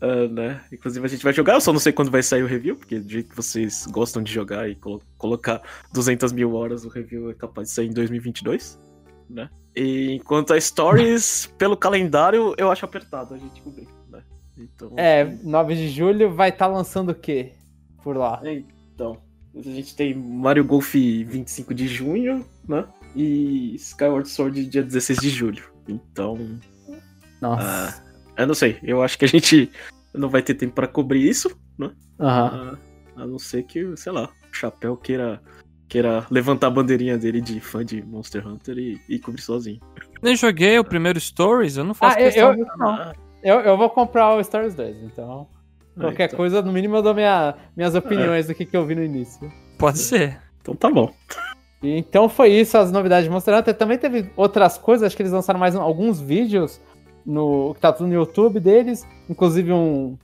Ah, 0.00 0.28
né? 0.30 0.60
Inclusive 0.72 1.04
a 1.04 1.08
gente 1.08 1.24
vai 1.24 1.32
jogar, 1.32 1.54
eu 1.54 1.60
só 1.60 1.72
não 1.72 1.80
sei 1.80 1.92
quando 1.92 2.10
vai 2.10 2.22
sair 2.22 2.42
o 2.42 2.46
review, 2.46 2.76
porque 2.76 3.00
do 3.00 3.10
jeito 3.10 3.30
que 3.30 3.36
vocês 3.36 3.86
gostam 3.90 4.22
de 4.22 4.30
jogar 4.32 4.68
e 4.68 4.74
colo- 4.76 5.02
colocar 5.16 5.62
200 5.92 6.30
mil 6.32 6.54
horas, 6.54 6.84
o 6.84 6.88
review 6.88 7.30
é 7.30 7.34
capaz 7.34 7.68
de 7.68 7.74
sair 7.74 7.86
em 7.88 7.92
2022, 7.92 8.78
né? 9.28 9.48
E 9.76 10.12
enquanto 10.12 10.52
a 10.52 10.60
Stories, 10.60 11.46
pelo 11.58 11.76
calendário, 11.76 12.54
eu 12.56 12.70
acho 12.70 12.84
apertado 12.84 13.34
a 13.34 13.38
gente 13.38 13.60
cobrir, 13.62 13.88
né? 14.08 14.22
Então, 14.56 14.92
É, 14.96 15.24
9 15.42 15.74
de 15.74 15.88
julho 15.88 16.32
vai 16.34 16.50
estar 16.50 16.66
lançando 16.66 17.10
o 17.10 17.14
quê? 17.14 17.52
Por 18.02 18.16
lá. 18.16 18.40
então, 18.94 19.18
a 19.56 19.60
gente 19.62 19.96
tem 19.96 20.14
Mario 20.14 20.64
Golf 20.64 20.94
25 20.94 21.72
de 21.74 21.88
junho, 21.88 22.44
né? 22.68 22.84
E 23.16 23.74
Skyward 23.76 24.28
Sword 24.28 24.66
dia 24.66 24.82
16 24.82 25.18
de 25.20 25.30
julho. 25.30 25.64
Então, 25.88 26.58
Nossa. 27.40 28.02
ah, 28.36 28.42
eu 28.42 28.46
não 28.46 28.54
sei, 28.54 28.78
eu 28.82 29.02
acho 29.02 29.18
que 29.18 29.24
a 29.24 29.28
gente 29.28 29.70
não 30.12 30.28
vai 30.28 30.42
ter 30.42 30.54
tempo 30.54 30.74
pra 30.74 30.86
cobrir 30.88 31.28
isso, 31.28 31.50
né? 31.78 31.92
Aham. 32.20 32.78
Ah, 33.16 33.22
a 33.22 33.26
não 33.26 33.38
ser 33.38 33.62
que, 33.64 33.96
sei 33.96 34.12
lá, 34.12 34.24
o 34.50 34.54
Chapéu 34.54 34.96
queira, 34.96 35.40
queira 35.88 36.26
levantar 36.30 36.68
a 36.68 36.70
bandeirinha 36.70 37.16
dele 37.18 37.40
de 37.40 37.60
fã 37.60 37.84
de 37.84 38.02
Monster 38.02 38.46
Hunter 38.46 38.78
e, 38.78 39.00
e 39.08 39.18
cobrir 39.18 39.42
sozinho. 39.42 39.80
Nem 40.22 40.36
joguei 40.36 40.78
o 40.78 40.84
primeiro 40.84 41.20
Stories, 41.20 41.76
eu 41.76 41.84
não 41.84 41.94
faço 41.94 42.16
Ah, 42.16 42.20
eu, 42.20 42.24
questão. 42.26 42.52
eu, 42.52 42.66
não. 42.78 43.12
Eu, 43.42 43.60
eu 43.60 43.76
vou 43.76 43.90
comprar 43.90 44.34
o 44.34 44.42
Stories 44.42 44.74
2, 44.74 45.02
então. 45.04 45.46
Qualquer 45.98 46.24
então, 46.24 46.36
coisa, 46.36 46.62
no 46.62 46.72
mínimo 46.72 46.96
eu 46.96 47.02
dou 47.02 47.14
minha, 47.14 47.54
minhas 47.76 47.94
opiniões 47.94 48.46
do 48.46 48.54
que, 48.54 48.66
que 48.66 48.76
eu 48.76 48.84
vi 48.84 48.94
no 48.94 49.04
início. 49.04 49.52
Pode 49.78 49.98
ser. 49.98 50.40
então 50.60 50.74
tá 50.74 50.90
bom. 50.90 51.12
E 51.82 51.98
Então 51.98 52.28
foi 52.28 52.48
isso, 52.48 52.76
as 52.76 52.90
novidades 52.90 53.24
de 53.24 53.30
Monster 53.30 53.54
Hunter. 53.56 53.74
Também 53.74 53.98
teve 53.98 54.30
outras 54.36 54.78
coisas, 54.78 55.06
acho 55.06 55.16
que 55.16 55.22
eles 55.22 55.32
lançaram 55.32 55.60
mais 55.60 55.76
alguns 55.76 56.20
vídeos 56.20 56.80
no 57.24 57.74
que 57.74 57.80
tá 57.80 57.92
tudo 57.92 58.08
no 58.08 58.14
YouTube 58.14 58.58
deles, 58.58 59.06
inclusive 59.28 59.72
um, 59.72 60.18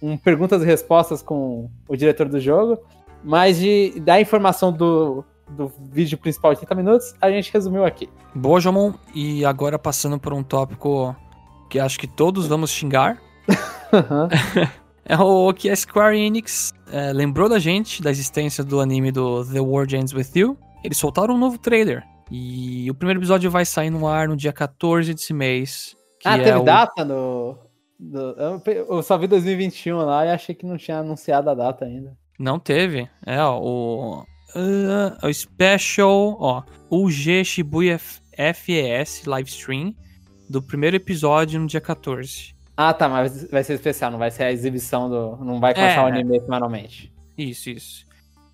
um 0.00 0.16
perguntas 0.16 0.62
e 0.62 0.66
respostas 0.66 1.22
com 1.22 1.68
o 1.86 1.96
diretor 1.96 2.28
do 2.28 2.40
jogo. 2.40 2.78
Mas 3.22 3.58
de 3.58 4.00
da 4.00 4.20
informação 4.20 4.72
do, 4.72 5.24
do 5.50 5.72
vídeo 5.90 6.16
principal 6.18 6.52
de 6.52 6.60
30 6.60 6.74
minutos, 6.74 7.14
a 7.20 7.30
gente 7.30 7.52
resumiu 7.52 7.84
aqui. 7.84 8.08
Boa, 8.34 8.60
Jomon. 8.60 8.94
E 9.14 9.44
agora 9.44 9.78
passando 9.78 10.18
por 10.18 10.32
um 10.32 10.42
tópico 10.42 11.14
que 11.68 11.78
acho 11.78 11.98
que 11.98 12.06
todos 12.06 12.46
vamos 12.46 12.70
xingar. 12.70 13.20
É 15.10 15.18
o 15.18 15.52
que 15.52 15.68
a 15.68 15.74
Square 15.74 16.16
Enix 16.16 16.72
é, 16.92 17.12
lembrou 17.12 17.48
da 17.48 17.58
gente 17.58 18.00
da 18.00 18.12
existência 18.12 18.62
do 18.62 18.78
anime 18.78 19.10
do 19.10 19.44
The 19.44 19.58
World 19.58 19.96
Ends 19.96 20.12
With 20.12 20.28
You. 20.36 20.56
Eles 20.84 20.98
soltaram 20.98 21.34
um 21.34 21.38
novo 21.38 21.58
trailer. 21.58 22.04
E 22.30 22.88
o 22.88 22.94
primeiro 22.94 23.18
episódio 23.18 23.50
vai 23.50 23.64
sair 23.64 23.90
no 23.90 24.06
ar 24.06 24.28
no 24.28 24.36
dia 24.36 24.52
14 24.52 25.12
desse 25.12 25.34
mês. 25.34 25.96
Ah, 26.24 26.38
é 26.38 26.44
teve 26.44 26.58
o... 26.58 26.62
data 26.62 27.04
no. 27.04 27.58
eu 28.64 29.02
só 29.02 29.18
vi 29.18 29.26
2021 29.26 29.96
lá 29.96 30.26
e 30.26 30.30
achei 30.30 30.54
que 30.54 30.64
não 30.64 30.76
tinha 30.76 30.98
anunciado 30.98 31.50
a 31.50 31.54
data 31.54 31.84
ainda. 31.84 32.16
Não 32.40 32.58
teve. 32.58 33.06
É, 33.26 33.38
ó, 33.42 33.60
o. 33.60 34.24
ah, 34.56 35.26
o 35.26 35.32
Special, 35.32 36.36
ó. 36.40 36.62
UG 36.90 37.44
Shibuya 37.44 37.98
FES 37.98 39.24
Livestream 39.26 39.94
do 40.48 40.62
primeiro 40.62 40.96
episódio 40.96 41.60
no 41.60 41.66
dia 41.66 41.80
14. 41.82 42.54
Ah, 42.76 42.94
tá, 42.94 43.08
mas 43.10 43.48
vai 43.50 43.62
ser 43.62 43.74
especial, 43.74 44.10
não 44.10 44.18
vai 44.18 44.30
ser 44.30 44.44
a 44.44 44.52
exibição 44.52 45.10
do. 45.10 45.36
Não 45.44 45.60
vai 45.60 45.74
começar 45.74 46.00
É. 46.00 46.04
o 46.04 46.06
anime 46.06 46.40
semanalmente. 46.40 47.12
Isso, 47.36 47.68
isso. 47.68 48.06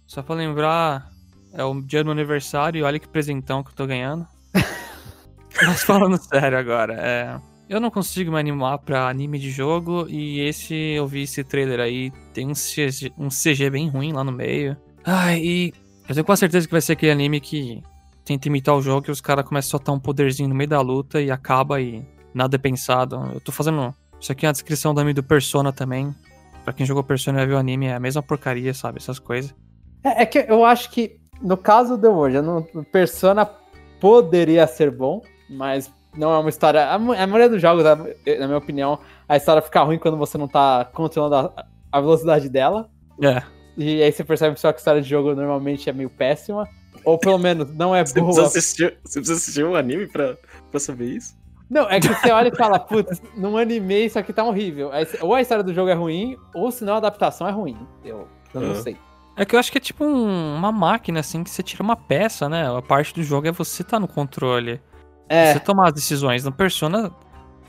Só 0.04 0.20
pra 0.20 0.34
lembrar, 0.34 1.08
é 1.54 1.62
o 1.62 1.80
dia 1.80 2.02
do 2.02 2.06
meu 2.06 2.12
aniversário 2.12 2.80
e 2.80 2.82
olha 2.82 2.98
que 2.98 3.06
presentão 3.08 3.62
que 3.62 3.70
eu 3.70 3.74
tô 3.74 3.86
ganhando. 3.86 4.26
Mas 5.64 5.84
falando 5.84 6.18
sério 6.18 6.58
agora, 6.58 6.94
é. 6.94 7.40
Eu 7.68 7.80
não 7.80 7.90
consigo 7.90 8.30
me 8.30 8.38
animar 8.38 8.78
pra 8.78 9.08
anime 9.08 9.40
de 9.40 9.50
jogo 9.50 10.06
e 10.08 10.40
esse, 10.40 10.74
eu 10.74 11.06
vi 11.06 11.22
esse 11.22 11.42
trailer 11.42 11.80
aí, 11.80 12.12
tem 12.32 12.46
um 12.46 12.52
CG, 12.52 13.12
um 13.18 13.28
CG 13.28 13.68
bem 13.70 13.88
ruim 13.88 14.12
lá 14.12 14.22
no 14.22 14.30
meio. 14.30 14.76
Ai, 15.04 15.40
e 15.40 15.72
eu 16.08 16.14
tenho 16.14 16.24
quase 16.24 16.40
certeza 16.40 16.66
que 16.66 16.72
vai 16.72 16.80
ser 16.80 16.92
aquele 16.92 17.10
anime 17.10 17.40
que 17.40 17.82
tenta 18.24 18.46
imitar 18.46 18.76
o 18.76 18.80
jogo 18.80 19.06
e 19.08 19.10
os 19.10 19.20
caras 19.20 19.44
começam 19.44 19.68
a 19.68 19.70
soltar 19.70 19.94
um 19.94 19.98
poderzinho 19.98 20.48
no 20.48 20.54
meio 20.54 20.70
da 20.70 20.80
luta 20.80 21.20
e 21.20 21.28
acaba 21.28 21.80
e 21.80 22.04
nada 22.32 22.54
é 22.54 22.58
pensado. 22.58 23.16
Eu 23.34 23.40
tô 23.40 23.50
fazendo. 23.50 23.92
Isso 24.20 24.30
aqui 24.30 24.46
é 24.46 24.48
a 24.48 24.52
descrição 24.52 24.94
do 24.94 25.00
anime 25.00 25.14
do 25.14 25.22
Persona 25.24 25.72
também. 25.72 26.14
Pra 26.64 26.72
quem 26.72 26.86
jogou 26.86 27.02
Persona 27.02 27.42
e 27.42 27.46
ver 27.46 27.54
o 27.54 27.58
anime, 27.58 27.86
é 27.86 27.94
a 27.94 28.00
mesma 28.00 28.22
porcaria, 28.22 28.74
sabe? 28.74 28.98
Essas 28.98 29.18
coisas. 29.18 29.52
É, 30.04 30.22
é 30.22 30.26
que 30.26 30.38
eu 30.38 30.64
acho 30.64 30.90
que, 30.90 31.20
no 31.42 31.56
caso 31.56 31.96
do 31.96 32.10
no 32.72 32.84
Persona 32.84 33.48
poderia 34.00 34.66
ser 34.68 34.90
bom, 34.90 35.20
mas 35.50 35.92
não 36.16 36.32
é 36.32 36.38
uma 36.38 36.48
história. 36.48 36.88
A, 36.90 36.98
ma- 36.98 37.16
a 37.16 37.26
maioria 37.26 37.48
dos 37.48 37.60
jogos, 37.60 37.84
na 37.84 37.96
minha 38.46 38.56
opinião, 38.58 38.98
a 39.28 39.36
história 39.36 39.60
fica 39.62 39.82
ruim 39.82 39.98
quando 39.98 40.16
você 40.16 40.36
não 40.38 40.48
tá 40.48 40.84
controlando 40.92 41.52
a, 41.56 41.66
a 41.92 42.00
velocidade 42.00 42.48
dela. 42.48 42.88
É. 43.22 43.42
E 43.76 44.02
aí 44.02 44.10
você 44.12 44.24
percebe 44.24 44.58
só 44.58 44.72
que 44.72 44.76
a 44.76 44.80
história 44.80 45.02
de 45.02 45.08
jogo 45.08 45.34
normalmente 45.34 45.88
é 45.88 45.92
meio 45.92 46.08
péssima. 46.10 46.66
Ou 47.04 47.18
pelo 47.18 47.38
menos 47.38 47.70
não 47.74 47.94
é 47.94 48.04
Você 48.06 48.14
precisa 48.14 48.32
boa. 48.40 48.46
assistir, 48.46 48.98
você 49.04 49.20
precisa 49.20 49.38
assistir 49.38 49.64
um 49.64 49.74
anime 49.76 50.06
pra, 50.06 50.36
pra 50.70 50.80
saber 50.80 51.06
isso? 51.06 51.36
Não, 51.68 51.88
é 51.90 51.98
que 52.00 52.08
você 52.08 52.30
olha 52.30 52.48
e 52.48 52.56
fala, 52.56 52.78
putz, 52.78 53.20
num 53.36 53.56
anime 53.58 54.06
isso 54.06 54.18
aqui 54.18 54.32
tá 54.32 54.44
horrível. 54.44 54.90
Ou 55.20 55.34
a 55.34 55.42
história 55.42 55.64
do 55.64 55.74
jogo 55.74 55.90
é 55.90 55.94
ruim, 55.94 56.36
ou 56.54 56.70
senão 56.70 56.94
a 56.94 56.98
adaptação 56.98 57.46
é 57.46 57.50
ruim. 57.50 57.76
Eu, 58.04 58.28
eu 58.54 58.60
não 58.60 58.74
sei. 58.76 58.96
É 59.36 59.44
que 59.44 59.54
eu 59.54 59.60
acho 59.60 59.70
que 59.70 59.76
é 59.78 59.80
tipo 59.80 60.04
um- 60.04 60.54
uma 60.56 60.70
máquina, 60.72 61.20
assim, 61.20 61.42
que 61.44 61.50
você 61.50 61.62
tira 61.62 61.82
uma 61.82 61.96
peça, 61.96 62.48
né? 62.48 62.66
A 62.74 62.80
parte 62.80 63.12
do 63.12 63.22
jogo 63.22 63.46
é 63.48 63.52
você 63.52 63.82
tá 63.84 63.98
no 64.00 64.08
controle. 64.08 64.80
É, 65.28 65.52
Você 65.54 65.60
tomar 65.60 65.88
as 65.88 65.94
decisões. 65.94 66.44
No 66.44 66.52
Persona, 66.52 67.10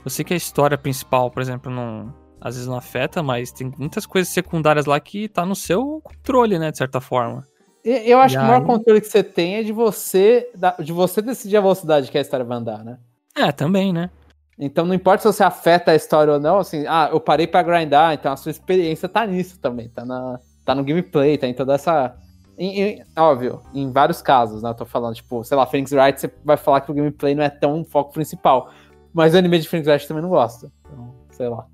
eu 0.04 0.10
sei 0.10 0.24
que 0.24 0.32
a 0.34 0.36
história 0.36 0.78
principal, 0.78 1.30
por 1.30 1.40
exemplo, 1.42 1.70
não. 1.70 2.12
Às 2.40 2.54
vezes 2.54 2.68
não 2.68 2.76
afeta, 2.76 3.20
mas 3.20 3.50
tem 3.50 3.72
muitas 3.76 4.06
coisas 4.06 4.32
secundárias 4.32 4.86
lá 4.86 5.00
que 5.00 5.28
tá 5.28 5.44
no 5.44 5.56
seu 5.56 6.00
controle, 6.04 6.56
né? 6.56 6.70
De 6.70 6.78
certa 6.78 7.00
forma. 7.00 7.44
Eu 7.84 8.20
acho 8.20 8.34
E 8.34 8.38
que 8.38 8.44
o 8.44 8.46
maior 8.46 8.60
aí- 8.60 8.66
controle 8.66 9.00
que 9.00 9.08
você 9.08 9.24
tem 9.24 9.56
é 9.56 9.62
de 9.64 9.72
você, 9.72 10.48
de 10.78 10.92
você 10.92 11.20
decidir 11.20 11.56
a 11.56 11.60
velocidade 11.60 12.10
que 12.10 12.16
a 12.18 12.20
história 12.20 12.44
vai 12.44 12.58
andar, 12.58 12.84
né? 12.84 12.98
É, 13.36 13.50
também, 13.50 13.92
né? 13.92 14.08
Então 14.56 14.84
não 14.86 14.94
importa 14.94 15.22
se 15.22 15.36
você 15.36 15.42
afeta 15.42 15.90
a 15.92 15.94
história 15.96 16.32
ou 16.34 16.40
não, 16.40 16.58
assim, 16.58 16.84
ah, 16.86 17.08
eu 17.12 17.20
parei 17.20 17.46
pra 17.46 17.62
grindar, 17.62 18.12
então 18.14 18.32
a 18.32 18.36
sua 18.36 18.50
experiência 18.50 19.08
tá 19.08 19.24
nisso 19.26 19.58
também, 19.60 19.88
tá, 19.88 20.04
na, 20.04 20.38
tá 20.64 20.74
no 20.74 20.84
gameplay, 20.84 21.38
tá 21.38 21.46
em 21.46 21.54
toda 21.54 21.74
essa. 21.74 22.14
Em- 22.58 22.80
em- 22.80 23.04
óbvio, 23.16 23.60
em 23.72 23.90
vários 23.90 24.20
casos, 24.20 24.62
né? 24.62 24.70
Eu 24.70 24.74
tô 24.74 24.84
falando, 24.84 25.14
tipo, 25.14 25.42
sei 25.44 25.56
lá, 25.56 25.64
Phoenix 25.66 25.92
Wright, 25.92 26.20
você 26.20 26.30
vai 26.44 26.56
falar 26.56 26.80
que 26.80 26.90
o 26.90 26.94
gameplay 26.94 27.34
não 27.34 27.42
é 27.44 27.50
tão 27.50 27.84
foco 27.84 28.12
principal. 28.12 28.70
Mas 29.12 29.34
o 29.34 29.38
anime 29.38 29.58
de 29.58 29.68
Phoenix 29.68 29.88
Wright 29.88 30.06
também 30.08 30.22
não 30.22 30.30
gosto. 30.30 30.70
Então, 30.86 31.14
sei 31.30 31.48
lá. 31.48 31.66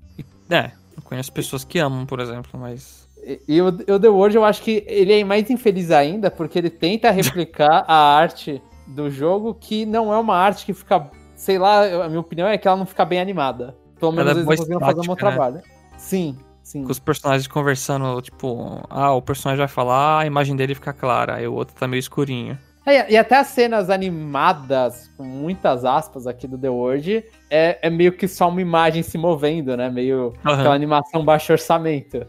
É, 0.49 0.71
eu 0.95 1.01
conheço 1.03 1.31
pessoas 1.33 1.63
que 1.63 1.79
amam, 1.79 2.05
por 2.05 2.19
exemplo, 2.19 2.59
mas. 2.59 3.07
E, 3.23 3.41
e 3.47 3.61
o, 3.61 3.67
o 3.67 3.99
The 3.99 4.07
World, 4.07 4.35
eu 4.35 4.45
acho 4.45 4.61
que 4.61 4.83
ele 4.87 5.19
é 5.19 5.23
mais 5.23 5.49
infeliz 5.49 5.91
ainda, 5.91 6.29
porque 6.29 6.59
ele 6.59 6.69
tenta 6.69 7.09
replicar 7.11 7.83
a 7.87 7.95
arte 8.15 8.61
do 8.87 9.09
jogo, 9.09 9.53
que 9.55 9.85
não 9.85 10.13
é 10.13 10.17
uma 10.17 10.35
arte 10.35 10.65
que 10.65 10.73
fica. 10.73 11.09
Sei 11.35 11.57
lá, 11.57 12.05
a 12.05 12.07
minha 12.07 12.19
opinião 12.21 12.47
é 12.47 12.57
que 12.57 12.67
ela 12.67 12.77
não 12.77 12.85
fica 12.85 13.03
bem 13.03 13.19
animada. 13.19 13.75
Pelo 13.99 14.11
menos 14.11 14.29
Ela 14.29 14.29
é 14.29 14.33
eles 14.33 14.45
não 14.45 14.45
boa 14.45 14.57
conseguiram 14.57 14.79
fazer 14.79 15.01
um 15.01 15.03
bom 15.03 15.13
né? 15.13 15.19
trabalho. 15.19 15.61
Sim, 15.97 16.37
sim. 16.65 16.83
Com 16.83 16.91
os 16.91 16.99
personagens 16.99 17.47
conversando, 17.47 18.21
tipo, 18.21 18.81
ah, 18.89 19.13
o 19.13 19.21
personagem 19.21 19.59
vai 19.59 19.67
falar, 19.67 20.19
a 20.21 20.25
imagem 20.25 20.55
dele 20.55 20.75
fica 20.75 20.91
clara, 20.91 21.35
aí 21.35 21.47
o 21.47 21.53
outro 21.53 21.75
tá 21.75 21.87
meio 21.87 21.99
escurinho. 21.99 22.57
É, 22.85 23.11
e 23.11 23.17
até 23.17 23.37
as 23.37 23.47
cenas 23.47 23.89
animadas, 23.89 25.09
com 25.17 25.23
muitas 25.23 25.83
aspas 25.85 26.27
aqui 26.27 26.47
do 26.47 26.57
The 26.57 26.69
World, 26.69 27.23
é, 27.49 27.79
é 27.81 27.89
meio 27.89 28.11
que 28.11 28.27
só 28.27 28.47
uma 28.49 28.61
imagem 28.61 29.01
se 29.01 29.17
movendo, 29.17 29.75
né? 29.75 29.89
Meio 29.89 30.33
Aham. 30.45 30.59
aquela 30.59 30.75
animação 30.75 31.23
baixo 31.25 31.51
orçamento. 31.51 32.25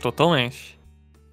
Totalmente. 0.00 0.78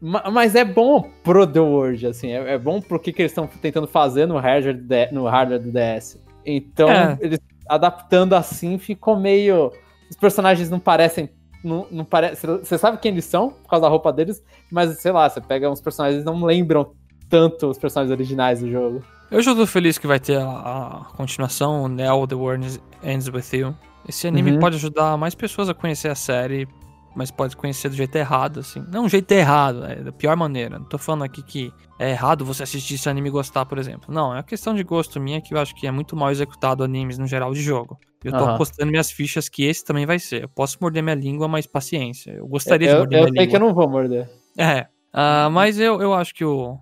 Ma- 0.02 0.30
Mas 0.32 0.56
é 0.56 0.66
bom 0.66 1.10
pro 1.24 1.48
The 1.48 1.60
World, 1.62 2.08
assim, 2.08 2.32
é, 2.32 2.54
é 2.54 2.58
bom 2.58 2.82
pro 2.82 3.00
que, 3.00 3.14
que 3.14 3.22
eles 3.22 3.32
estão 3.32 3.48
tentando 3.48 3.88
fazer 3.88 4.26
no 4.26 4.38
hardware, 4.38 5.10
no 5.14 5.26
hardware 5.26 5.62
do 5.62 5.72
DS. 5.72 6.20
Então, 6.46 6.90
É. 6.90 7.18
eles 7.22 7.40
adaptando 7.70 8.34
assim 8.34 8.78
ficou 8.78 9.18
meio. 9.18 9.72
Os 10.10 10.18
personagens 10.18 10.70
não 10.70 10.80
parecem. 10.80 11.30
Não, 11.66 11.88
não 11.92 12.06
pare... 12.06 12.36
Você 12.36 12.78
sabe 12.78 12.98
quem 13.00 13.12
eles 13.12 13.26
são, 13.26 13.50
por 13.50 13.70
causa 13.70 13.84
da 13.84 13.90
roupa 13.90 14.14
deles, 14.14 14.44
mas 14.72 15.00
sei 15.00 15.12
lá, 15.12 15.28
você 15.30 15.42
pega 15.42 15.70
uns 15.70 15.82
personagens 15.82 16.24
que 16.24 16.26
não 16.30 16.44
lembram 16.46 16.92
tanto 17.30 17.68
os 17.68 17.78
personagens 17.78 18.12
originais 18.12 18.60
do 18.60 18.70
jogo. 18.70 19.04
Eu 19.32 19.42
já 19.42 19.56
tô 19.56 19.66
feliz 19.66 19.98
que 19.98 20.06
vai 20.06 20.20
ter 20.20 20.38
a, 20.38 20.44
a 20.48 21.06
continuação, 21.18 21.88
Now 21.88 22.28
The 22.28 22.36
World 22.36 22.80
Ends 23.04 23.28
With 23.28 23.58
You. 23.58 23.76
Esse 24.08 24.28
anime 24.28 24.52
Uhum. 24.52 24.60
pode 24.60 24.76
ajudar 24.76 25.18
mais 25.18 25.34
pessoas 25.34 25.68
a 25.68 25.74
conhecer 25.74 26.10
a 26.10 26.16
série, 26.16 26.68
mas 27.16 27.32
pode 27.32 27.56
conhecer 27.56 27.90
do 27.90 27.96
jeito 27.96 28.16
errado, 28.16 28.60
assim. 28.60 28.84
Não, 28.92 29.06
um 29.06 29.10
jeito 29.10 29.32
errado, 29.32 29.86
é 29.86 29.96
da 29.96 30.12
pior 30.12 30.36
maneira. 30.36 30.78
Não 30.78 30.86
tô 30.86 30.98
falando 30.98 31.24
aqui 31.24 31.42
que 31.42 31.72
é 31.98 32.12
errado 32.12 32.44
você 32.44 32.64
assistir 32.64 32.96
esse 32.96 33.08
anime 33.08 33.30
e 33.30 33.32
gostar, 33.32 33.66
por 33.66 33.78
exemplo. 33.78 34.14
Não, 34.14 34.32
é 34.34 34.38
uma 34.38 34.44
questão 34.44 34.74
de 34.74 34.84
gosto 34.84 35.20
minha 35.20 35.42
que 35.42 35.54
eu 35.54 35.60
acho 35.60 35.74
que 35.76 35.88
é 35.88 35.92
muito 35.92 36.16
mal 36.16 36.30
executado 36.30 36.84
animes 36.84 37.18
no 37.18 37.26
geral 37.26 37.54
de 37.54 37.62
jogo. 37.62 37.98
Eu 38.24 38.32
tô 38.32 38.44
Aham. 38.44 38.56
apostando 38.56 38.92
minhas 38.92 39.12
fichas 39.12 39.48
que 39.48 39.64
esse 39.64 39.86
também 39.86 40.06
vai 40.06 40.20
ser. 40.20 40.44
Eu 40.44 40.50
posso 40.50 40.78
morder 40.82 41.02
minha 41.04 41.16
língua, 41.16 41.48
mas 41.48 41.66
paciência. 41.68 42.32
Eu 42.32 42.48
gostaria 42.48 42.88
de 42.88 42.94
eu 42.94 43.00
morder 43.00 43.20
eu 43.20 43.24
minha 43.24 43.34
sei 43.34 43.46
língua. 43.46 43.50
que 43.60 43.64
eu 43.64 43.68
não 43.68 43.74
vou 43.74 43.88
morder. 43.88 44.30
É. 44.58 44.88
Ah, 45.14 45.50
mas 45.50 45.80
eu, 45.80 46.02
eu 46.02 46.14
acho 46.14 46.34
que 46.34 46.44
o, 46.44 46.78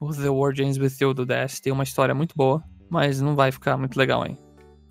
o 0.00 0.10
The 0.12 0.28
World 0.28 0.62
Ends 0.62 0.78
With 0.78 0.96
You 1.00 1.14
do 1.14 1.24
DS 1.26 1.60
tem 1.60 1.72
uma 1.72 1.84
história 1.84 2.14
muito 2.14 2.34
boa, 2.34 2.64
mas 2.90 3.20
não 3.20 3.36
vai 3.36 3.52
ficar 3.52 3.76
muito 3.76 3.96
legal, 3.96 4.26
hein? 4.26 4.38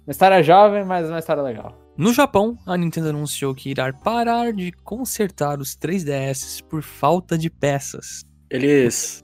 Uma 0.08 0.12
história 0.12 0.41
jovem, 0.43 0.86
mas 0.86 1.10
uma 1.10 1.19
história 1.19 1.41
legal. 1.41 1.75
No 1.97 2.13
Japão, 2.13 2.58
a 2.65 2.75
Nintendo 2.75 3.10
anunciou 3.10 3.55
que 3.55 3.69
irá 3.69 3.91
parar 3.93 4.51
de 4.51 4.71
consertar 4.84 5.60
os 5.60 5.77
3DS 5.77 6.62
por 6.63 6.84
falta 6.84 7.38
de 7.38 7.49
peças. 7.49 8.21
Eles. 8.49 9.23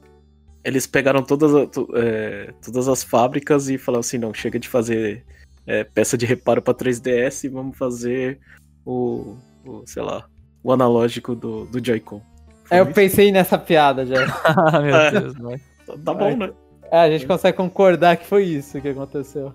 Eles 0.63 0.85
pegaram 0.85 1.23
todas, 1.23 1.51
é, 1.95 2.53
todas 2.63 2.87
as 2.87 3.03
fábricas 3.03 3.67
e 3.67 3.77
falaram 3.79 4.01
assim: 4.01 4.17
não, 4.19 4.33
chega 4.33 4.59
de 4.59 4.69
fazer 4.69 5.25
é, 5.65 5.83
peça 5.83 6.17
de 6.17 6.25
reparo 6.25 6.61
pra 6.61 6.73
3DS 6.73 7.45
e 7.45 7.49
vamos 7.49 7.75
fazer 7.77 8.39
o, 8.85 9.35
o, 9.65 9.83
sei 9.85 10.03
lá, 10.03 10.25
o 10.63 10.71
analógico 10.71 11.35
do, 11.35 11.65
do 11.65 11.83
Joy-Con. 11.83 12.21
É, 12.69 12.79
eu 12.79 12.85
pensei 12.93 13.31
nessa 13.31 13.57
piada 13.57 14.05
já. 14.05 14.15
Ah, 14.45 14.79
meu 14.79 14.95
É. 14.95 15.11
Deus, 15.11 15.33
vai. 15.35 15.57
Tá, 15.85 15.93
tá 16.05 16.13
bom, 16.13 16.37
né? 16.37 16.51
É, 16.91 16.99
a 16.99 17.09
gente 17.09 17.25
consegue 17.25 17.57
concordar 17.57 18.17
que 18.17 18.25
foi 18.25 18.43
isso 18.43 18.79
que 18.79 18.89
aconteceu. 18.89 19.53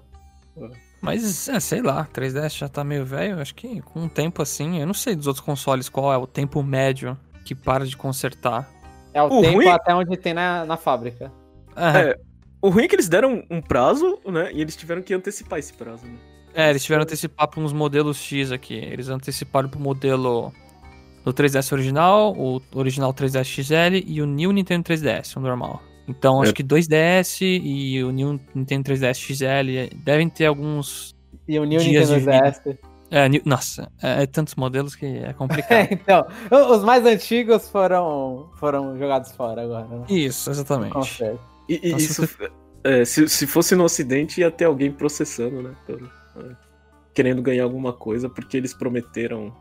Mas, 1.06 1.48
é, 1.48 1.58
sei 1.60 1.80
lá, 1.82 2.06
3DS 2.12 2.58
já 2.58 2.68
tá 2.68 2.82
meio 2.84 3.04
velho. 3.04 3.40
Acho 3.40 3.54
que 3.54 3.80
com 3.82 4.00
um 4.02 4.08
tempo 4.08 4.42
assim, 4.42 4.80
eu 4.80 4.86
não 4.86 4.92
sei 4.94 5.14
dos 5.16 5.26
outros 5.26 5.44
consoles 5.44 5.88
qual 5.88 6.12
é 6.12 6.16
o 6.18 6.26
tempo 6.26 6.62
médio 6.62 7.16
que 7.44 7.54
para 7.54 7.86
de 7.86 7.96
consertar. 7.96 8.68
É 9.14 9.22
o, 9.22 9.26
O 9.26 9.40
tempo 9.40 9.54
ruim- 9.54 9.68
até 9.68 9.94
onde 9.94 10.16
tem 10.16 10.34
na, 10.34 10.64
na 10.66 10.76
fábrica. 10.76 11.32
É, 11.76 12.10
É. 12.10 12.18
O 12.60 12.68
ruim 12.70 12.84
é 12.84 12.88
que 12.88 12.96
eles 12.96 13.08
deram 13.08 13.44
um 13.50 13.60
prazo, 13.60 14.18
né? 14.26 14.50
E 14.52 14.60
eles 14.60 14.74
tiveram 14.74 15.00
que 15.00 15.14
antecipar 15.14 15.58
esse 15.58 15.72
prazo, 15.74 16.04
né? 16.06 16.16
É, 16.54 16.70
eles 16.70 16.82
tiveram 16.82 17.04
que 17.04 17.10
antecipar 17.12 17.46
para 17.48 17.60
uns 17.60 17.72
modelos 17.72 18.16
X 18.16 18.50
aqui. 18.50 18.74
Eles 18.74 19.08
anteciparam 19.08 19.68
pro 19.68 19.78
modelo 19.78 20.52
do 21.24 21.32
3DS 21.32 21.72
original, 21.72 22.32
o 22.36 22.60
original 22.74 23.12
3DS 23.12 23.44
XL 23.44 24.02
e 24.06 24.20
o 24.22 24.26
New 24.26 24.50
Nintendo 24.52 24.82
3DS, 24.84 25.36
o 25.36 25.40
normal. 25.40 25.82
Então, 26.08 26.40
acho 26.40 26.50
É. 26.52 26.54
que 26.54 26.62
2DS 26.62 27.40
e 27.42 28.02
o 28.04 28.10
New 28.10 28.40
Nintendo 28.54 28.84
3DS 28.84 29.18
XL 29.18 29.94
devem 30.04 30.28
ter 30.28 30.46
alguns. 30.46 31.14
E 31.48 31.58
o 31.58 31.64
New 31.64 31.80
Dias 31.80 32.10
Nintendo 32.10 32.30
de 32.32 32.38
vida. 32.38 32.50
DS. 32.74 32.78
É, 33.10 33.28
New- 33.28 33.42
nossa, 33.44 33.90
é, 34.02 34.22
é 34.24 34.26
tantos 34.26 34.54
modelos 34.56 34.94
que 34.96 35.06
é 35.06 35.28
É, 35.28 35.32
complicado. 35.32 35.88
então, 35.92 36.26
os 36.72 36.82
mais 36.82 37.04
antigos 37.06 37.68
foram, 37.68 38.50
foram 38.56 38.98
jogados 38.98 39.30
fora 39.32 39.62
agora, 39.62 39.86
né? 39.86 40.04
Isso, 40.08 40.50
exatamente. 40.50 40.92
Conserto. 40.92 41.40
E, 41.68 41.88
e 41.88 41.92
Nossa, 41.92 42.04
isso. 42.24 42.38
é, 42.84 43.04
se, 43.04 43.28
se 43.28 43.46
fosse 43.46 43.74
no 43.76 43.84
ocidente, 43.84 44.40
ia 44.40 44.50
ter 44.50 44.64
alguém 44.64 44.90
processando, 44.90 45.62
né? 45.62 45.70
É, 45.88 46.56
querendo 47.14 47.40
ganhar 47.42 47.64
alguma 47.64 47.92
coisa, 47.92 48.28
porque 48.28 48.56
eles 48.56 48.74
prometeram 48.74 49.52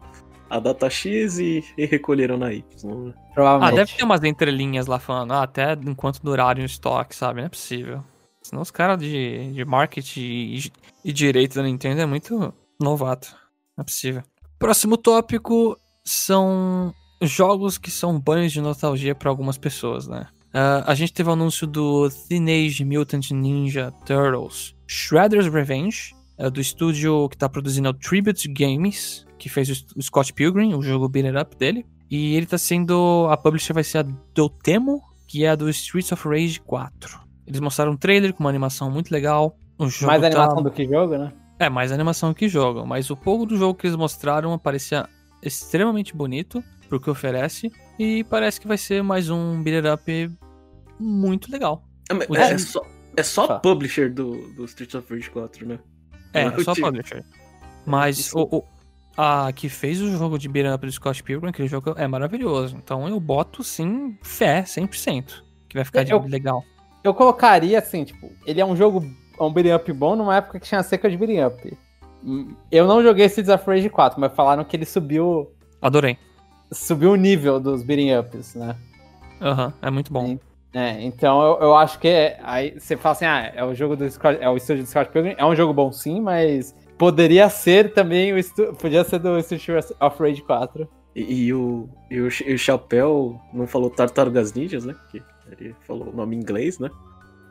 a 0.56 0.60
data 0.60 0.90
X 0.90 1.38
e, 1.40 1.64
e 1.78 1.86
recolheram 1.86 2.38
na 2.38 2.54
Y. 2.54 2.64
né? 3.06 3.14
Ah, 3.16 3.34
Provavelmente. 3.34 3.76
deve 3.76 3.94
ter 3.94 4.04
umas 4.04 4.24
entrelinhas 4.24 4.88
lá 4.88 5.00
falando, 5.00 5.34
ah, 5.34 5.44
até 5.44 5.74
enquanto 5.74 6.22
durarem 6.22 6.64
o 6.64 6.66
estoque, 6.66 7.16
sabe? 7.16 7.42
Não 7.42 7.48
é 7.48 7.50
possível. 7.50 8.04
Senão 8.42 8.62
os 8.62 8.72
caras 8.72 9.00
de, 9.00 9.52
de 9.54 9.66
marketing 9.66 10.20
e, 10.22 10.72
e 11.04 11.14
direito 11.14 11.56
da 11.56 11.64
Nintendo 11.64 12.02
é 12.02 12.06
muito 12.06 12.54
novato. 12.80 13.36
Não 13.78 13.82
é 13.82 13.86
possível. 13.86 14.24
Próximo 14.60 14.98
tópico 14.98 15.78
são 16.04 16.94
jogos 17.22 17.78
que 17.78 17.90
são 17.90 18.20
banhos 18.20 18.52
de 18.52 18.62
nostalgia 18.62 19.16
para 19.16 19.30
algumas 19.30 19.58
pessoas, 19.58 20.08
né? 20.08 20.28
Ah, 20.54 20.84
a 20.86 20.96
gente 20.96 21.12
teve 21.12 21.30
o 21.30 21.34
anúncio 21.34 21.66
do 21.68 22.10
Teenage 22.30 22.86
Mutant 22.86 23.32
Ninja 23.32 23.92
Turtles 24.06 24.76
Shredder's 24.88 25.48
Revenge, 25.48 26.14
é 26.38 26.50
do 26.50 26.62
estúdio 26.62 27.28
que 27.30 27.38
tá 27.38 27.50
produzindo 27.50 27.90
o 27.90 27.94
Tribute 27.94 28.48
Games, 28.48 29.25
que 29.46 29.50
fez 29.50 29.70
o, 29.70 30.02
Scott 30.02 30.34
Pilgrim, 30.34 30.74
o 30.74 30.82
jogo 30.82 31.08
beat 31.08 31.28
up 31.40 31.56
dele. 31.56 31.86
E 32.10 32.36
ele 32.36 32.48
tá 32.48 32.58
sendo. 32.58 33.28
A 33.30 33.38
publisher 33.38 33.74
vai 33.74 33.84
ser 33.84 34.00
a 34.00 34.06
Dotemu, 34.34 35.04
que 35.28 35.46
é 35.46 35.50
a 35.50 35.56
do 35.56 35.70
Streets 35.70 36.12
of 36.12 36.28
Rage 36.28 36.60
4. 36.62 37.20
Eles 37.46 37.60
mostraram 37.60 37.92
um 37.92 37.98
trailer 37.98 38.34
com 38.34 38.44
uma 38.44 38.50
animação 38.50 38.90
muito 38.90 39.12
legal. 39.12 39.56
O 39.78 39.88
jogo 39.88 40.08
Mais 40.08 40.20
tá- 40.22 40.28
animação 40.28 40.64
do 40.64 40.72
que 40.72 40.84
jogo, 40.86 41.16
né? 41.16 41.32
É, 41.60 41.70
mais 41.70 41.92
animação 41.92 42.34
que 42.34 42.50
jogo. 42.50 42.88
Mas 42.88 43.12
o 43.12 43.16
pouco 43.16 43.46
do 43.46 43.56
jogo 43.56 43.78
que 43.78 43.86
eles 43.86 43.96
mostraram 43.96 44.58
parecia 44.58 45.08
extremamente 45.44 46.16
bonito 46.16 46.64
pro 46.90 47.00
que 47.00 47.10
oferece. 47.10 47.72
E 48.00 48.24
parece 48.24 48.60
que 48.60 48.68
vai 48.68 48.80
ser 48.80 49.04
mais 49.04 49.30
um 49.30 49.62
beat 49.62 49.86
up 49.86 50.32
muito 51.00 51.52
legal. 51.52 51.84
É, 52.10 52.16
mas 52.16 52.28
O 52.30 52.36
é 52.36 52.48
time- 52.48 52.60
só, 52.60 52.82
é 53.16 53.22
só 53.24 53.46
Tá. 53.48 53.56
a 53.58 53.60
publisher 53.60 54.12
do, 54.12 54.32
do 54.56 54.66
Streets 54.66 54.96
of 54.96 55.14
Rage 55.14 55.30
4, 55.30 55.68
né? 55.68 55.78
É, 56.34 56.48
O 56.48 56.64
só 56.64 56.74
publisher. 56.74 57.24
Mas 57.86 58.34
o, 58.34 58.42
o- 58.52 58.64
a 59.18 59.52
que 59.54 59.70
fez 59.70 60.02
o 60.02 60.10
jogo 60.18 60.38
de 60.38 60.48
beat 60.50 60.74
up 60.74 60.86
do 60.86 60.92
Scott 60.92 61.22
Pilgrim, 61.24 61.50
aquele 61.50 61.68
jogo 61.68 61.94
é 61.98 62.08
maravilhoso. 62.08 62.76
Então 62.78 63.08
eu 63.08 63.20
boto 63.20 63.64
sim 63.64 64.18
fé, 64.22 64.64
100%. 64.64 65.44
Que 65.70 65.76
vai 65.78 65.86
ficar 65.86 66.04
de 66.04 66.12
Eu- 66.12 66.22
legal. 66.22 66.64
Eu 67.04 67.14
colocaria 67.14 67.78
assim, 67.80 68.04
tipo, 68.04 68.32
ele 68.46 68.60
é 68.60 68.66
um 68.66 68.76
jogo, 68.76 69.06
é 69.40 69.44
um 69.44 69.54
beat'em 69.54 69.76
up 69.76 69.94
bom 69.94 70.16
numa 70.16 70.36
época 70.38 70.60
que 70.60 70.68
tinha 70.68 70.82
seca 70.82 71.10
de 71.10 71.16
beat'em 71.18 71.46
up. 71.46 71.78
Eu 72.72 72.88
não 72.88 73.04
joguei 73.04 73.26
Streets 73.28 73.54
of 73.54 73.64
Rage 73.68 73.90
4, 73.90 74.20
mas 74.20 74.34
falaram 74.34 74.64
que 74.64 74.76
ele 74.76 74.86
subiu, 74.86 75.52
Adorei. 75.82 76.18
subiu 76.72 77.12
o 77.12 77.16
nível 77.16 77.60
dos 77.60 77.84
beat'em 77.84 78.18
ups, 78.18 78.56
né? 78.56 78.76
Aham, 79.40 79.72
é 79.82 79.90
muito 79.92 80.12
bom. 80.12 80.38
É, 80.74 81.02
então 81.04 81.42
eu, 81.42 81.60
eu 81.68 81.76
acho 81.78 82.00
que 82.00 82.08
é, 82.08 82.40
aí 82.44 82.78
você 82.80 82.98
fala 82.98 83.14
assim, 83.14 83.26
ah, 83.26 83.52
é 83.56 83.64
o 83.64 83.74
jogo 83.76 83.96
do 83.96 84.10
Scott, 84.10 84.38
é 84.42 84.50
o 84.50 84.58
estúdio 84.58 84.84
do 84.84 84.90
Scott 84.90 85.10
Pilgrim, 85.12 85.36
é 85.38 85.46
um 85.46 85.56
jogo 85.56 85.72
bom 85.74 85.92
sim, 85.92 86.20
mas 86.20 86.76
poderia 86.98 87.50
ser 87.50 87.94
também 87.94 88.34
o 88.34 88.38
estu, 88.38 88.74
podia 88.76 89.04
ser 89.04 89.20
do 89.20 89.38
Streets 89.40 89.92
of 90.00 90.20
Rage 90.22 90.42
4. 90.42 90.88
E, 91.16 91.46
e 91.48 91.54
o, 91.54 91.90
e, 92.12 92.20
o, 92.20 92.28
e 92.46 92.54
o 92.54 92.58
Chapéu 92.60 93.40
não 93.54 93.66
falou 93.68 93.90
Tartarugas 93.90 94.54
Ninjas, 94.54 94.84
né? 94.86 94.96
Que 95.12 95.22
ele 95.52 95.76
falou 95.88 96.10
o 96.10 96.16
nome 96.16 96.36
em 96.36 96.40
inglês, 96.40 96.78
né? 96.80 96.90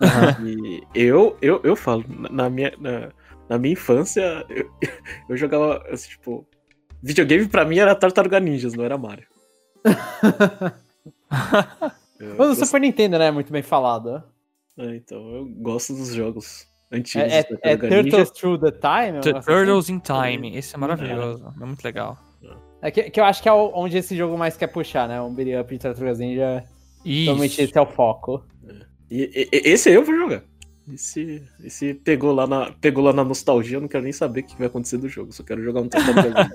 E 0.44 0.82
eu, 0.94 1.36
eu, 1.40 1.60
eu 1.64 1.74
falo, 1.76 2.04
na- 2.30 2.50
minha, 2.50 2.72
na, 2.78 3.10
na 3.48 3.58
minha 3.58 3.72
infância, 3.72 4.44
eu, 4.50 4.70
eu 5.30 5.36
jogava, 5.36 5.82
assim, 5.90 6.10
tipo, 6.10 6.46
videogame 7.02 7.46
pra 7.48 7.64
mim 7.64 7.78
era 7.78 7.94
Tartaruga 7.94 8.38
Ninjas, 8.40 8.74
não 8.74 8.84
era 8.84 8.98
Mario. 8.98 9.26
Mas 11.30 12.32
o 12.32 12.36
gosto- 12.36 12.66
Super 12.66 12.80
Nintendo, 12.80 13.18
né, 13.18 13.26
é 13.26 13.30
muito 13.30 13.52
bem 13.52 13.62
falado. 13.62 14.22
é, 14.78 14.96
então, 14.96 15.18
eu 15.34 15.44
gosto 15.46 15.94
dos 15.94 16.12
jogos 16.14 16.66
antigos. 16.94 17.32
É, 17.32 17.46
é, 17.62 17.76
do 17.76 17.86
é 17.86 18.02
Turtles 18.02 18.30
Through 18.30 18.58
the 18.58 18.70
Time? 18.70 19.20
The 19.20 19.26
negócio 19.28 19.36
assim? 19.38 19.46
Turtles 19.46 19.88
in 19.88 19.98
Time. 19.98 20.56
Esse 20.56 20.74
é 20.74 20.78
maravilhoso. 20.78 21.54
É 21.60 21.64
muito 21.64 21.84
legal. 21.84 22.18
É 22.80 22.90
que, 22.90 23.10
que 23.10 23.18
eu 23.18 23.24
acho 23.24 23.42
que 23.42 23.48
é 23.48 23.52
onde 23.52 23.96
esse 23.96 24.14
jogo 24.14 24.36
mais 24.36 24.56
quer 24.56 24.66
puxar, 24.66 25.08
né? 25.08 25.20
Um 25.20 25.32
beat'em 25.32 25.58
up 25.58 25.72
de 25.72 25.80
Tartarugas 25.80 26.18
Ninja. 26.18 26.62
Realmente 27.04 27.52
Isso. 27.52 27.62
esse 27.62 27.78
é 27.78 27.80
o 27.80 27.86
foco. 27.86 28.44
E, 29.10 29.22
e- 29.34 29.48
e- 29.56 29.70
esse 29.70 29.88
aí 29.88 29.94
eu 29.94 30.04
vou 30.04 30.14
jogar. 30.14 30.42
Esse, 30.92 31.42
esse 31.64 31.94
pegou, 31.94 32.34
lá 32.34 32.46
na, 32.46 32.70
pegou 32.78 33.02
lá 33.02 33.10
na 33.12 33.24
nostalgia, 33.24 33.78
eu 33.78 33.80
não 33.80 33.88
quero 33.88 34.04
nem 34.04 34.12
saber 34.12 34.40
o 34.40 34.44
que 34.44 34.58
vai 34.58 34.66
acontecer 34.66 34.98
do 34.98 35.08
jogo, 35.08 35.32
só 35.32 35.42
quero 35.42 35.64
jogar 35.64 35.80
um 35.80 35.88
Tartaruga 35.88 36.28
Ninja. 36.28 36.50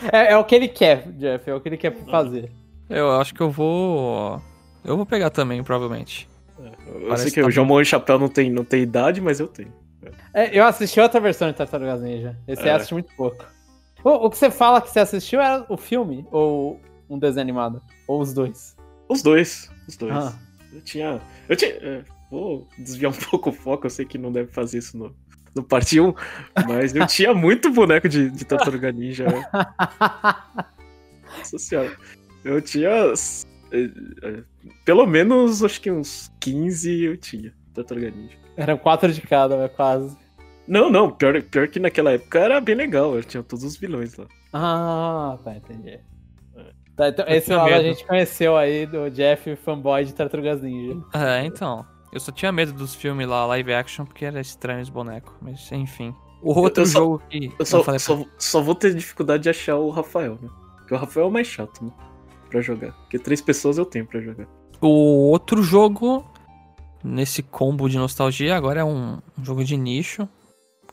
é, 0.10 0.32
é 0.32 0.36
o 0.38 0.44
que 0.44 0.54
ele 0.54 0.68
quer, 0.68 1.06
Jeff. 1.12 1.50
É 1.50 1.54
o 1.54 1.60
que 1.60 1.68
ele 1.68 1.76
quer 1.76 1.94
fazer. 2.10 2.50
Eu 2.88 3.12
acho 3.12 3.34
que 3.34 3.40
eu 3.42 3.50
vou. 3.50 4.40
Eu 4.82 4.96
vou 4.96 5.04
pegar 5.04 5.28
também, 5.28 5.62
provavelmente. 5.62 6.26
Eu 6.86 7.00
Parece 7.02 7.22
sei 7.22 7.30
que 7.30 7.34
que 7.36 7.40
tá 7.42 7.46
o 7.46 7.50
Jomon 7.50 7.80
e 7.80 7.84
Chapéu 7.84 8.18
não 8.18 8.28
tem, 8.28 8.50
não 8.50 8.64
tem 8.64 8.82
idade, 8.82 9.20
mas 9.20 9.40
eu 9.40 9.48
tenho. 9.48 9.72
É, 10.34 10.56
eu 10.58 10.64
assisti 10.64 11.00
outra 11.00 11.20
versão 11.20 11.48
de 11.50 11.56
Tartarugas 11.56 12.00
Ninja. 12.00 12.36
Esse 12.46 12.62
É. 12.66 12.70
eu 12.70 12.76
assisti 12.76 12.94
muito 12.94 13.14
pouco. 13.14 13.44
O, 14.04 14.10
o 14.26 14.30
que 14.30 14.36
você 14.36 14.50
fala 14.50 14.80
que 14.80 14.90
você 14.90 15.00
assistiu 15.00 15.40
era 15.40 15.64
o 15.68 15.76
filme 15.76 16.26
ou 16.30 16.80
um 17.08 17.18
desenho 17.18 17.42
animado? 17.42 17.80
Ou 18.08 18.20
os 18.20 18.32
dois? 18.34 18.76
Os 19.08 19.22
dois, 19.22 19.70
os 19.86 19.96
dois. 19.96 20.14
Ah. 20.14 20.32
Eu 20.72 20.80
tinha. 20.80 21.20
Eu 21.48 21.56
tinha. 21.56 21.70
é, 21.72 22.02
vou 22.30 22.66
desviar 22.78 23.12
um 23.12 23.14
pouco 23.30 23.50
o 23.50 23.52
foco, 23.52 23.86
eu 23.86 23.90
sei 23.90 24.04
que 24.04 24.18
não 24.18 24.32
deve 24.32 24.50
fazer 24.50 24.78
isso 24.78 24.96
no, 24.96 25.14
no 25.54 25.62
parte 25.62 26.00
1, 26.00 26.14
mas 26.66 26.94
eu 26.94 27.06
tinha 27.06 27.34
muito 27.34 27.70
boneco 27.70 28.08
de, 28.08 28.30
de 28.30 28.44
Tartaruga 28.44 28.90
Ninja. 28.90 29.26
né? 29.26 29.44
Nossa 31.38 31.58
senhora. 31.58 31.96
Eu 32.44 32.60
tinha. 32.60 32.90
É, 33.72 33.84
é, 34.28 34.42
Pelo 34.84 35.06
menos, 35.06 35.62
acho 35.64 35.80
que 35.80 35.90
uns 35.90 36.30
15 36.40 37.04
eu 37.04 37.16
tinha. 37.16 37.52
Tartaruga 37.74 38.10
Ninja. 38.10 38.36
Eram 38.56 38.76
quatro 38.76 39.12
de 39.12 39.20
cada, 39.22 39.56
né, 39.56 39.68
quase. 39.68 40.16
Não, 40.68 40.90
não, 40.90 41.10
pior, 41.10 41.42
pior 41.42 41.66
que 41.68 41.80
naquela 41.80 42.12
época 42.12 42.38
era 42.38 42.60
bem 42.60 42.74
legal, 42.74 43.14
eu 43.16 43.24
tinha 43.24 43.42
todos 43.42 43.64
os 43.64 43.76
vilões 43.76 44.16
lá. 44.16 44.26
Ah, 44.52 45.38
tá, 45.42 45.56
entendi. 45.56 45.98
Tá, 46.94 47.08
então, 47.08 47.24
Eu 47.26 47.36
esse 47.36 47.52
lado 47.52 47.72
a 47.72 47.82
gente 47.82 48.06
conheceu 48.06 48.56
aí 48.56 48.84
do 48.86 49.10
Jeff, 49.10 49.56
fanboy 49.56 50.04
de 50.04 50.14
Tartarugas 50.14 50.60
Ninja. 50.62 51.00
É, 51.14 51.44
então. 51.44 51.84
Eu 52.12 52.20
só 52.20 52.30
tinha 52.30 52.52
medo 52.52 52.72
dos 52.74 52.94
filmes 52.94 53.26
lá, 53.26 53.46
live 53.46 53.72
action, 53.72 54.04
porque 54.04 54.26
era 54.26 54.38
estranho 54.40 54.82
os 54.82 54.90
bonecos. 54.90 55.32
Mas, 55.40 55.72
enfim. 55.72 56.14
O 56.42 56.52
outro 56.60 56.82
eu 56.82 56.86
só- 56.86 56.98
jogo 56.98 57.22
que. 57.30 57.50
Eu 57.58 57.64
só, 57.64 57.82
falei- 57.82 57.98
só, 57.98 58.22
só 58.36 58.60
vou 58.60 58.74
ter 58.74 58.94
dificuldade 58.94 59.44
de 59.44 59.48
achar 59.48 59.76
o 59.76 59.88
Rafael, 59.88 60.38
né? 60.42 60.48
Porque 60.76 60.92
o 60.94 60.98
Rafael 60.98 61.24
é 61.24 61.28
o 61.30 61.32
mais 61.32 61.46
chato, 61.46 61.82
né? 61.82 61.90
Pra 62.52 62.60
jogar. 62.60 62.92
Porque 62.92 63.18
três 63.18 63.40
pessoas 63.40 63.78
eu 63.78 63.86
tenho 63.86 64.06
pra 64.06 64.20
jogar. 64.20 64.46
O 64.78 65.30
outro 65.30 65.62
jogo, 65.62 66.22
nesse 67.02 67.42
combo 67.42 67.88
de 67.88 67.96
nostalgia, 67.96 68.54
agora 68.54 68.80
é 68.80 68.84
um, 68.84 69.20
jogo 69.42 69.64
de 69.64 69.74
nicho, 69.74 70.28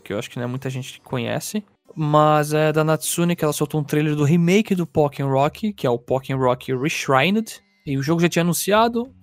que 0.01 0.13
eu 0.13 0.17
acho 0.17 0.29
que 0.29 0.37
não 0.37 0.45
é 0.45 0.47
muita 0.47 0.69
gente 0.69 0.93
que 0.93 1.01
conhece. 1.01 1.61
Mas 1.93 2.53
é 2.53 2.71
da 2.71 2.81
Natsune 2.81 3.35
que 3.35 3.43
ela 3.43 3.51
soltou 3.51 3.81
um 3.81 3.83
trailer 3.83 4.15
do 4.15 4.23
remake 4.23 4.73
do 4.73 4.87
Pokémon 4.87 5.29
Rock, 5.29 5.73
que 5.73 5.85
é 5.85 5.89
o 5.89 5.99
Pokémon 5.99 6.39
Rock 6.39 6.73
Reshrined. 6.73 7.61
E 7.85 7.97
o 7.97 8.03
jogo 8.03 8.21
já 8.21 8.29
tinha 8.29 8.43
anunciado, 8.43 9.13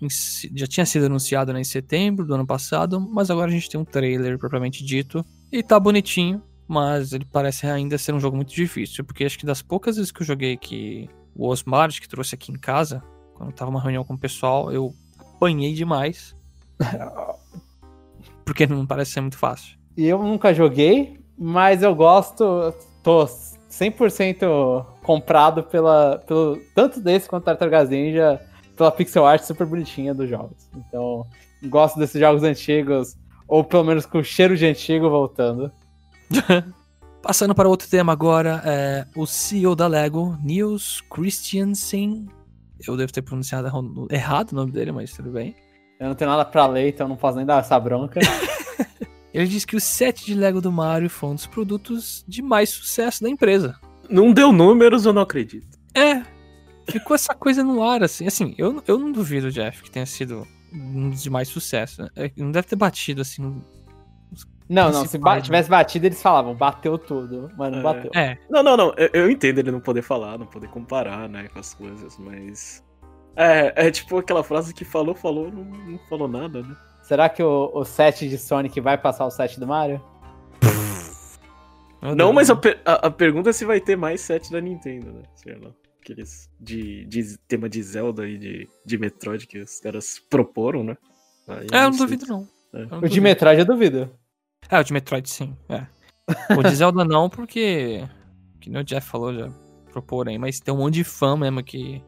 já 0.55 0.67
tinha 0.67 0.85
sido 0.85 1.07
anunciado 1.07 1.55
né, 1.55 1.61
em 1.61 1.65
setembro 1.65 2.27
do 2.27 2.35
ano 2.35 2.47
passado, 2.47 3.01
mas 3.01 3.31
agora 3.31 3.51
a 3.51 3.55
gente 3.55 3.71
tem 3.71 3.81
um 3.81 3.85
trailer 3.85 4.39
propriamente 4.39 4.85
dito. 4.85 5.25
E 5.51 5.63
tá 5.63 5.81
bonitinho, 5.81 6.43
mas 6.69 7.13
ele 7.13 7.25
parece 7.25 7.67
ainda 7.67 7.97
ser 7.97 8.13
um 8.13 8.21
jogo 8.21 8.37
muito 8.37 8.53
difícil, 8.53 9.05
porque 9.05 9.25
acho 9.25 9.39
que 9.39 9.47
das 9.47 9.63
poucas 9.63 9.97
vezes 9.97 10.11
que 10.11 10.21
eu 10.21 10.27
joguei 10.27 10.57
que 10.57 11.09
o 11.37 11.49
Osmar, 11.49 11.91
que 11.91 12.09
trouxe 12.09 12.35
aqui 12.35 12.51
em 12.51 12.59
casa, 12.59 13.03
quando 13.35 13.53
tava 13.53 13.71
uma 13.71 13.81
reunião 13.81 14.05
com 14.05 14.15
o 14.15 14.19
pessoal, 14.19 14.73
eu 14.73 14.95
apanhei 15.19 15.75
demais. 15.75 16.35
Porque 18.45 18.67
não 18.67 18.87
parece 18.87 19.13
ser 19.13 19.21
muito 19.21 19.37
fácil. 19.37 19.77
E 19.97 20.07
eu 20.07 20.23
nunca 20.23 20.55
joguei, 20.55 21.19
mas 21.39 21.83
eu 21.83 21.95
gosto, 21.95 22.73
tô 23.03 23.25
100% 23.25 24.85
comprado 25.03 25.63
pela, 25.63 26.19
pelo 26.27 26.59
tanto 26.75 27.01
desse 27.01 27.29
quanto 27.29 27.45
Tartarugas 27.45 27.89
Ninja, 27.89 28.41
pela 28.77 28.93
pixel 28.93 29.27
art 29.27 29.43
super 29.43 29.67
bonitinha 29.67 30.15
dos 30.15 30.29
jogos. 30.29 30.69
Então, 30.75 31.27
gosto 31.65 31.99
desses 31.99 32.21
jogos 32.21 32.43
antigos, 32.43 33.17
ou 33.49 33.65
pelo 33.65 33.85
menos 33.85 34.07
com 34.07 34.19
o 34.19 34.25
cheiro 34.25 34.57
de 34.57 34.67
antigo 34.67 35.09
voltando. 35.11 35.71
Passando 37.27 37.57
para 37.57 37.69
outro 37.69 37.89
tema 37.89 38.13
agora, 38.13 38.63
é 38.65 39.05
o 39.17 39.27
CEO 39.27 39.75
da 39.75 39.89
Lego, 39.89 40.39
Niels 40.45 41.03
Christiansen. 41.11 42.29
Eu 42.87 42.97
devo 42.97 43.13
ter 43.13 43.21
pronunciado 43.21 43.69
errado 44.13 44.53
o 44.53 44.55
nome 44.55 44.71
dele, 44.71 44.93
mas 44.93 45.13
tudo 45.13 45.31
bem. 45.33 45.53
Eu 45.99 46.07
não 46.07 46.15
tenho 46.15 46.31
nada 46.31 46.45
pra 46.45 46.69
ler, 46.69 46.91
então 46.91 47.09
não 47.09 47.17
posso 47.17 47.37
nem 47.37 47.45
dar 47.45 47.59
essa 47.59 47.81
bronca. 47.81 48.21
Ele 49.35 49.49
disse 49.49 49.67
que 49.67 49.75
o 49.75 49.81
set 49.81 50.25
de 50.25 50.37
Lego 50.37 50.61
do 50.61 50.71
Mario 50.71 51.11
foi 51.11 51.31
um 51.31 51.35
dos 51.35 51.49
produtos 51.49 52.25
de 52.29 52.41
mais 52.43 52.71
sucesso 52.71 53.25
da 53.25 53.29
empresa. 53.29 53.77
Não 54.09 54.33
deu 54.33 54.53
números, 54.53 55.05
eu 55.05 55.13
não 55.13 55.23
acredito. 55.23 55.77
É, 55.95 56.23
ficou 56.89 57.17
essa 57.17 57.35
coisa 57.35 57.65
no 57.65 57.83
ar, 57.83 58.05
assim. 58.05 58.29
Assim, 58.29 58.55
eu, 58.57 58.81
eu 58.87 59.01
não 59.01 59.11
duvido, 59.11 59.51
Jeff, 59.51 59.83
que 59.83 59.91
tenha 59.91 60.07
sido 60.07 60.47
um 60.73 61.11
dos 61.11 61.25
de 61.25 61.29
mais 61.29 61.49
sucesso. 61.49 62.09
É, 62.15 62.31
Não 62.37 62.53
deve 62.53 62.69
ter 62.69 62.77
batido, 62.77 63.23
assim. 63.23 63.61
Não, 64.69 64.91
não, 64.91 65.07
se 65.07 65.17
ba- 65.19 65.41
tivesse 65.41 65.69
batido, 65.71 66.07
eles 66.07 66.21
falavam, 66.21 66.55
bateu 66.55 66.99
tudo, 66.99 67.51
mas 67.57 67.71
não 67.71 67.79
É. 67.79 67.83
bateu. 67.83 68.11
É, 68.15 68.37
Não, 68.51 68.63
não, 68.63 68.77
não. 68.77 68.95
Eu, 68.97 69.11
eu 69.13 69.31
entendo 69.31 69.59
ele 69.61 69.71
não 69.71 69.81
poder 69.81 70.03
falar, 70.03 70.37
não 70.39 70.47
poder 70.47 70.69
comparar, 70.69 71.29
né, 71.29 71.49
com 71.49 71.59
as 71.61 71.73
coisas, 71.75 72.19
mas. 72.19 72.85
É, 73.37 73.87
é 73.87 73.91
tipo 73.91 74.17
aquela 74.19 74.43
frase 74.43 74.73
que 74.75 74.85
falou, 74.85 75.15
falou, 75.15 75.51
não, 75.53 75.63
não 75.65 75.99
falou 76.09 76.27
nada, 76.27 76.63
né? 76.63 76.75
Será 77.03 77.29
que 77.29 77.43
o, 77.43 77.71
o 77.75 77.85
set 77.85 78.29
de 78.29 78.39
Sonic 78.39 78.81
vai 78.81 78.99
passar 78.99 79.25
o 79.27 79.31
set 79.31 79.61
do 79.61 79.67
Mario? 79.67 80.01
meu 82.03 82.11
Não, 82.11 82.27
Deus. 82.27 82.35
mas 82.35 82.51
a, 82.51 82.57
per- 82.57 82.81
a- 82.85 83.07
a 83.07 83.11
pergunta 83.11 83.51
é 83.51 83.53
se 83.53 83.65
vai 83.65 83.81
ter 83.81 83.97
mais 83.97 84.21
set 84.21 84.51
da 84.51 84.61
Nintendo, 84.61 85.13
né? 85.13 85.23
Sei 85.35 85.55
lá. 85.55 85.71
Aqueles 86.01 86.49
de, 86.61 87.05
de 87.07 87.37
tema 87.49 87.69
de 87.69 87.83
Zelda 87.83 88.29
e 88.29 88.39
de, 88.39 88.69
de 88.85 88.99
Metroid 88.99 89.47
que 89.47 89.59
os 89.59 89.81
caras 89.81 90.19
proporam, 90.31 90.85
né? 90.85 90.97
Aí 91.49 91.67
É, 91.73 91.79
eu 91.79 91.83
não 91.85 91.93
sei. 91.93 92.07
duvido, 92.07 92.27
não. 92.27 92.49
É. 92.73 92.79
Não 92.87 92.99
O 92.99 93.01
de 93.03 93.09
duvido. 93.09 93.23
Metroid 93.23 93.59
eu 93.61 93.67
duvido. 93.67 94.11
É, 94.71 94.79
o 94.79 94.83
de 94.85 94.93
Metroid 94.93 95.29
sim, 95.29 95.57
é. 95.69 95.87
O 96.57 96.63
de 96.63 96.75
Zelda 96.75 97.05
não, 97.05 97.29
porque. 97.31 98.05
Que 98.61 98.69
nem 98.71 98.81
o 98.81 98.85
Jeff 98.85 99.07
falou, 99.09 99.33
já 99.35 99.49
propor 99.93 100.29
aí, 100.29 100.37
mas 100.39 100.59
tem 100.61 100.75
um 100.75 100.79
monte 100.79 100.95
de 100.95 101.05
fã 101.05 101.37
mesmo 101.37 101.63
que 101.63 102.03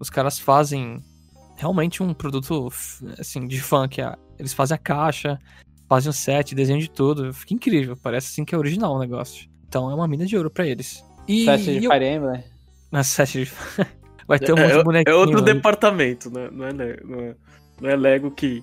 os 0.00 0.10
caras 0.10 0.38
fazem 0.38 1.02
realmente 1.56 2.02
um 2.02 2.12
produto 2.12 2.68
assim, 3.18 3.46
de 3.46 3.60
fã, 3.60 3.88
que 3.88 4.02
é, 4.02 4.14
eles 4.38 4.52
fazem 4.52 4.74
a 4.74 4.78
caixa, 4.78 5.38
fazem 5.88 6.10
o 6.10 6.12
set, 6.12 6.54
desenho 6.54 6.80
de 6.80 6.90
tudo. 6.90 7.32
Fica 7.32 7.54
incrível, 7.54 7.96
parece 7.96 8.28
assim 8.32 8.44
que 8.44 8.54
é 8.54 8.58
original 8.58 8.94
o 8.94 8.98
negócio. 8.98 9.48
Então 9.68 9.90
é 9.90 9.94
uma 9.94 10.08
mina 10.08 10.26
de 10.26 10.36
ouro 10.36 10.50
pra 10.50 10.66
eles. 10.66 11.04
E 11.28 11.44
Set 11.44 11.62
de 11.80 11.86
Fire 11.88 12.04
Emblem. 12.04 12.42
na 12.90 13.04
set 13.04 13.44
de... 13.44 13.52
Vai 14.26 14.38
ter 14.38 14.52
um 14.52 14.58
É, 14.58 14.62
monte 14.62 14.70
de 14.72 14.76
é- 14.76 14.80
é 14.80 14.84
bonequinho. 14.84 15.16
outro 15.16 15.38
aí. 15.38 15.44
departamento, 15.44 16.30
né? 16.30 16.48
Não 16.52 16.66
é, 16.66 16.72
não 16.72 16.84
é, 17.20 17.36
não 17.80 17.90
é 17.90 17.96
Lego 17.96 18.30
que, 18.30 18.62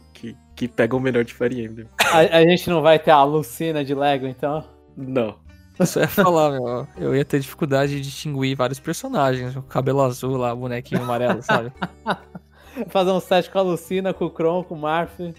que, 0.60 0.68
pega 0.68 0.96
o 0.96 1.00
melhor 1.00 1.24
de 1.24 1.34
Fire 1.34 1.64
Emblem. 1.66 1.88
A, 2.12 2.38
a 2.38 2.42
gente 2.44 2.70
não 2.70 2.82
vai 2.82 3.00
ter 3.00 3.12
a 3.12 3.24
Lucina 3.24 3.84
de 3.84 3.94
Lego, 3.96 4.28
então. 4.28 4.64
Não. 4.98 5.36
Eu 5.80 5.86
só 5.86 6.02
ia 6.02 6.08
falar, 6.10 6.52
meu. 6.52 6.88
Eu 6.98 7.16
ia 7.16 7.24
ter 7.24 7.40
dificuldade 7.40 7.94
de 7.96 8.02
distinguir 8.02 8.56
vários 8.58 8.80
personagens. 8.80 9.56
O 9.56 9.62
cabelo 9.62 10.02
azul 10.02 10.36
lá, 10.36 10.54
o 10.54 10.58
bonequinho 10.58 11.02
amarelo, 11.02 11.42
sabe? 11.42 11.72
Fazer 12.90 13.12
um 13.12 13.20
set 13.20 13.50
com 13.50 13.60
a 13.60 13.62
Lucina, 13.62 14.14
com 14.14 14.26
o 14.26 14.30
Kron, 14.30 14.64
com 14.64 14.76
o 14.76 14.80
Marth. 14.80 15.20
Ia, 15.20 15.34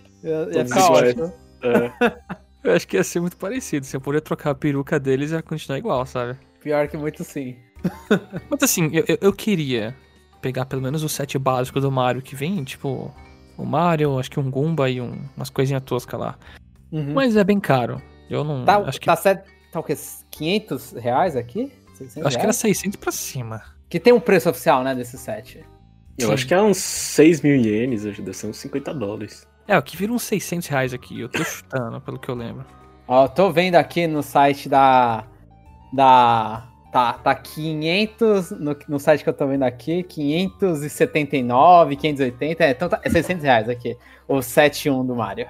ia 0.53 0.65
ficar 0.67 0.91
ótimo. 0.91 1.33
É, 1.63 2.13
Eu 2.65 2.75
acho 2.75 2.87
que 2.89 2.97
ia 2.97 3.05
ser 3.05 3.21
muito 3.21 3.37
parecido. 3.37 3.85
Se 3.87 3.97
eu 3.97 4.01
puder 4.01 4.21
trocar 4.21 4.51
a 4.51 4.55
peruca 4.55 4.99
deles, 5.01 5.31
ia 5.31 5.43
continuar 5.43 5.79
igual, 5.79 6.05
sabe? 6.07 6.39
Pior 6.63 6.89
que 6.89 6.97
muito 6.97 7.25
sim. 7.25 7.57
Mas 8.51 8.63
assim, 8.63 8.91
eu, 8.93 9.05
eu- 9.09 9.19
eu 9.21 9.33
queria 9.33 9.95
pegar 10.43 10.67
pelo 10.67 10.83
menos 10.83 11.03
o 11.03 11.09
set 11.09 11.39
básico 11.39 11.81
do 11.81 11.91
Mario, 11.91 12.21
que 12.23 12.35
vem, 12.37 12.63
tipo, 12.65 13.11
o 13.63 13.67
Mario, 13.67 14.19
acho 14.19 14.31
que 14.31 14.41
um 14.41 14.51
Goomba 14.51 14.89
e 14.91 15.01
um- 15.01 15.23
umas 15.37 15.51
coisinhas 15.51 15.83
toscas 15.83 16.19
lá. 16.19 16.37
Uhum. 16.91 17.13
Mas 17.15 17.37
é 17.37 17.45
bem 17.45 17.61
caro. 17.61 18.01
Eu 18.29 18.43
não. 18.45 18.65
tá, 18.65 18.79
acho 18.79 19.01
que, 19.01 19.07
tá, 19.07 19.17
set, 19.17 19.43
tá 19.73 19.81
o 19.81 19.83
quê? 19.83 19.95
500 20.31 20.93
reais 20.93 21.37
aqui? 21.37 21.73
600 21.95 22.17
eu 22.17 22.27
acho 22.27 22.37
que 22.37 22.43
era 22.43 22.53
reais? 22.53 22.57
600 22.57 22.97
pra 22.97 23.13
cima. 23.13 23.63
Que 23.89 23.99
tem 24.01 24.13
um 24.13 24.21
preço 24.21 24.49
oficial, 24.51 24.83
né, 24.85 24.95
desse 24.95 25.19
set. 25.19 25.65
eu 26.19 26.29
Sim. 26.29 26.35
acho 26.35 26.47
que 26.47 26.55
é 26.55 26.61
uns 26.63 26.77
6 26.77 27.41
mil 27.43 27.57
ienes, 27.57 28.05
acho 28.07 28.17
que 28.17 28.23
deve 28.23 28.37
ser 28.37 28.47
uns 28.47 28.57
50 28.59 28.93
dólares. 28.95 29.47
É, 29.67 29.77
o 29.79 29.83
que 29.83 29.97
vira 29.97 30.13
uns 30.13 30.23
600 30.25 30.67
reais 30.69 30.93
aqui. 30.95 31.21
Eu 31.21 31.29
tô 31.29 31.43
chutando, 31.45 32.01
pelo 32.01 32.19
que 32.19 32.29
eu 32.29 32.35
lembro. 32.35 32.65
Ó, 33.09 33.25
eu 33.25 33.29
tô 33.29 33.51
vendo 33.53 33.77
aqui 33.77 34.07
no 34.07 34.23
site 34.23 34.69
da. 34.69 35.25
Da. 35.93 36.69
Tá, 36.93 37.13
tá 37.13 37.35
500. 37.35 38.51
No, 38.53 38.77
no 38.89 38.99
site 38.99 39.23
que 39.23 39.29
eu 39.29 39.35
tô 39.35 39.47
vendo 39.47 39.63
aqui, 39.63 40.03
579, 40.03 41.97
580. 41.97 42.65
É, 42.65 42.71
então 42.71 42.89
tá, 42.89 43.01
é 43.03 43.09
600 43.09 43.45
reais 43.45 43.69
aqui. 43.69 43.97
O 44.27 44.37
7.1 44.37 45.07
do 45.07 45.15
Mario. 45.15 45.47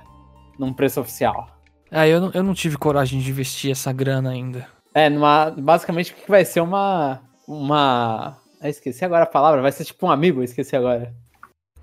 Num 0.58 0.72
preço 0.72 1.00
oficial. 1.00 1.48
É, 1.90 2.08
eu 2.08 2.20
não, 2.20 2.30
eu 2.32 2.42
não 2.42 2.54
tive 2.54 2.76
coragem 2.76 3.20
de 3.20 3.30
investir 3.30 3.70
essa 3.70 3.92
grana 3.92 4.30
ainda. 4.30 4.66
É, 4.94 5.08
numa, 5.08 5.50
basicamente 5.50 6.12
o 6.12 6.16
que 6.16 6.30
vai 6.30 6.44
ser 6.44 6.60
uma. 6.60 7.20
Uma. 7.48 8.36
Ah, 8.60 8.68
esqueci 8.68 9.04
agora 9.04 9.24
a 9.24 9.26
palavra. 9.26 9.62
Vai 9.62 9.72
ser 9.72 9.84
tipo 9.84 10.06
um 10.06 10.10
amigo, 10.10 10.42
esqueci 10.42 10.76
agora. 10.76 11.12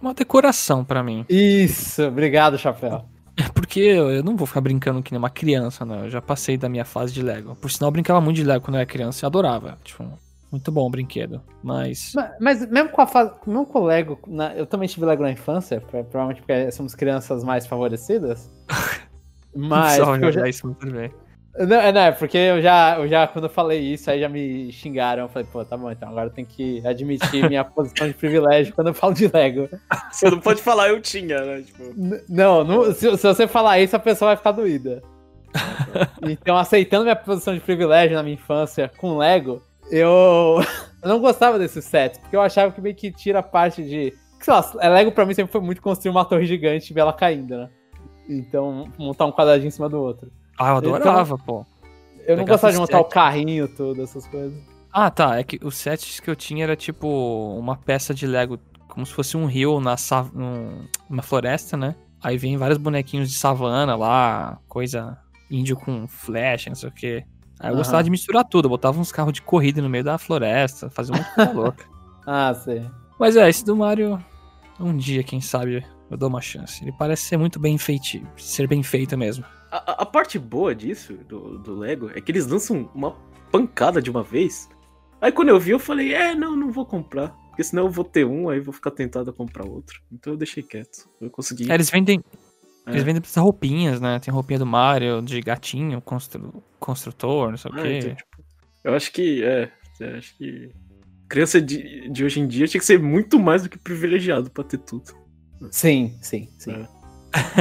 Uma 0.01 0.13
decoração 0.13 0.85
pra 0.85 1.01
mim. 1.01 1.25
Isso, 1.27 2.03
obrigado, 2.03 2.57
Chapéu. 2.57 3.05
É 3.39 3.47
porque 3.49 3.79
eu, 3.79 4.23
não 4.23 4.35
vou 4.35 4.47
ficar 4.47 4.61
brincando 4.61 5.01
que 5.03 5.11
nem 5.11 5.19
uma 5.19 5.29
criança, 5.29 5.85
né? 5.85 6.05
Eu 6.05 6.09
já 6.09 6.21
passei 6.21 6.57
da 6.57 6.67
minha 6.67 6.83
fase 6.85 7.13
de 7.13 7.21
Lego. 7.21 7.55
Por 7.55 7.69
sinal, 7.69 7.89
eu 7.89 7.91
brincava 7.91 8.19
muito 8.19 8.37
de 8.37 8.43
Lego 8.43 8.65
quando 8.65 8.75
eu 8.75 8.79
era 8.81 8.85
criança 8.89 9.23
e 9.23 9.27
adorava. 9.27 9.77
Tipo, 9.83 10.05
muito 10.51 10.71
bom 10.71 10.87
o 10.87 10.89
brinquedo. 10.89 11.41
Mas. 11.63 12.13
Mas, 12.15 12.31
mas 12.41 12.69
mesmo 12.71 12.89
com 12.89 13.01
a 13.01 13.05
fase. 13.07 13.31
Mesmo 13.45 13.65
com 13.67 13.79
o 13.81 13.85
Lego. 13.85 14.17
na- 14.27 14.55
eu 14.55 14.65
também 14.65 14.87
tive 14.89 15.05
Lego 15.05 15.21
na 15.21 15.31
infância, 15.31 15.79
pro- 15.79 16.03
provavelmente 16.05 16.41
porque 16.41 16.71
somos 16.71 16.95
crianças 16.95 17.43
mais 17.43 17.67
favorecidas. 17.67 18.49
Mas. 19.55 19.97
Só 19.97 20.15
eu 20.15 20.31
já, 20.31 20.47
isso 20.49 20.65
muito 20.67 20.91
bem. 20.91 21.11
Não, 21.65 21.77
é, 21.77 21.91
não, 21.91 22.01
é 22.01 22.11
porque 22.11 22.37
eu 22.37 22.61
já, 22.61 22.97
eu 22.99 23.07
já, 23.07 23.25
quando 23.27 23.45
eu 23.45 23.49
falei 23.49 23.79
isso, 23.79 24.11
aí 24.11 24.19
já 24.19 24.29
me 24.29 24.71
xingaram. 24.71 25.23
Eu 25.23 25.29
falei, 25.29 25.47
pô, 25.51 25.63
tá 25.65 25.75
bom, 25.77 25.89
então 25.91 26.09
agora 26.09 26.27
eu 26.27 26.33
tenho 26.33 26.47
que 26.47 26.85
admitir 26.85 27.47
minha 27.47 27.63
posição 27.65 28.07
de 28.07 28.13
privilégio 28.13 28.73
quando 28.73 28.87
eu 28.87 28.93
falo 28.93 29.13
de 29.13 29.27
Lego. 29.33 29.69
Você 30.11 30.29
não 30.29 30.39
pode 30.39 30.61
falar 30.61 30.89
eu 30.89 31.01
tinha, 31.01 31.39
né? 31.43 31.61
Tipo, 31.61 31.83
Não, 32.29 32.63
não- 32.63 32.93
se, 32.93 33.17
se 33.17 33.27
você 33.27 33.47
falar 33.47 33.79
isso, 33.79 33.95
a 33.95 33.99
pessoa 33.99 34.29
vai 34.29 34.37
ficar 34.37 34.51
doída. 34.51 35.01
Então, 36.21 36.57
aceitando 36.57 37.03
minha 37.03 37.15
posição 37.15 37.53
de 37.53 37.59
privilégio 37.61 38.15
na 38.15 38.21
minha 38.23 38.35
infância 38.35 38.91
com 38.97 39.17
Lego, 39.17 39.61
eu, 39.89 40.59
eu 41.01 41.09
não 41.09 41.19
gostava 41.19 41.57
desses 41.57 41.85
sets, 41.85 42.19
porque 42.19 42.35
eu 42.35 42.41
achava 42.41 42.71
que 42.71 42.81
meio 42.81 42.95
que 42.95 43.11
tira 43.11 43.39
a 43.39 43.43
parte 43.43 43.83
de. 43.83 44.13
Sei 44.41 44.53
lá, 44.53 44.71
é, 44.79 44.89
Lego 44.89 45.11
pra 45.11 45.25
mim 45.25 45.33
sempre 45.33 45.51
foi 45.51 45.61
muito 45.61 45.81
construir 45.81 46.11
uma 46.11 46.25
torre 46.25 46.45
gigante 46.45 46.91
e 46.91 46.93
ver 46.93 47.01
ela 47.01 47.13
caindo, 47.13 47.57
né? 47.57 47.69
Então, 48.29 48.91
montar 48.97 49.25
um 49.25 49.31
quadradinho 49.31 49.69
em 49.69 49.71
cima 49.71 49.87
do 49.89 49.99
outro. 49.99 50.29
Ah, 50.57 50.69
eu 50.73 50.77
Então- 50.79 50.95
adorava, 50.95 51.37
pô. 51.37 51.65
Eu 52.25 52.35
não 52.35 52.45
gostava 52.45 52.73
de 52.73 52.79
montar 52.79 52.99
o 52.99 53.05
carrinho 53.05 53.67
todo, 53.67 54.01
essas 54.01 54.27
coisas. 54.27 54.57
Ah, 54.91 55.09
tá. 55.09 55.37
É 55.39 55.43
que 55.43 55.59
os 55.63 55.77
sets 55.77 56.19
que 56.19 56.29
eu 56.29 56.35
tinha 56.35 56.63
era 56.63 56.75
tipo 56.75 57.07
uma 57.57 57.77
peça 57.77 58.13
de 58.13 58.25
Lego, 58.27 58.59
como 58.87 59.05
se 59.05 59.13
fosse 59.13 59.37
um 59.37 59.45
rio 59.45 59.79
na 59.79 59.95
sa- 59.95 60.29
num- 60.33 60.85
numa 61.09 61.21
floresta, 61.23 61.77
né? 61.77 61.95
Aí 62.21 62.37
vem 62.37 62.57
vários 62.57 62.77
bonequinhos 62.77 63.29
de 63.29 63.35
savana 63.35 63.95
lá, 63.95 64.57
coisa 64.67 65.17
índio 65.49 65.77
com 65.77 66.07
flecha, 66.07 66.69
não 66.69 66.75
sei 66.75 66.89
o 66.89 66.91
quê. 66.91 67.23
Aí 67.59 67.67
eu 67.67 67.73
Aham. 67.73 67.77
gostava 67.77 68.03
de 68.03 68.09
misturar 68.09 68.43
tudo, 68.43 68.65
eu 68.65 68.69
botava 68.69 68.99
uns 68.99 69.11
carros 69.11 69.33
de 69.33 69.41
corrida 69.41 69.81
no 69.81 69.87
meio 69.89 70.03
da 70.03 70.17
floresta, 70.17 70.89
fazia 70.89 71.15
uma 71.15 71.23
coisa 71.23 71.51
louca. 71.53 71.85
Ah, 72.25 72.53
sei. 72.53 72.85
Mas 73.19 73.37
é, 73.37 73.47
esse 73.47 73.63
do 73.63 73.75
Mario, 73.75 74.19
um 74.79 74.95
dia, 74.97 75.23
quem 75.23 75.39
sabe, 75.39 75.85
eu 76.11 76.17
dou 76.17 76.27
uma 76.27 76.41
chance. 76.41 76.83
Ele 76.83 76.91
parece 76.91 77.23
ser 77.23 77.37
muito 77.37 77.59
bem 77.59 77.77
feito, 77.77 78.19
ser 78.35 78.67
bem 78.67 78.83
feito 78.83 79.17
mesmo. 79.17 79.45
A, 79.71 80.03
a- 80.03 80.05
parte 80.05 80.37
boa 80.39 80.73
disso, 80.73 81.13
do, 81.27 81.57
do 81.59 81.75
Lego, 81.77 82.09
é 82.15 82.21
que 82.21 82.31
eles 82.31 82.47
lançam 82.47 82.89
uma 82.95 83.11
pancada 83.51 84.01
de 84.01 84.09
uma 84.09 84.23
vez. 84.23 84.69
Aí 85.21 85.31
quando 85.31 85.49
eu 85.49 85.59
vi, 85.59 85.71
eu 85.71 85.79
falei, 85.79 86.13
é, 86.13 86.33
não, 86.35 86.55
não 86.55 86.71
vou 86.71 86.85
comprar. 86.85 87.29
Porque 87.49 87.63
senão 87.63 87.85
eu 87.85 87.89
vou 87.91 88.05
ter 88.05 88.23
um, 88.25 88.49
aí 88.49 88.59
vou 88.59 88.73
ficar 88.73 88.91
tentado 88.91 89.29
a 89.31 89.33
comprar 89.33 89.65
outro. 89.65 89.99
Então 90.11 90.33
eu 90.33 90.37
deixei 90.37 90.61
quieto. 90.61 91.09
Eu 91.19 91.29
consegui. 91.29 91.69
É, 91.71 91.73
eles 91.73 91.89
vendem. 91.89 92.21
É. 92.85 92.91
Eles 92.91 93.03
vendem 93.03 93.21
essas 93.23 93.41
roupinhas, 93.43 93.99
né? 93.99 94.19
Tem 94.19 94.31
roupinha 94.33 94.59
do 94.59 94.65
Mario, 94.65 95.21
de 95.21 95.41
gatinho, 95.41 95.99
constru- 96.01 96.63
construtor, 96.79 97.49
não 97.49 97.57
sei 97.57 97.71
o 97.71 97.73
Ah, 97.75 97.81
quê. 97.81 97.97
então, 97.97 98.15
tipo, 98.15 98.43
eu 98.83 98.93
acho 98.93 99.11
que, 99.11 99.43
é, 99.43 99.71
eu 99.99 100.17
acho 100.17 100.37
que 100.37 100.71
criança 101.27 101.59
de, 101.59 102.09
de 102.09 102.23
hoje 102.23 102.39
em 102.39 102.47
dia 102.47 102.67
tinha 102.67 102.79
que 102.79 102.85
ser 102.85 102.99
muito 102.99 103.37
mais 103.39 103.63
do 103.63 103.69
que 103.69 103.77
privilegiado 103.77 104.49
pra 104.51 104.63
ter 104.63 104.77
tudo. 104.77 105.11
Sim, 105.71 106.15
sim, 106.21 106.49
sim. 106.59 106.87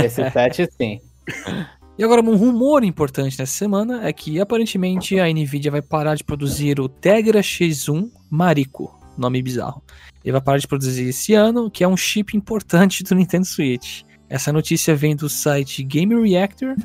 Esse 0.05 0.31
set, 0.31 0.69
sim. 0.77 1.01
E 1.99 2.05
agora, 2.05 2.21
um 2.21 2.37
rumor 2.37 2.85
importante 2.85 3.39
nessa 3.39 3.55
semana 3.55 4.07
é 4.07 4.13
que 4.13 4.39
aparentemente 4.39 5.19
a 5.19 5.27
Nvidia 5.33 5.71
vai 5.71 5.81
parar 5.81 6.15
de 6.15 6.23
produzir 6.23 6.79
o 6.79 6.91
Tegra 6.91 7.41
X1 7.41 8.11
Marico, 8.29 8.95
nome 9.17 9.41
bizarro. 9.41 9.83
Ele 10.23 10.33
vai 10.33 10.43
parar 10.43 10.59
de 10.59 10.69
produzir 10.69 11.09
esse 11.09 11.33
ano, 11.33 11.71
que 11.71 11.83
é 11.83 11.89
um 11.89 11.97
chip 11.97 12.37
importante 12.37 13.03
do 13.03 13.15
Nintendo 13.15 13.47
Switch. 13.47 14.03
Essa 14.29 14.53
notícia 14.53 14.95
vem 14.95 15.17
do 15.17 15.27
site 15.27 15.83
Game 15.83 16.15
Reactor 16.15 16.77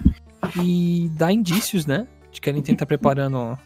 e 0.64 1.10
dá 1.18 1.30
indícios, 1.30 1.86
né? 1.86 2.08
De 2.32 2.40
que 2.40 2.50
a 2.50 2.54
Nintendo 2.54 2.80
tá 2.80 2.86
preparando 2.86 3.60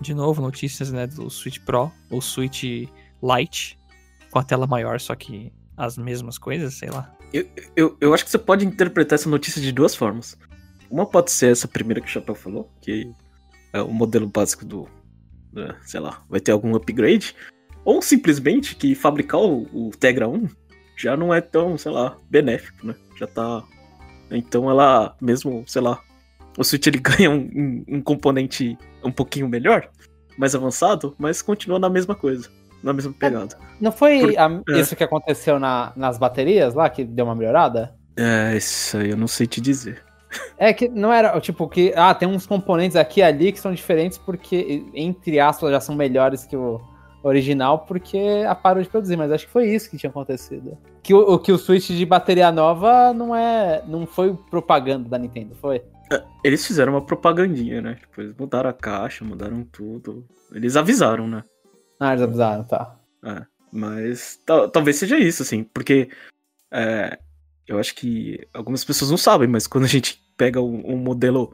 de 0.00 0.14
novo 0.14 0.40
notícias, 0.40 0.92
né, 0.92 1.08
do 1.08 1.28
Switch 1.28 1.58
Pro 1.58 1.90
ou 2.08 2.20
Switch 2.20 2.86
Lite 3.20 3.76
com 4.30 4.38
a 4.38 4.44
tela 4.44 4.66
maior, 4.66 5.00
só 5.00 5.16
que 5.16 5.52
as 5.76 5.98
mesmas 5.98 6.38
coisas, 6.38 6.74
sei 6.74 6.90
lá. 6.90 7.12
Eu, 7.74 7.96
eu 8.00 8.14
acho 8.14 8.24
que 8.24 8.30
você 8.30 8.38
pode 8.38 8.64
interpretar 8.64 9.16
essa 9.16 9.28
notícia 9.28 9.60
de 9.60 9.72
duas 9.72 9.96
formas. 9.96 10.38
Uma 10.94 11.04
pode 11.06 11.32
ser 11.32 11.50
essa 11.50 11.66
primeira 11.66 12.00
que 12.00 12.06
o 12.06 12.10
Chapéu 12.10 12.36
falou, 12.36 12.70
que 12.80 13.10
é 13.72 13.82
o 13.82 13.88
modelo 13.92 14.28
básico 14.28 14.64
do. 14.64 14.88
né, 15.52 15.74
sei 15.82 15.98
lá, 15.98 16.22
vai 16.30 16.38
ter 16.38 16.52
algum 16.52 16.72
upgrade. 16.76 17.34
Ou 17.84 18.00
simplesmente 18.00 18.76
que 18.76 18.94
fabricar 18.94 19.40
o, 19.40 19.62
o 19.72 19.90
Tegra 19.90 20.28
1 20.28 20.48
já 20.96 21.16
não 21.16 21.34
é 21.34 21.40
tão, 21.40 21.76
sei 21.76 21.90
lá, 21.90 22.16
benéfico, 22.30 22.86
né? 22.86 22.94
Já 23.18 23.26
tá. 23.26 23.64
Então 24.30 24.70
ela, 24.70 25.16
mesmo, 25.20 25.64
sei 25.66 25.82
lá, 25.82 26.00
o 26.56 26.62
Switch 26.62 26.86
ele 26.86 26.98
ganha 27.02 27.28
um, 27.28 27.40
um- 27.52 27.84
um 27.96 28.00
componente 28.00 28.78
um 29.02 29.10
pouquinho 29.10 29.48
melhor, 29.48 29.90
mais 30.38 30.54
avançado, 30.54 31.16
mas 31.18 31.42
continua 31.42 31.80
na 31.80 31.90
mesma 31.90 32.14
coisa, 32.14 32.48
na 32.84 32.92
mesma 32.92 33.12
pegada. 33.12 33.58
Não 33.80 33.90
foi 33.90 34.20
Por- 34.20 34.38
a- 34.38 34.62
é. 34.70 34.80
isso 34.80 34.94
que 34.94 35.02
aconteceu 35.02 35.58
na- 35.58 35.92
nas 35.96 36.18
baterias 36.18 36.72
lá, 36.72 36.88
que 36.88 37.04
deu 37.04 37.24
uma 37.24 37.34
melhorada? 37.34 37.96
É, 38.16 38.56
isso 38.56 38.96
aí 38.96 39.10
eu 39.10 39.16
não 39.16 39.26
sei 39.26 39.48
te 39.48 39.60
dizer. 39.60 40.00
É 40.56 40.72
que 40.72 40.88
não 40.88 41.12
era, 41.12 41.38
tipo, 41.40 41.68
que. 41.68 41.92
Ah, 41.96 42.14
tem 42.14 42.28
uns 42.28 42.46
componentes 42.46 42.96
aqui 42.96 43.20
e 43.20 43.22
ali 43.22 43.52
que 43.52 43.60
são 43.60 43.72
diferentes 43.74 44.18
porque, 44.18 44.84
entre 44.94 45.38
aspas, 45.40 45.70
já 45.70 45.80
são 45.80 45.94
melhores 45.94 46.44
que 46.44 46.56
o 46.56 46.80
original, 47.22 47.80
porque 47.80 48.44
a 48.46 48.54
parou 48.54 48.82
de 48.82 48.88
produzir, 48.88 49.16
mas 49.16 49.32
acho 49.32 49.46
que 49.46 49.52
foi 49.52 49.68
isso 49.68 49.88
que 49.90 49.96
tinha 49.96 50.10
acontecido. 50.10 50.76
Que 51.02 51.14
o, 51.14 51.38
que 51.38 51.50
o 51.52 51.58
Switch 51.58 51.88
de 51.88 52.04
bateria 52.04 52.52
nova 52.52 53.12
não 53.12 53.34
é. 53.34 53.82
não 53.86 54.06
foi 54.06 54.34
propaganda 54.50 55.08
da 55.08 55.18
Nintendo, 55.18 55.54
foi? 55.54 55.82
Eles 56.44 56.66
fizeram 56.66 56.92
uma 56.92 57.04
propagandinha, 57.04 57.80
né? 57.80 57.94
Tipo, 57.94 58.20
eles 58.20 58.34
mudaram 58.38 58.68
a 58.68 58.74
caixa, 58.74 59.24
mudaram 59.24 59.64
tudo. 59.64 60.24
Eles 60.52 60.76
avisaram, 60.76 61.26
né? 61.26 61.42
Ah, 61.98 62.12
eles 62.12 62.22
avisaram, 62.22 62.64
tá. 62.64 62.94
É, 63.24 63.42
mas 63.72 64.38
tal- 64.44 64.68
talvez 64.68 64.96
seja 64.96 65.18
isso, 65.18 65.42
assim, 65.42 65.64
porque 65.64 66.10
é, 66.70 67.18
eu 67.66 67.78
acho 67.78 67.94
que 67.94 68.46
algumas 68.52 68.84
pessoas 68.84 69.10
não 69.10 69.16
sabem, 69.16 69.48
mas 69.48 69.66
quando 69.66 69.84
a 69.84 69.88
gente 69.88 70.22
pega 70.36 70.60
um, 70.60 70.94
um 70.94 70.96
modelo, 70.96 71.52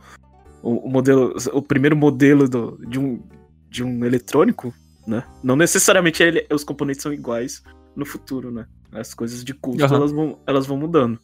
o, 0.62 0.88
modelo, 0.88 1.34
o 1.52 1.62
primeiro 1.62 1.96
modelo 1.96 2.48
do- 2.48 2.78
de, 2.86 2.98
um, 2.98 3.22
de 3.68 3.84
um 3.84 4.04
eletrônico, 4.04 4.72
né? 5.06 5.24
Não 5.42 5.56
necessariamente 5.56 6.22
ele- 6.22 6.46
os 6.50 6.64
componentes 6.64 7.02
são 7.02 7.12
iguais 7.12 7.62
no 7.96 8.04
futuro, 8.06 8.50
né? 8.50 8.66
As 8.92 9.14
coisas 9.14 9.44
de 9.44 9.54
custo 9.54 9.84
Aham. 9.84 9.96
elas, 9.96 10.12
vão, 10.12 10.38
elas 10.46 10.66
vão 10.66 10.76
mudando. 10.76 11.18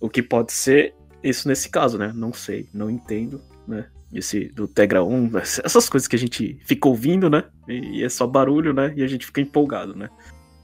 O 0.00 0.08
que 0.08 0.22
pode 0.22 0.52
ser 0.52 0.94
isso 1.22 1.48
nesse 1.48 1.68
caso, 1.68 1.98
né? 1.98 2.12
Não 2.14 2.32
sei, 2.32 2.68
não 2.72 2.88
entendo, 2.90 3.40
né? 3.66 3.86
Esse 4.12 4.46
do 4.48 4.66
Tegra 4.66 5.04
1, 5.04 5.30
essas 5.64 5.88
coisas 5.88 6.08
que 6.08 6.16
a 6.16 6.18
gente 6.18 6.58
fica 6.64 6.88
ouvindo, 6.88 7.28
né? 7.30 7.44
E, 7.68 7.98
e 8.00 8.04
é 8.04 8.08
só 8.08 8.26
barulho, 8.26 8.72
né? 8.72 8.92
E 8.96 9.02
a 9.02 9.06
gente 9.06 9.26
fica 9.26 9.40
empolgado, 9.40 9.94
né? 9.94 10.08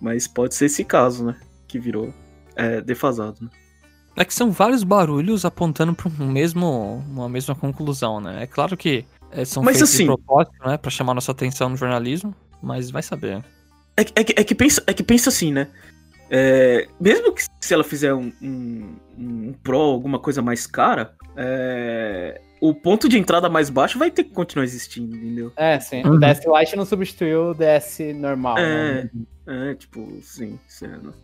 Mas 0.01 0.27
pode 0.27 0.55
ser 0.55 0.67
esse 0.67 0.85
caso, 0.85 1.25
né? 1.25 1.39
Que 1.67 1.79
virou 1.79 2.13
é, 2.55 2.81
defasado, 2.81 3.45
né? 3.45 3.51
É 4.17 4.25
que 4.25 4.33
são 4.35 4.51
vários 4.51 4.83
barulhos 4.83 5.45
apontando 5.45 5.95
para 5.95 6.09
um 6.21 6.27
mesmo, 6.31 7.05
uma 7.09 7.29
mesma 7.29 7.55
conclusão, 7.55 8.21
né? 8.21 8.43
É 8.45 8.47
claro 8.47 8.77
que 8.77 9.05
é, 9.31 9.45
são 9.45 9.63
Mas 9.63 9.77
feitos 9.77 9.93
assim- 9.95 10.05
de 10.05 10.07
propósito, 10.07 10.55
né? 10.67 10.77
Pra 10.79 10.91
chamar 10.91 11.15
nossa 11.15 11.33
atenção 11.33 11.69
no 11.69 11.77
jornalismo, 11.77 12.35
mas 12.63 12.91
vai 12.91 13.03
saber. 13.03 13.45
É, 13.97 14.05
que- 14.05 14.13
é 14.17 14.25
que, 14.25 14.35
é 14.41 14.45
que 14.45 14.55
pensa, 14.55 14.83
é 14.87 14.93
que 14.95 15.03
pensa 15.03 15.29
assim, 15.29 15.53
né? 15.53 15.69
É, 16.31 16.89
mesmo 17.01 17.33
que 17.33 17.43
se 17.61 17.73
ela 17.75 17.85
fizer 17.85 18.13
um, 18.15 18.33
um, 18.43 18.97
um 19.19 19.53
Pro, 19.63 19.79
alguma 19.79 20.19
coisa 20.19 20.43
mais 20.43 20.67
cara, 20.67 21.15
é, 21.37 22.41
o 22.61 22.75
ponto 22.75 23.09
de 23.09 23.19
entrada 23.19 23.49
mais 23.49 23.71
baixo 23.71 23.99
vai 23.99 24.11
ter 24.11 24.25
que 24.25 24.31
continuar 24.31 24.65
existindo, 24.65 25.15
entendeu? 25.15 25.53
É, 25.57 25.79
sim. 25.79 26.03
Uhum. 26.05 26.15
O 26.15 26.19
DS 26.19 26.41
Lite 26.47 26.75
não 26.77 26.85
substituiu 26.85 27.51
o 27.51 27.55
DS 27.55 28.01
normal. 28.15 28.59
É. 28.59 29.05
né? 29.05 29.71
É, 29.71 29.75
tipo, 29.75 30.19
sim, 30.23 30.59
sendo. 30.67 31.15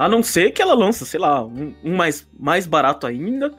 A 0.00 0.08
não 0.08 0.22
ser 0.22 0.52
que 0.52 0.62
ela 0.62 0.72
lança, 0.72 1.04
sei 1.04 1.20
lá, 1.20 1.44
um, 1.44 1.74
um 1.84 1.94
mais, 1.94 2.26
mais 2.32 2.66
barato 2.66 3.06
ainda 3.06 3.52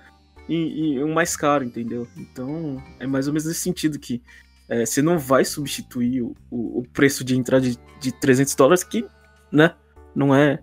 e, 0.50 0.96
e 0.96 1.04
um 1.04 1.14
mais 1.14 1.38
caro, 1.38 1.64
entendeu? 1.64 2.08
Então, 2.18 2.82
é 3.00 3.06
mais 3.06 3.28
ou 3.28 3.34
menos 3.34 3.46
nesse 3.46 3.60
sentido 3.60 4.00
que 4.00 4.24
é, 4.68 4.84
você 4.84 5.04
não 5.04 5.20
vai 5.20 5.46
substituir 5.46 6.24
o, 6.24 6.36
o, 6.50 6.80
o 6.80 6.84
preço 6.92 7.24
de 7.24 7.38
entrada 7.38 7.70
de, 7.70 7.78
de 8.00 8.12
300 8.12 8.56
dólares, 8.56 8.84
que, 8.84 9.06
né, 9.52 9.76
não 10.16 10.34
é 10.34 10.58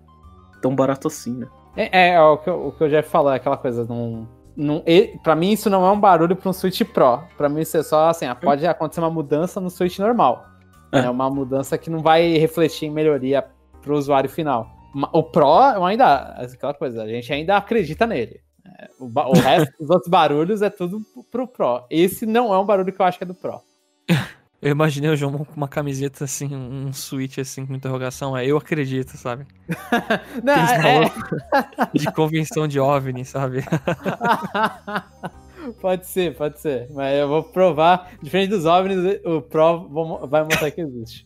tão 0.60 0.74
barato 0.74 1.06
assim, 1.06 1.32
né? 1.32 1.46
É, 1.76 2.08
é, 2.08 2.20
o, 2.20 2.38
que 2.38 2.50
eu, 2.50 2.66
o 2.66 2.72
que 2.72 2.82
eu 2.82 2.90
já 2.90 2.96
ia 2.96 3.02
falar, 3.04 3.36
aquela 3.36 3.56
coisa, 3.56 3.84
não. 3.84 4.26
não 4.56 4.84
pra 5.22 5.36
mim, 5.36 5.52
isso 5.52 5.70
não 5.70 5.86
é 5.86 5.92
um 5.92 6.00
barulho 6.00 6.34
pra 6.34 6.50
um 6.50 6.52
Switch 6.52 6.82
Pro. 6.92 7.22
Pra 7.36 7.48
mim, 7.48 7.60
isso 7.60 7.76
é 7.76 7.84
só 7.84 8.08
assim, 8.08 8.26
ah, 8.26 8.34
pode 8.34 8.66
acontecer 8.66 8.98
uma 8.98 9.10
mudança 9.10 9.60
no 9.60 9.70
Switch 9.70 10.00
normal. 10.00 10.44
É. 10.90 11.02
É, 11.02 11.08
uma 11.08 11.30
mudança 11.30 11.78
que 11.78 11.88
não 11.88 12.00
vai 12.00 12.36
refletir 12.36 12.86
em 12.86 12.90
melhoria 12.90 13.46
pro 13.80 13.96
usuário 13.96 14.28
final. 14.28 14.77
O 15.12 15.22
Pro, 15.22 15.72
eu 15.74 15.84
ainda. 15.84 16.34
Aquela 16.42 16.74
coisa, 16.74 17.02
a 17.02 17.08
gente 17.08 17.32
ainda 17.32 17.56
acredita 17.56 18.06
nele. 18.06 18.40
É, 18.78 18.88
o, 18.98 19.06
o 19.06 19.40
resto 19.40 19.72
dos 19.78 19.90
outros 19.90 20.10
barulhos 20.10 20.62
é 20.62 20.70
tudo 20.70 21.00
pro 21.30 21.46
Pro. 21.46 21.84
Esse 21.90 22.26
não 22.26 22.52
é 22.52 22.58
um 22.58 22.66
barulho 22.66 22.92
que 22.92 23.00
eu 23.00 23.06
acho 23.06 23.18
que 23.18 23.24
é 23.24 23.26
do 23.26 23.34
Pro. 23.34 23.60
Eu 24.60 24.72
imaginei 24.72 25.08
o 25.08 25.14
João 25.14 25.44
com 25.44 25.54
uma 25.56 25.68
camiseta 25.68 26.24
assim, 26.24 26.52
um 26.52 26.92
switch 26.92 27.38
assim 27.38 27.64
com 27.64 27.74
interrogação, 27.74 28.36
é 28.36 28.44
eu 28.44 28.56
acredito, 28.56 29.16
sabe? 29.16 29.46
Não, 30.42 30.52
é- 30.52 31.00
malucos 31.00 31.38
De 31.94 32.12
convenção 32.12 32.66
de 32.66 32.80
OVNI, 32.80 33.24
sabe? 33.24 33.64
pode 35.80 36.06
ser, 36.06 36.34
pode 36.36 36.58
ser. 36.58 36.88
Mas 36.90 37.16
eu 37.20 37.28
vou 37.28 37.44
provar. 37.44 38.10
Diferente 38.20 38.50
dos 38.50 38.66
OVNIs, 38.66 39.20
o 39.24 39.40
Pro 39.42 39.88
vai 40.26 40.42
mostrar 40.42 40.72
que 40.72 40.80
existe. 40.80 41.24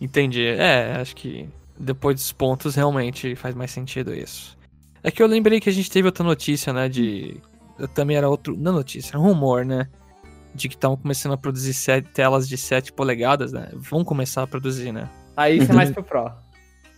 Entendi. 0.00 0.46
É, 0.46 0.96
acho 1.00 1.14
que 1.16 1.48
depois 1.78 2.16
dos 2.16 2.32
pontos 2.32 2.74
realmente 2.74 3.34
faz 3.36 3.54
mais 3.54 3.70
sentido 3.70 4.14
isso. 4.14 4.56
É 5.02 5.10
que 5.10 5.22
eu 5.22 5.26
lembrei 5.26 5.60
que 5.60 5.68
a 5.68 5.72
gente 5.72 5.90
teve 5.90 6.06
outra 6.06 6.24
notícia, 6.24 6.72
né? 6.72 6.88
De. 6.88 7.40
Também 7.94 8.16
era 8.16 8.28
outro. 8.28 8.56
Não 8.56 8.72
notícia, 8.72 9.10
era 9.12 9.18
um 9.20 9.22
rumor, 9.22 9.64
né? 9.64 9.88
De 10.54 10.68
que 10.68 10.74
estavam 10.74 10.96
começando 10.96 11.32
a 11.32 11.36
produzir 11.36 11.72
sete- 11.74 12.08
telas 12.12 12.48
de 12.48 12.56
7 12.56 12.92
polegadas, 12.92 13.52
né? 13.52 13.68
Vão 13.74 14.04
começar 14.04 14.42
a 14.42 14.46
produzir, 14.46 14.90
né? 14.92 15.08
Aí 15.36 15.58
isso 15.58 15.70
é 15.70 15.74
mais 15.74 15.92
pro 15.92 16.02
Pro. 16.02 16.32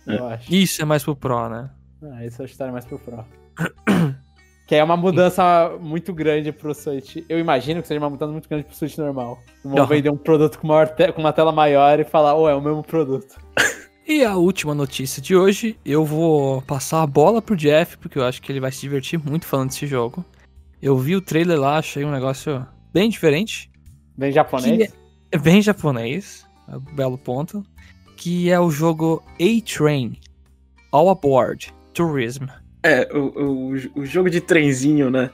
Eu 0.07 0.27
acho. 0.27 0.53
Isso 0.53 0.81
é 0.81 0.85
mais 0.85 1.03
pro 1.03 1.15
Pro, 1.15 1.47
né? 1.49 1.69
Ah, 2.01 2.25
isso 2.25 2.41
eu 2.41 2.45
acho 2.45 2.57
que 2.57 2.63
mais 2.71 2.85
pro 2.85 2.97
Pro. 2.97 3.23
que 4.71 4.75
é 4.75 4.81
uma 4.81 4.95
mudança 4.95 5.77
muito 5.81 6.13
grande 6.13 6.49
pro 6.53 6.73
Switch. 6.73 7.17
Eu 7.27 7.37
imagino 7.37 7.81
que 7.81 7.89
seja 7.89 7.99
uma 7.99 8.09
mudança 8.09 8.31
muito 8.31 8.47
grande 8.47 8.63
pro 8.63 8.73
Switch 8.73 8.97
normal. 8.97 9.37
Não 9.65 9.71
vão 9.71 9.79
Aham. 9.81 9.87
vender 9.89 10.09
um 10.09 10.15
produto 10.15 10.57
com, 10.59 10.65
maior 10.65 10.87
te- 10.87 11.11
com 11.11 11.19
uma 11.19 11.33
tela 11.33 11.51
maior 11.51 11.99
e 11.99 12.05
falar, 12.05 12.35
oh, 12.35 12.47
é 12.47 12.55
o 12.55 12.61
mesmo 12.61 12.81
produto. 12.81 13.35
E 14.07 14.23
a 14.25 14.35
última 14.35 14.73
notícia 14.73 15.21
de 15.21 15.35
hoje, 15.35 15.77
eu 15.85 16.03
vou 16.05 16.61
passar 16.63 17.01
a 17.03 17.07
bola 17.07 17.41
pro 17.41 17.55
Jeff, 17.55 17.97
porque 17.97 18.17
eu 18.17 18.23
acho 18.25 18.41
que 18.41 18.51
ele 18.51 18.59
vai 18.59 18.71
se 18.71 18.81
divertir 18.81 19.19
muito 19.19 19.45
falando 19.45 19.69
desse 19.69 19.85
jogo. 19.85 20.25
Eu 20.81 20.97
vi 20.97 21.15
o 21.15 21.21
trailer 21.21 21.59
lá, 21.59 21.77
achei 21.77 22.03
um 22.03 22.11
negócio 22.11 22.65
bem 22.93 23.09
diferente. 23.09 23.69
Bem 24.17 24.31
japonês. 24.31 24.91
É 25.31 25.37
bem 25.37 25.61
japonês, 25.61 26.45
é 26.67 26.77
um 26.77 26.95
belo 26.95 27.17
ponto. 27.17 27.63
Que 28.17 28.49
é 28.49 28.59
o 28.59 28.71
jogo 28.71 29.21
A-Train, 29.39 30.17
All 30.91 31.09
Aboard, 31.09 31.71
Tourism. 31.93 32.45
É, 32.83 33.07
o, 33.15 33.19
o, 33.19 33.73
o 34.01 34.05
jogo 34.05 34.29
de 34.29 34.41
trenzinho, 34.41 35.09
né? 35.09 35.29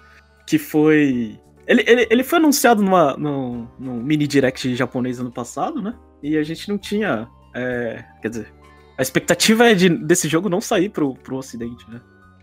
que 0.45 0.57
foi. 0.57 1.37
Ele, 1.67 1.83
ele, 1.85 2.07
ele 2.09 2.23
foi 2.23 2.39
anunciado 2.39 2.81
numa, 2.81 3.15
num, 3.17 3.67
num 3.77 4.01
mini 4.01 4.25
direct 4.25 4.73
japonês 4.75 5.19
ano 5.19 5.31
passado, 5.31 5.81
né? 5.81 5.93
E 6.23 6.37
a 6.37 6.43
gente 6.43 6.69
não 6.69 6.77
tinha. 6.77 7.27
é, 7.53 8.03
quer 8.21 8.29
dizer, 8.29 8.53
a 8.97 9.01
expectativa 9.01 9.69
é 9.69 9.73
de, 9.75 9.89
desse 9.89 10.27
jogo 10.29 10.47
não 10.49 10.61
sair 10.61 10.89
pro, 10.89 11.13
pro 11.15 11.35
ocidente, 11.37 11.89
né? 11.89 11.99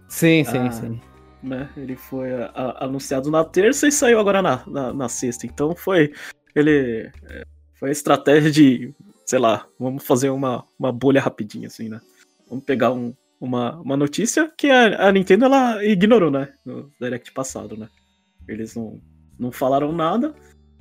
Sim, 0.09 0.44
sim, 0.44 0.59
Ah. 0.59 0.70
sim. 0.70 1.00
né? 1.42 1.68
Ele 1.76 1.96
foi 1.96 2.30
a- 2.32 2.50
a- 2.55 2.84
anunciado 2.84 3.30
na 3.30 3.42
terça 3.44 3.88
e 3.88 3.92
saiu 3.92 4.20
agora 4.20 4.42
na, 4.42 4.62
na, 4.66 4.92
na 4.92 5.09
sexta. 5.09 5.46
Então 5.46 5.74
foi. 5.74 6.12
Ele. 6.55 7.11
é, 7.30 7.44
Foi 7.80 7.88
a 7.88 7.92
estratégia 7.92 8.50
de. 8.50 8.94
Sei 9.24 9.38
lá, 9.38 9.66
vamos 9.80 10.05
fazer 10.07 10.28
uma, 10.28 10.64
uma 10.78 10.92
bolha 10.92 11.20
rapidinho, 11.22 11.66
assim, 11.66 11.88
né? 11.88 11.98
Vamos 12.48 12.64
pegar 12.66 12.92
um, 12.92 13.14
uma, 13.41 13.80
uma 13.80 13.97
notícia 13.97 14.51
que 14.57 14.70
a, 14.70 15.09
a 15.09 15.12
Nintendo 15.12 15.45
ela 15.47 15.85
ignorou, 15.85 16.30
né? 16.30 16.49
No 16.64 16.91
Direct 17.01 17.32
passado, 17.32 17.76
né? 17.76 17.89
Eles 18.49 18.74
não, 18.74 19.01
não 19.39 19.53
falaram 19.53 19.93
nada, 19.93 20.35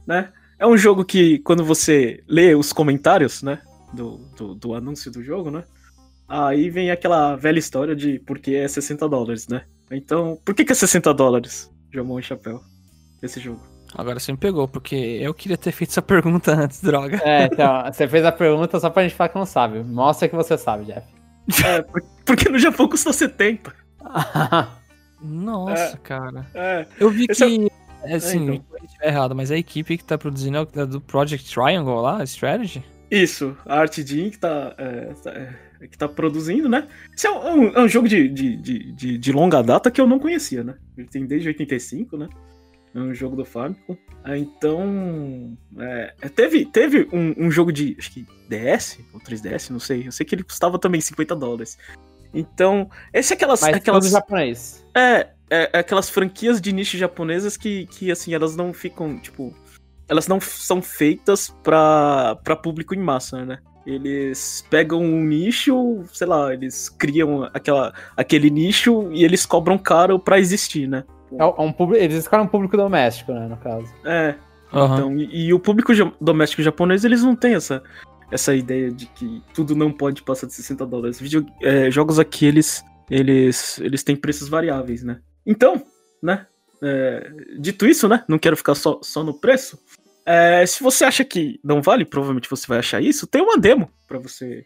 né? 0.05 0.31
É 0.59 0.67
um 0.67 0.77
jogo 0.77 1.03
que, 1.03 1.39
quando 1.39 1.63
você 1.63 2.23
lê 2.27 2.55
os 2.55 2.71
comentários, 2.71 3.41
né? 3.41 3.61
Do, 3.93 4.17
do, 4.35 4.55
do 4.55 4.73
anúncio 4.73 5.11
do 5.11 5.23
jogo, 5.23 5.51
né? 5.51 5.63
Aí 6.27 6.69
vem 6.69 6.89
aquela 6.89 7.35
velha 7.35 7.59
história 7.59 7.95
de 7.95 8.19
por 8.19 8.39
que 8.39 8.55
é 8.55 8.67
60 8.67 9.07
dólares, 9.07 9.47
né? 9.47 9.65
Então, 9.91 10.39
por 10.43 10.55
que, 10.55 10.65
que 10.65 10.71
é 10.71 10.75
60 10.75 11.13
dólares, 11.13 11.71
Jamon 11.93 12.19
e 12.19 12.23
Chapéu, 12.23 12.61
esse 13.21 13.39
jogo? 13.39 13.61
Agora 13.95 14.19
você 14.19 14.31
me 14.31 14.37
pegou, 14.37 14.67
porque 14.67 14.95
eu 14.95 15.33
queria 15.33 15.57
ter 15.57 15.71
feito 15.71 15.91
essa 15.91 16.01
pergunta 16.03 16.51
antes, 16.51 16.81
droga. 16.81 17.21
É, 17.23 17.45
então, 17.45 17.83
você 17.85 18.07
fez 18.07 18.25
a 18.25 18.31
pergunta 18.31 18.79
só 18.79 18.89
pra 18.89 19.03
gente 19.03 19.15
falar 19.15 19.29
que 19.29 19.35
não 19.35 19.45
sabe. 19.45 19.83
Mostra 19.83 20.27
que 20.27 20.35
você 20.35 20.57
sabe, 20.57 20.85
Jeff. 20.85 21.05
É, 21.65 21.81
por- 21.81 22.03
porque 22.25 22.49
no 22.49 22.57
Japão 22.59 22.87
custa 22.87 23.11
70. 23.13 23.73
Nossa, 25.21 25.97
cara. 26.03 26.45
É, 26.53 26.85
Eu 26.99 27.09
vi 27.09 27.25
é 27.29 27.33
que. 27.33 27.71
É, 28.05 28.15
assim, 28.15 28.43
então. 28.43 28.65
eu 28.79 28.85
estiver 28.85 29.07
errado, 29.07 29.33
mas 29.33 29.49
a 29.51 29.57
equipe 29.57 29.97
que 29.97 30.03
tá 30.03 30.17
produzindo 30.17 30.57
é 30.75 30.81
a 30.81 30.85
do 30.85 30.99
Project 30.99 31.49
Triangle 31.53 32.01
lá, 32.01 32.23
Strategy? 32.23 32.83
isso, 33.09 33.55
a 33.65 33.79
Art 33.79 33.95
Jean 33.99 34.29
que 34.31 34.39
tá, 34.39 34.73
é, 34.77 35.13
tá- 35.23 35.31
é, 35.31 35.87
que 35.87 35.97
tá 35.97 36.07
produzindo, 36.09 36.67
né? 36.67 36.87
Esse 37.15 37.27
é 37.27 37.31
um, 37.31 37.67
é 37.69 37.79
um 37.81 37.87
jogo 37.87 38.07
de, 38.09 38.27
de, 38.27 38.55
de, 38.57 38.91
de- 38.91 39.17
de 39.19 39.31
longa 39.31 39.61
data 39.61 39.91
que 39.91 40.01
eu 40.01 40.07
não 40.07 40.17
conhecia, 40.19 40.63
né? 40.63 40.73
Ele 40.97 41.07
tem 41.07 41.25
desde 41.25 41.47
85, 41.49 42.17
né? 42.17 42.27
É 42.95 42.99
um 42.99 43.13
jogo 43.13 43.35
do 43.35 43.45
Famicom. 43.45 43.97
Ah, 44.23 44.37
Então, 44.37 45.57
é, 45.77 46.13
é, 46.21 46.29
teve, 46.29 46.65
teve 46.65 47.09
um, 47.11 47.45
um 47.45 47.51
jogo 47.51 47.71
de, 47.71 47.95
acho 47.97 48.11
que 48.11 48.25
DS 48.47 48.99
ou 49.11 49.19
3DS, 49.19 49.71
não 49.71 49.79
sei. 49.79 50.07
Eu 50.07 50.11
sei 50.11 50.25
que 50.25 50.35
ele 50.35 50.43
custava 50.43 50.77
também 50.77 51.01
50 51.01 51.35
dólares. 51.35 51.77
Então, 52.33 52.89
esse 53.11 53.33
é 53.33 53.35
aquelas, 53.35 53.61
Mas 53.61 53.75
aquelas 53.75 54.09
japonês. 54.09 54.85
É, 54.95 55.27
é, 55.49 55.69
é 55.73 55.79
aquelas 55.79 56.09
franquias 56.09 56.61
de 56.61 56.71
nicho 56.71 56.97
japonesas 56.97 57.57
que, 57.57 57.87
que, 57.87 58.11
assim, 58.11 58.33
elas 58.33 58.55
não 58.55 58.73
ficam, 58.73 59.19
tipo. 59.19 59.53
Elas 60.07 60.27
não 60.27 60.39
são 60.39 60.81
feitas 60.81 61.49
pra, 61.63 62.37
pra 62.43 62.55
público 62.55 62.93
em 62.93 62.99
massa, 62.99 63.45
né? 63.45 63.59
Eles 63.85 64.65
pegam 64.69 65.01
um 65.01 65.23
nicho, 65.23 66.03
sei 66.13 66.27
lá, 66.27 66.53
eles 66.53 66.89
criam 66.89 67.49
aquela, 67.53 67.93
aquele 68.15 68.49
nicho 68.49 69.09
e 69.11 69.23
eles 69.23 69.45
cobram 69.45 69.77
caro 69.77 70.19
pra 70.19 70.39
existir, 70.39 70.87
né? 70.87 71.03
É 71.39 71.61
um 71.61 71.71
público, 71.71 72.03
eles 72.03 72.17
escolhem 72.17 72.45
um 72.45 72.49
público 72.49 72.77
doméstico, 72.77 73.31
né, 73.33 73.47
no 73.47 73.57
caso. 73.57 73.91
É, 74.05 74.35
Aham. 74.73 74.95
então, 74.95 75.17
e, 75.17 75.47
e 75.47 75.53
o 75.53 75.59
público 75.59 75.91
doméstico 76.19 76.61
japonês, 76.61 77.03
eles 77.03 77.23
não 77.23 77.35
têm 77.35 77.55
essa, 77.55 77.81
essa 78.31 78.55
ideia 78.55 78.91
de 78.91 79.05
que 79.07 79.41
tudo 79.53 79.75
não 79.75 79.91
pode 79.91 80.21
passar 80.23 80.47
de 80.47 80.53
60 80.53 80.85
dólares. 80.85 81.19
Video, 81.19 81.45
é, 81.61 81.89
jogos 81.91 82.19
aqui, 82.19 82.45
eles, 82.45 82.83
eles, 83.09 83.79
eles 83.79 84.03
têm 84.03 84.15
preços 84.15 84.49
variáveis, 84.49 85.03
né? 85.03 85.19
Então, 85.45 85.83
né? 86.21 86.45
é, 86.83 87.31
dito 87.57 87.87
isso, 87.87 88.07
né? 88.09 88.23
Não 88.27 88.37
quero 88.37 88.57
ficar 88.57 88.75
só, 88.75 88.99
só 89.01 89.23
no 89.23 89.33
preço. 89.33 89.79
É, 90.25 90.65
se 90.65 90.83
você 90.83 91.05
acha 91.05 91.23
que 91.23 91.59
não 91.63 91.81
vale, 91.81 92.05
provavelmente 92.05 92.49
você 92.49 92.67
vai 92.67 92.79
achar 92.79 93.01
isso. 93.01 93.25
Tem 93.25 93.41
uma 93.41 93.57
demo 93.57 93.89
pra 94.07 94.19
você 94.19 94.65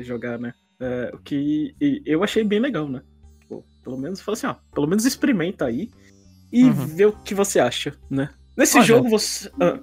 jogar, 0.00 0.38
né? 0.38 0.52
É, 0.80 1.10
o 1.14 1.18
que 1.18 1.74
eu 2.06 2.24
achei 2.24 2.42
bem 2.42 2.58
legal, 2.58 2.88
né? 2.88 3.02
Pô, 3.48 3.64
pelo 3.82 3.96
menos, 3.96 4.20
fala 4.20 4.36
assim, 4.36 4.46
ó, 4.46 4.54
pelo 4.74 4.86
menos 4.86 5.04
experimenta 5.04 5.64
aí 5.66 5.90
e 6.52 6.64
Uhum. 6.64 6.72
vê 6.72 7.06
o 7.06 7.12
que 7.12 7.34
você 7.34 7.58
acha, 7.60 7.94
né? 8.10 8.28
Nesse 8.56 8.76
Olha, 8.76 8.86
jogo 8.86 9.08
você. 9.08 9.50
ah, 9.60 9.78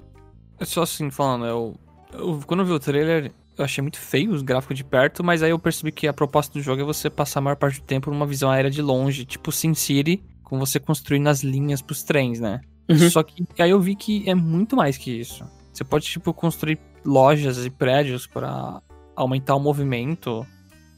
Só 0.61 0.84
assim, 0.84 1.09
falando, 1.09 1.45
eu, 1.45 1.76
eu- 2.13 2.41
Quando 2.45 2.59
eu 2.61 2.66
vi 2.66 2.72
o 2.74 2.80
trailer, 2.80 3.32
eu 3.57 3.66
achei 3.66 3.82
muito 3.82 3.97
feio 3.99 4.32
os 4.32 4.41
gráficos 4.41 4.76
de 4.78 4.84
perto, 4.84 5.24
mas 5.24 5.41
aí 5.43 5.49
eu 5.51 5.59
percebi 5.59 5.91
que 5.91 6.07
a 6.07 6.13
proposta 6.13 6.53
do 6.53 6.61
jogo 6.61 6.82
é 6.82 6.86
você 6.86 7.09
passar 7.09 7.39
a 7.39 7.41
maior 7.41 7.55
parte 7.55 7.80
do 7.80 7.86
tempo 7.86 8.09
numa 8.11 8.26
visão 8.26 8.49
aérea 8.51 8.70
de 8.72 8.82
longe, 8.82 9.26
tipo 9.26 9.51
Sin 9.51 9.74
City, 9.74 10.24
com 10.43 10.59
você 10.59 10.80
construindo 10.80 11.28
as 11.28 11.41
linhas 11.43 11.82
pros 11.82 12.03
trens, 12.03 12.39
né? 12.39 12.61
Uhum. 12.89 13.09
Só 13.09 13.24
que 13.24 13.43
aí 13.59 13.70
eu 13.72 13.80
vi 13.82 13.95
que 13.95 14.30
é 14.30 14.36
muito 14.36 14.76
mais 14.76 14.97
que 14.97 15.09
isso. 15.11 15.43
Você 15.74 15.84
pode, 15.84 16.05
tipo, 16.05 16.34
construir 16.34 16.78
lojas 17.03 17.66
e 17.66 17.70
prédios 17.70 18.28
pra 18.28 18.82
aumentar 19.16 19.55
o 19.55 19.59
movimento 19.59 20.45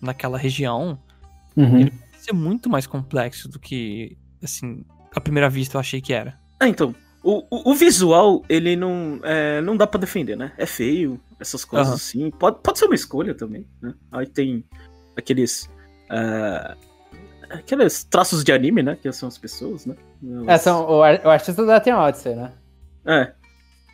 naquela 0.02 0.38
região. 0.38 1.00
Uhum. 1.56 1.90
É 2.30 2.34
muito 2.34 2.70
mais 2.70 2.86
complexo 2.88 3.48
do 3.50 3.60
que, 3.60 4.18
assim, 4.44 4.84
à 5.16 5.20
primeira 5.22 5.50
vista 5.50 5.78
eu 5.78 5.80
achei 5.80 6.02
que 6.02 6.14
era. 6.14 6.38
Ah, 6.60 6.68
então. 6.68 6.94
O, 7.24 7.40
o, 7.50 7.72
o 7.72 7.76
visual, 7.76 8.44
ele 8.48 8.76
não. 8.76 9.20
É, 9.24 9.60
não 9.62 9.76
dá 9.76 9.86
pra 9.88 10.00
defender, 10.00 10.38
né? 10.38 10.54
É 10.58 10.66
feio, 10.66 11.20
essas 11.40 11.66
coisas 11.66 11.88
Aham. 11.88 11.96
assim. 11.96 12.32
Pode, 12.32 12.60
pode 12.64 12.80
ser 12.80 12.86
uma 12.86 12.96
escolha 12.96 13.34
também, 13.34 13.68
né? 13.82 13.94
Aí 14.12 14.26
tem 14.28 14.64
aqueles. 15.18 15.70
é, 16.10 16.76
aqueles 17.50 18.04
traços 18.06 18.44
de 18.44 18.52
anime, 18.54 18.82
né? 18.84 18.96
Que 19.02 19.12
são 19.12 19.28
as 19.28 19.38
pessoas, 19.38 19.86
né? 19.86 19.96
É, 20.48 20.58
são, 20.58 20.88
o, 20.90 21.04
ar- 21.04 21.22
o 21.26 21.30
artista 21.30 21.66
da 21.66 21.80
Tem 21.80 21.94
Odyssey, 21.94 22.36
né? 22.36 22.54
É. 23.06 23.34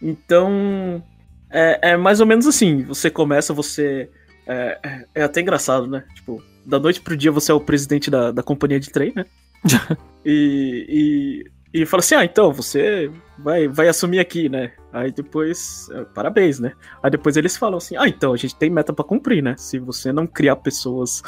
Então. 0.02 1.04
É, 1.50 1.92
é 1.92 1.98
mais 1.98 2.20
ou 2.20 2.26
menos 2.28 2.46
assim. 2.46 2.84
Você 2.84 3.10
começa, 3.10 3.54
você. 3.54 4.10
É, 4.46 4.80
é- 4.84 5.06
é 5.16 5.24
até 5.24 5.42
engraçado, 5.42 5.88
né? 5.88 6.04
Tipo, 6.14 6.44
da 6.66 6.80
noite 6.80 7.02
pro 7.02 7.18
dia 7.18 7.32
você 7.32 7.52
é 7.52 7.56
o 7.56 7.62
presidente 7.62 8.10
da, 8.10 8.32
da 8.32 8.44
companhia 8.44 8.80
de 8.80 8.90
trem, 8.90 9.14
né? 9.16 9.26
e, 10.26 11.44
e, 11.74 11.82
e 11.82 11.86
fala 11.86 12.02
assim: 12.02 12.16
ah, 12.16 12.26
então 12.26 12.52
você 12.54 13.12
vai, 13.38 13.68
vai 13.68 13.88
assumir 13.88 14.20
aqui, 14.20 14.50
né? 14.50 14.72
Aí 14.92 15.12
depois. 15.12 15.90
é, 15.92 16.06
parabéns, 16.06 16.60
né? 16.60 16.74
Aí 17.02 17.10
depois 17.10 17.38
eles 17.38 17.58
falam 17.58 17.78
assim: 17.78 17.96
ah, 17.98 18.08
então 18.08 18.34
a 18.34 18.38
gente 18.38 18.56
tem 18.56 18.70
meta 18.70 18.94
pra 18.94 19.06
cumprir, 19.06 19.42
né? 19.42 19.56
Se 19.58 19.80
você 19.80 20.12
não 20.12 20.28
criar 20.28 20.58
pessoas 20.58 21.22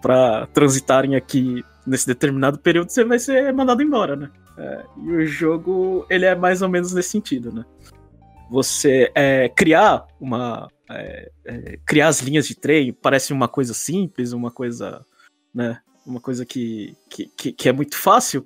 pra 0.00 0.46
transitarem 0.48 1.14
aqui 1.14 1.64
nesse 1.86 2.06
determinado 2.06 2.58
período, 2.58 2.90
você 2.90 3.04
vai 3.04 3.18
ser 3.18 3.52
mandado 3.52 3.82
embora, 3.82 4.16
né? 4.16 4.30
É, 4.58 4.84
e 4.98 5.10
o 5.12 5.26
jogo, 5.26 6.06
ele 6.10 6.26
é 6.26 6.34
mais 6.34 6.62
ou 6.62 6.68
menos 6.68 6.92
nesse 6.92 7.10
sentido, 7.10 7.52
né? 7.52 7.64
Você 8.50 9.10
é, 9.14 9.48
criar 9.48 10.06
uma. 10.20 10.68
É, 10.94 11.30
é, 11.44 11.78
criar 11.86 12.08
as 12.08 12.20
linhas 12.20 12.46
de 12.46 12.54
trem 12.54 12.92
parece 12.92 13.32
uma 13.32 13.48
coisa 13.48 13.74
simples, 13.74 14.32
uma 14.32 14.50
coisa. 14.50 15.04
né? 15.54 15.80
Uma 16.04 16.20
coisa 16.20 16.44
que, 16.44 16.96
que, 17.08 17.52
que, 17.52 17.68
é 17.68 17.72
muito 17.72 17.96
fácil. 17.96 18.44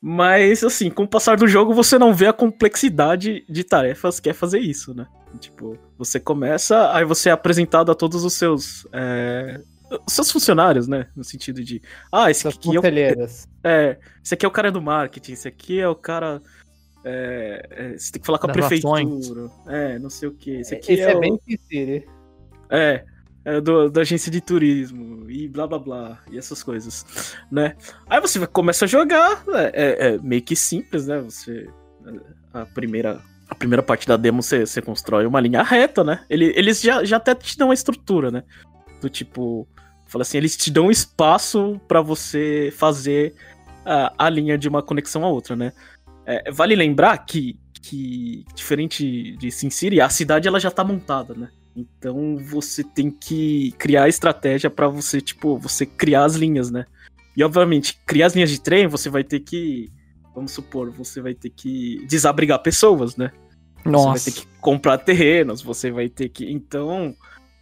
Mas, 0.00 0.64
assim, 0.64 0.90
com 0.90 1.04
o 1.04 1.08
passar 1.08 1.36
do 1.36 1.46
jogo, 1.46 1.74
você 1.74 1.98
não 1.98 2.14
vê 2.14 2.26
a 2.26 2.32
complexidade 2.32 3.44
de 3.48 3.64
tarefas 3.64 4.20
que 4.20 4.30
é 4.30 4.32
fazer 4.32 4.58
isso, 4.58 4.94
né? 4.94 5.06
Tipo, 5.38 5.78
você 5.96 6.20
começa, 6.20 6.92
aí 6.94 7.04
você 7.04 7.28
é 7.28 7.32
apresentado 7.32 7.90
a 7.90 7.94
todos 7.94 8.24
os 8.24 8.34
seus. 8.34 8.86
é, 8.92 9.60
os 10.06 10.12
seus 10.12 10.30
funcionários, 10.30 10.88
né? 10.88 11.08
No 11.14 11.24
sentido 11.24 11.62
de. 11.62 11.82
Ah, 12.10 12.30
esse 12.30 12.46
aqui 12.48 12.76
é 12.76 12.80
o 12.80 12.82
é, 13.64 13.98
esse 14.24 14.34
aqui 14.34 14.44
é 14.44 14.48
o 14.48 14.52
cara 14.52 14.72
do 14.72 14.82
marketing, 14.82 15.32
esse 15.32 15.48
aqui 15.48 15.78
é 15.78 15.88
o 15.88 15.94
cara. 15.94 16.42
É, 17.04 17.66
é, 17.70 17.98
você 17.98 18.12
tem 18.12 18.20
que 18.20 18.26
falar 18.26 18.38
com 18.38 18.46
a 18.46 18.52
Das 18.52 18.56
prefeitura. 18.66 19.00
relações. 19.00 19.50
É, 19.66 19.98
não 19.98 20.10
sei 20.10 20.28
o 20.28 20.32
que. 20.32 20.50
Esse 20.60 20.74
aqui 20.74 20.92
Esse 20.92 21.02
é, 21.02 21.12
é 21.12 21.16
o- 21.16 21.20
bem 21.20 21.38
Sin 21.48 21.58
City. 21.68 22.06
é, 22.70 23.04
é 23.44 23.60
do, 23.60 23.90
da 23.90 24.02
agência 24.02 24.30
de 24.30 24.40
turismo 24.40 25.28
e 25.30 25.48
blá 25.48 25.66
blá 25.66 25.78
blá 25.78 26.18
e 26.30 26.38
essas 26.38 26.62
coisas, 26.62 27.34
né? 27.50 27.74
Aí 28.08 28.20
você 28.20 28.46
começa 28.46 28.84
a 28.84 28.88
jogar, 28.88 29.42
é, 29.48 29.72
é- 29.74 30.14
é 30.14 30.18
meio 30.18 30.42
que 30.42 30.54
simples, 30.54 31.06
né? 31.06 31.18
Você 31.20 31.68
a 32.52 32.64
primeira 32.66 33.20
a 33.48 33.54
primeira 33.54 33.82
parte 33.82 34.08
da 34.08 34.16
demo 34.16 34.42
você, 34.42 34.64
você 34.64 34.80
constrói 34.80 35.26
uma 35.26 35.38
linha 35.40 35.62
reta, 35.62 36.02
né? 36.02 36.24
Ele- 36.30 36.52
eles 36.56 36.80
já, 36.80 37.04
já 37.04 37.18
até 37.18 37.34
te 37.34 37.58
dão 37.58 37.70
a 37.70 37.74
estrutura, 37.74 38.30
né? 38.30 38.44
Do 39.00 39.10
tipo, 39.10 39.68
fala 40.06 40.22
assim, 40.22 40.38
eles 40.38 40.56
te 40.56 40.70
dão 40.70 40.90
espaço 40.90 41.78
pra 41.86 42.00
você 42.00 42.72
fazer 42.78 43.34
a, 43.84 44.12
a 44.16 44.30
linha 44.30 44.56
de 44.56 44.68
uma 44.68 44.82
conexão 44.82 45.22
a 45.24 45.28
outra, 45.28 45.54
né? 45.54 45.72
É, 46.26 46.50
vale 46.50 46.74
lembrar 46.74 47.18
que, 47.18 47.58
que 47.80 48.44
diferente 48.54 49.36
de 49.36 49.50
Sin 49.50 49.70
City, 49.70 50.00
a 50.00 50.08
cidade 50.08 50.48
ela 50.48 50.60
já 50.60 50.70
tá 50.70 50.84
montada, 50.84 51.34
né? 51.34 51.48
Então 51.74 52.36
você 52.36 52.84
tem 52.84 53.10
que 53.10 53.72
criar 53.78 54.08
estratégia 54.08 54.70
pra 54.70 54.88
você, 54.88 55.20
tipo, 55.20 55.58
você 55.58 55.86
criar 55.86 56.24
as 56.24 56.34
linhas, 56.34 56.70
né? 56.70 56.84
E 57.36 57.42
obviamente, 57.42 57.98
criar 58.06 58.26
as 58.26 58.34
linhas 58.34 58.50
de 58.50 58.60
trem, 58.60 58.86
você 58.86 59.08
vai 59.08 59.24
ter 59.24 59.40
que, 59.40 59.90
vamos 60.34 60.52
supor, 60.52 60.90
você 60.90 61.20
vai 61.20 61.34
ter 61.34 61.50
que 61.50 62.04
desabrigar 62.06 62.62
pessoas, 62.62 63.16
né? 63.16 63.32
Você 63.78 63.82
vai 63.84 63.92
Nossa. 63.92 64.30
ter 64.30 64.40
que 64.40 64.46
comprar 64.60 64.98
terrenos, 64.98 65.62
você 65.62 65.90
vai 65.90 66.08
ter 66.08 66.28
que. 66.28 66.50
Então, 66.50 67.16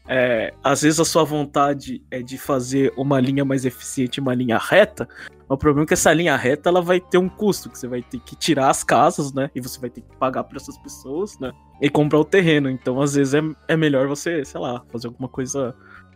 é, 0.08 0.52
às 0.62 0.82
vezes 0.82 0.98
a 0.98 1.04
sua 1.04 1.22
vontade 1.22 2.02
é 2.10 2.20
de 2.20 2.36
fazer 2.36 2.92
uma 2.96 3.20
linha 3.20 3.44
mais 3.44 3.64
eficiente, 3.64 4.20
uma 4.20 4.34
linha 4.34 4.58
reta, 4.58 5.08
o 5.54 5.58
problema 5.58 5.84
é 5.84 5.86
que 5.88 5.94
essa 5.94 6.12
linha 6.12 6.36
reta 6.36 6.68
ela 6.68 6.80
vai 6.80 7.00
ter 7.00 7.18
um 7.18 7.28
custo, 7.28 7.68
que 7.68 7.76
você 7.76 7.88
vai 7.88 8.02
ter 8.02 8.20
que 8.20 8.36
tirar 8.36 8.70
as 8.70 8.84
casas, 8.84 9.32
né? 9.32 9.50
E 9.52 9.60
você 9.60 9.80
vai 9.80 9.90
ter 9.90 10.00
que 10.00 10.16
pagar 10.16 10.44
para 10.44 10.56
essas 10.56 10.78
pessoas, 10.78 11.36
né? 11.40 11.52
E 11.80 11.90
comprar 11.90 12.20
o 12.20 12.24
terreno. 12.24 12.70
Então, 12.70 13.02
às 13.02 13.14
vezes, 13.14 13.34
é, 13.34 13.42
é 13.66 13.76
melhor 13.76 14.06
você, 14.06 14.44
sei 14.44 14.60
lá, 14.60 14.84
fazer 14.88 15.08
alguma 15.08 15.28
coisa. 15.28 15.74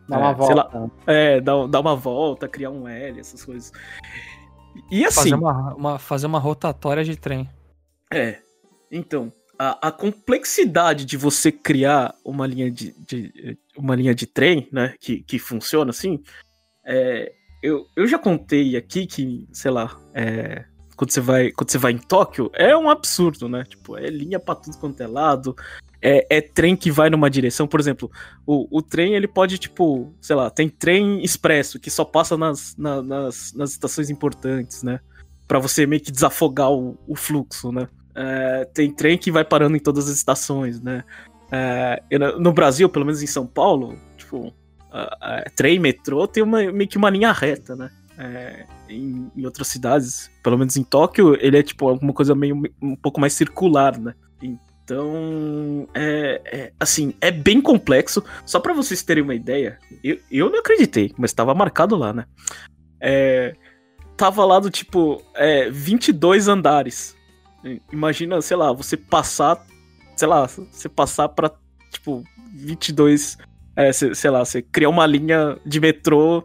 Dá 0.09 0.18
uma 0.18 0.30
é, 0.30 0.35
volta. 0.35 0.55
Lá, 0.55 0.91
é, 1.09 1.41
dar, 1.41 1.66
dar 1.66 1.80
uma 1.80 1.97
volta, 1.97 2.47
criar 2.47 2.70
um 2.70 2.87
L, 2.87 3.18
essas 3.18 3.45
coisas. 3.45 3.72
E 4.89 5.05
assim. 5.05 5.30
Fazer 5.30 5.35
uma, 5.35 5.74
uma, 5.74 5.99
fazer 5.99 6.26
uma 6.26 6.39
rotatória 6.39 7.03
de 7.03 7.16
trem. 7.16 7.51
É. 8.12 8.39
Então, 8.89 9.32
a, 9.59 9.89
a, 9.89 9.91
complexidade 9.91 11.05
de 11.05 11.16
você 11.16 11.51
criar 11.51 12.14
uma 12.24 12.47
linha 12.47 12.70
de, 12.70 12.95
de, 13.05 13.59
uma 13.76 13.97
linha 13.97 14.14
de 14.14 14.28
trem, 14.28 14.68
né, 14.70 14.95
que, 15.01 15.22
que 15.22 15.41
funciona 15.41 15.91
assim, 15.91 16.22
é, 16.85 17.32
eu, 17.65 17.89
eu 17.97 18.07
já 18.07 18.19
contei 18.19 18.77
aqui 18.77 19.07
que, 19.07 19.49
sei 19.51 19.71
lá, 19.71 19.99
é, 20.12 20.67
quando 20.95 21.11
você 21.11 21.21
vai 21.21 21.51
quando 21.51 21.71
você 21.71 21.79
vai 21.79 21.93
em 21.93 21.99
Tóquio, 21.99 22.51
é 22.53 22.77
um 22.77 22.91
absurdo, 22.91 23.49
né? 23.49 23.65
Tipo, 23.65 23.97
é 23.97 24.07
linha 24.09 24.39
pra 24.39 24.55
tudo 24.55 24.77
quanto 24.77 25.01
é 25.01 25.07
lado, 25.07 25.57
é, 26.03 26.27
é 26.29 26.41
trem 26.43 26.77
que 26.77 26.91
vai 26.91 27.09
numa 27.09 27.31
direção. 27.31 27.67
Por 27.67 27.81
exemplo, 27.81 28.11
o, 28.47 28.69
o 28.71 28.83
trem, 28.83 29.15
ele 29.15 29.27
pode, 29.27 29.57
tipo, 29.57 30.15
sei 30.21 30.37
lá, 30.37 30.51
tem 30.51 30.69
trem 30.69 31.25
expresso 31.25 31.81
que 31.81 31.91
só 31.91 32.05
passa 32.05 32.37
nas, 32.37 32.77
na, 32.77 33.03
nas, 33.03 33.55
nas 33.55 33.71
estações 33.71 34.11
importantes, 34.11 34.83
né? 34.83 35.01
Pra 35.49 35.59
você 35.59 35.87
meio 35.87 36.03
que 36.03 36.12
desafogar 36.12 36.71
o, 36.71 36.99
o 37.09 37.17
fluxo, 37.17 37.73
né? 37.73 37.89
É, 38.15 38.67
tem 38.75 38.93
trem 38.93 39.17
que 39.17 39.33
vai 39.33 39.45
parando 39.45 39.75
em 39.75 39.81
todas 39.81 40.07
as 40.09 40.17
estações, 40.17 40.83
né? 40.83 41.03
É, 41.51 42.03
no 42.39 42.53
Brasil, 42.53 42.91
pelo 42.91 43.07
menos 43.07 43.23
em 43.23 43.27
São 43.27 43.47
Paulo, 43.47 43.99
tipo, 44.19 44.53
trem, 45.55 45.79
metrô 45.79 46.27
tem 46.27 46.43
uma, 46.43 46.73
meio 46.73 46.89
que 46.89 46.97
uma 46.97 47.11
linha 47.11 47.33
reta, 47.33 47.75
né? 47.75 47.91
É, 48.17 48.65
em, 48.89 49.31
em, 49.37 49.45
outras 49.45 49.67
cidades, 49.67 50.31
pelo 50.43 50.57
menos 50.57 50.77
em 50.77 50.85
Tóquio, 50.85 51.37
ele 51.41 51.59
é 51.59 51.63
tipo 51.63 51.89
alguma 51.89 52.13
coisa 52.13 52.33
meio 52.35 52.63
um 52.81 52.95
pouco 52.95 53.21
mais 53.21 53.33
circular, 53.33 53.99
né? 53.99 54.15
Então, 54.41 55.89
é, 55.95 56.41
é 56.45 56.73
assim, 56.79 57.15
é 57.21 57.31
bem 57.31 57.61
complexo. 57.61 58.23
Só 58.45 58.61
para 58.61 58.75
vocês 58.75 59.03
terem 59.03 59.25
uma 59.25 59.35
ideia, 59.35 59.79
eu, 60.03 60.19
eu 60.31 60.51
não 60.51 60.61
acreditei, 60.61 61.13
mas 61.17 61.31
estava 61.31 61.55
marcado 61.55 61.97
lá, 61.97 62.13
né? 62.13 62.27
É, 63.01 63.57
tava 64.17 64.45
lá 64.45 64.61
do 64.61 64.71
tipo 64.71 65.23
é, 65.35 65.71
22 65.71 66.49
andares. 66.49 67.17
Imagina, 67.91 68.41
sei 68.43 68.57
lá, 68.57 68.73
você 68.73 68.97
passar, 68.97 69.65
sei 70.15 70.29
lá, 70.29 70.47
você 70.47 70.89
passar 70.89 71.31
para 71.31 71.51
tipo 71.91 72.23
22 72.53 73.39
é, 73.77 73.93
sei 73.93 74.31
lá, 74.31 74.45
você 74.45 74.62
criar 74.62 74.89
uma 74.89 75.07
linha 75.07 75.59
de 75.64 75.81
metrô 75.81 76.45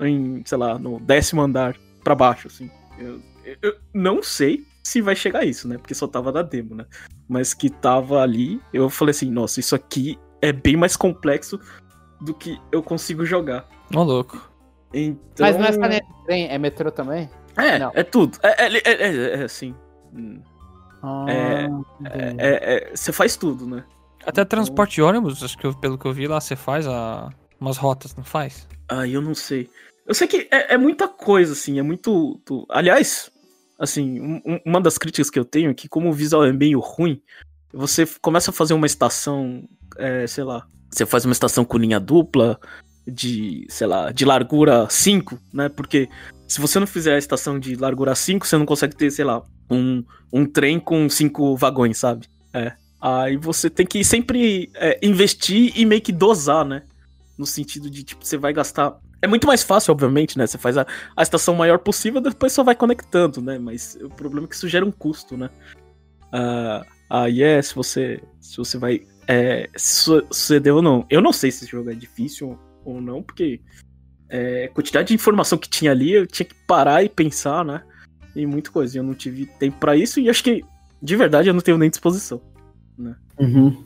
em, 0.00 0.42
sei 0.44 0.58
lá, 0.58 0.78
no 0.78 1.00
décimo 1.00 1.42
andar 1.42 1.76
para 2.04 2.14
baixo, 2.14 2.48
assim. 2.48 2.70
Eu, 2.98 3.20
eu, 3.62 3.76
não 3.92 4.22
sei 4.22 4.64
se 4.82 5.00
vai 5.00 5.16
chegar 5.16 5.40
a 5.40 5.44
isso, 5.44 5.66
né? 5.66 5.78
Porque 5.78 5.94
só 5.94 6.06
tava 6.06 6.30
na 6.30 6.42
demo, 6.42 6.74
né? 6.74 6.86
Mas 7.28 7.54
que 7.54 7.70
tava 7.70 8.22
ali, 8.22 8.60
eu 8.72 8.88
falei 8.88 9.10
assim, 9.10 9.30
nossa, 9.30 9.60
isso 9.60 9.74
aqui 9.74 10.18
é 10.40 10.52
bem 10.52 10.76
mais 10.76 10.96
complexo 10.96 11.58
do 12.20 12.34
que 12.34 12.60
eu 12.70 12.82
consigo 12.82 13.24
jogar. 13.24 13.68
Ô, 13.94 14.02
louco. 14.02 14.50
Então... 14.92 15.46
Mas 15.46 15.56
não 15.56 15.64
é 15.64 15.72
só 15.72 15.80
trem, 16.24 16.48
é 16.48 16.58
metrô 16.58 16.90
também? 16.90 17.28
É, 17.56 17.78
não. 17.78 17.90
é 17.94 18.02
tudo. 18.02 18.38
É, 18.42 18.66
é, 18.66 18.76
é, 18.76 18.80
é, 18.84 19.40
é 19.40 19.42
assim. 19.42 19.74
Ah, 21.02 21.26
é, 21.28 22.90
você 22.94 23.12
faz 23.12 23.36
tudo, 23.36 23.66
né? 23.66 23.84
Até 24.26 24.44
transporte 24.44 24.96
de 24.96 25.02
ônibus, 25.02 25.42
acho 25.42 25.56
que 25.56 25.66
eu, 25.66 25.72
pelo 25.72 25.96
que 25.96 26.04
eu 26.04 26.12
vi 26.12 26.26
lá, 26.26 26.40
você 26.40 26.56
faz 26.56 26.86
a, 26.86 27.30
umas 27.60 27.76
rotas, 27.76 28.14
não 28.16 28.24
faz? 28.24 28.66
Ah, 28.88 29.06
eu 29.06 29.22
não 29.22 29.34
sei. 29.34 29.70
Eu 30.06 30.14
sei 30.14 30.26
que 30.26 30.48
é, 30.50 30.74
é 30.74 30.78
muita 30.78 31.06
coisa, 31.06 31.52
assim, 31.52 31.78
é 31.78 31.82
muito. 31.82 32.40
Tu... 32.44 32.66
Aliás, 32.68 33.30
assim, 33.78 34.20
um, 34.20 34.60
uma 34.64 34.80
das 34.80 34.98
críticas 34.98 35.30
que 35.30 35.38
eu 35.38 35.44
tenho 35.44 35.70
é 35.70 35.74
que, 35.74 35.88
como 35.88 36.08
o 36.08 36.12
visual 36.12 36.44
é 36.44 36.52
meio 36.52 36.80
ruim, 36.80 37.22
você 37.72 38.04
começa 38.20 38.50
a 38.50 38.54
fazer 38.54 38.74
uma 38.74 38.86
estação, 38.86 39.62
é, 39.96 40.26
sei 40.26 40.44
lá, 40.44 40.66
você 40.90 41.06
faz 41.06 41.24
uma 41.24 41.32
estação 41.32 41.64
com 41.64 41.78
linha 41.78 42.00
dupla, 42.00 42.58
de, 43.06 43.66
sei 43.68 43.86
lá, 43.86 44.10
de 44.10 44.24
largura 44.24 44.88
5, 44.90 45.38
né? 45.52 45.68
Porque 45.68 46.08
se 46.48 46.60
você 46.60 46.80
não 46.80 46.86
fizer 46.86 47.14
a 47.14 47.18
estação 47.18 47.58
de 47.58 47.76
largura 47.76 48.14
5, 48.14 48.46
você 48.46 48.56
não 48.56 48.66
consegue 48.66 48.96
ter, 48.96 49.10
sei 49.10 49.24
lá, 49.24 49.42
um, 49.70 50.02
um 50.32 50.44
trem 50.44 50.80
com 50.80 51.08
cinco 51.08 51.56
vagões, 51.56 51.98
sabe? 51.98 52.26
É. 52.52 52.72
Aí 53.00 53.36
você 53.36 53.68
tem 53.68 53.86
que 53.86 54.02
sempre 54.02 54.70
é, 54.74 54.98
investir 55.02 55.72
e 55.76 55.84
meio 55.84 56.00
que 56.00 56.12
dosar, 56.12 56.64
né? 56.64 56.82
No 57.36 57.44
sentido 57.44 57.90
de, 57.90 58.02
tipo, 58.02 58.24
você 58.24 58.36
vai 58.36 58.52
gastar. 58.52 58.98
É 59.20 59.26
muito 59.26 59.46
mais 59.46 59.62
fácil, 59.62 59.92
obviamente, 59.92 60.38
né? 60.38 60.46
Você 60.46 60.56
faz 60.56 60.78
a, 60.78 60.86
a 61.14 61.22
estação 61.22 61.54
maior 61.54 61.78
possível, 61.78 62.20
depois 62.20 62.52
só 62.52 62.62
vai 62.62 62.74
conectando, 62.74 63.42
né? 63.42 63.58
Mas 63.58 63.98
o 64.02 64.08
problema 64.08 64.46
é 64.46 64.48
que 64.48 64.56
isso 64.56 64.68
gera 64.68 64.84
um 64.84 64.90
custo, 64.90 65.36
né? 65.36 65.50
Uh, 66.32 66.86
aí 67.10 67.42
é 67.42 67.60
se 67.60 67.74
você. 67.74 68.22
Se 68.40 68.56
você 68.56 68.78
vai. 68.78 69.06
É, 69.28 69.68
suceder 69.76 70.72
ou 70.72 70.80
não. 70.80 71.04
Eu 71.10 71.20
não 71.20 71.32
sei 71.32 71.50
se 71.50 71.64
esse 71.64 71.72
jogo 71.72 71.90
é 71.90 71.94
difícil 71.94 72.56
ou 72.84 73.00
não, 73.00 73.22
porque 73.22 73.60
é, 74.28 74.66
a 74.66 74.68
quantidade 74.68 75.08
de 75.08 75.14
informação 75.14 75.58
que 75.58 75.68
tinha 75.68 75.90
ali, 75.90 76.12
eu 76.12 76.26
tinha 76.26 76.46
que 76.46 76.54
parar 76.66 77.02
e 77.02 77.08
pensar, 77.08 77.64
né? 77.64 77.82
E 78.34 78.46
muita 78.46 78.70
coisa. 78.70 78.98
Eu 78.98 79.02
não 79.02 79.14
tive 79.14 79.46
tempo 79.46 79.78
para 79.78 79.96
isso 79.96 80.20
e 80.20 80.30
acho 80.30 80.44
que, 80.44 80.64
de 81.02 81.16
verdade, 81.16 81.48
eu 81.48 81.54
não 81.54 81.60
tenho 81.60 81.76
nem 81.76 81.90
disposição 81.90 82.40
né? 82.98 83.16
Uhum. 83.38 83.84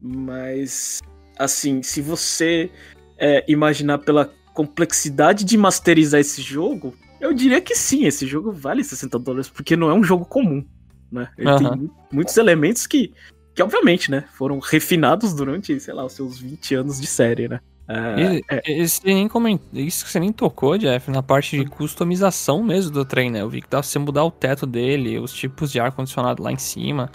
Mas, 0.00 1.00
assim, 1.38 1.82
se 1.82 2.00
você 2.00 2.70
é, 3.18 3.44
imaginar 3.48 3.98
pela 3.98 4.30
complexidade 4.54 5.44
de 5.44 5.56
masterizar 5.56 6.20
esse 6.20 6.40
jogo, 6.40 6.94
eu 7.20 7.32
diria 7.32 7.60
que 7.60 7.74
sim, 7.74 8.04
esse 8.04 8.26
jogo 8.26 8.52
vale 8.52 8.82
60 8.82 9.18
dólares, 9.18 9.48
porque 9.48 9.76
não 9.76 9.90
é 9.90 9.94
um 9.94 10.02
jogo 10.02 10.24
comum, 10.24 10.64
né? 11.10 11.28
Ele 11.36 11.50
uhum. 11.50 11.58
tem 11.58 11.90
muitos 12.12 12.36
elementos 12.36 12.86
que, 12.86 13.12
que, 13.54 13.62
obviamente, 13.62 14.10
né, 14.10 14.24
foram 14.34 14.58
refinados 14.58 15.34
durante, 15.34 15.78
sei 15.80 15.94
lá, 15.94 16.04
os 16.04 16.12
seus 16.12 16.38
20 16.38 16.74
anos 16.74 17.00
de 17.00 17.06
série, 17.06 17.48
né? 17.48 17.60
Uh, 17.88 18.42
é. 18.50 18.62
Esse 18.66 19.00
nem 19.04 19.28
coment... 19.28 19.60
Isso 19.72 20.04
que 20.04 20.10
você 20.10 20.18
nem 20.18 20.32
tocou, 20.32 20.76
Jeff, 20.76 21.08
na 21.10 21.22
parte 21.22 21.56
de 21.56 21.64
customização 21.66 22.62
mesmo 22.62 22.90
do 22.90 23.04
trem, 23.04 23.30
né? 23.30 23.42
Eu 23.42 23.48
vi 23.48 23.62
que 23.62 23.68
dá 23.68 23.78
pra 23.78 23.82
você 23.82 23.98
mudar 23.98 24.24
o 24.24 24.30
teto 24.30 24.66
dele, 24.66 25.18
os 25.18 25.32
tipos 25.32 25.70
de 25.70 25.78
ar-condicionado 25.78 26.42
lá 26.42 26.50
em 26.50 26.58
cima. 26.58 27.10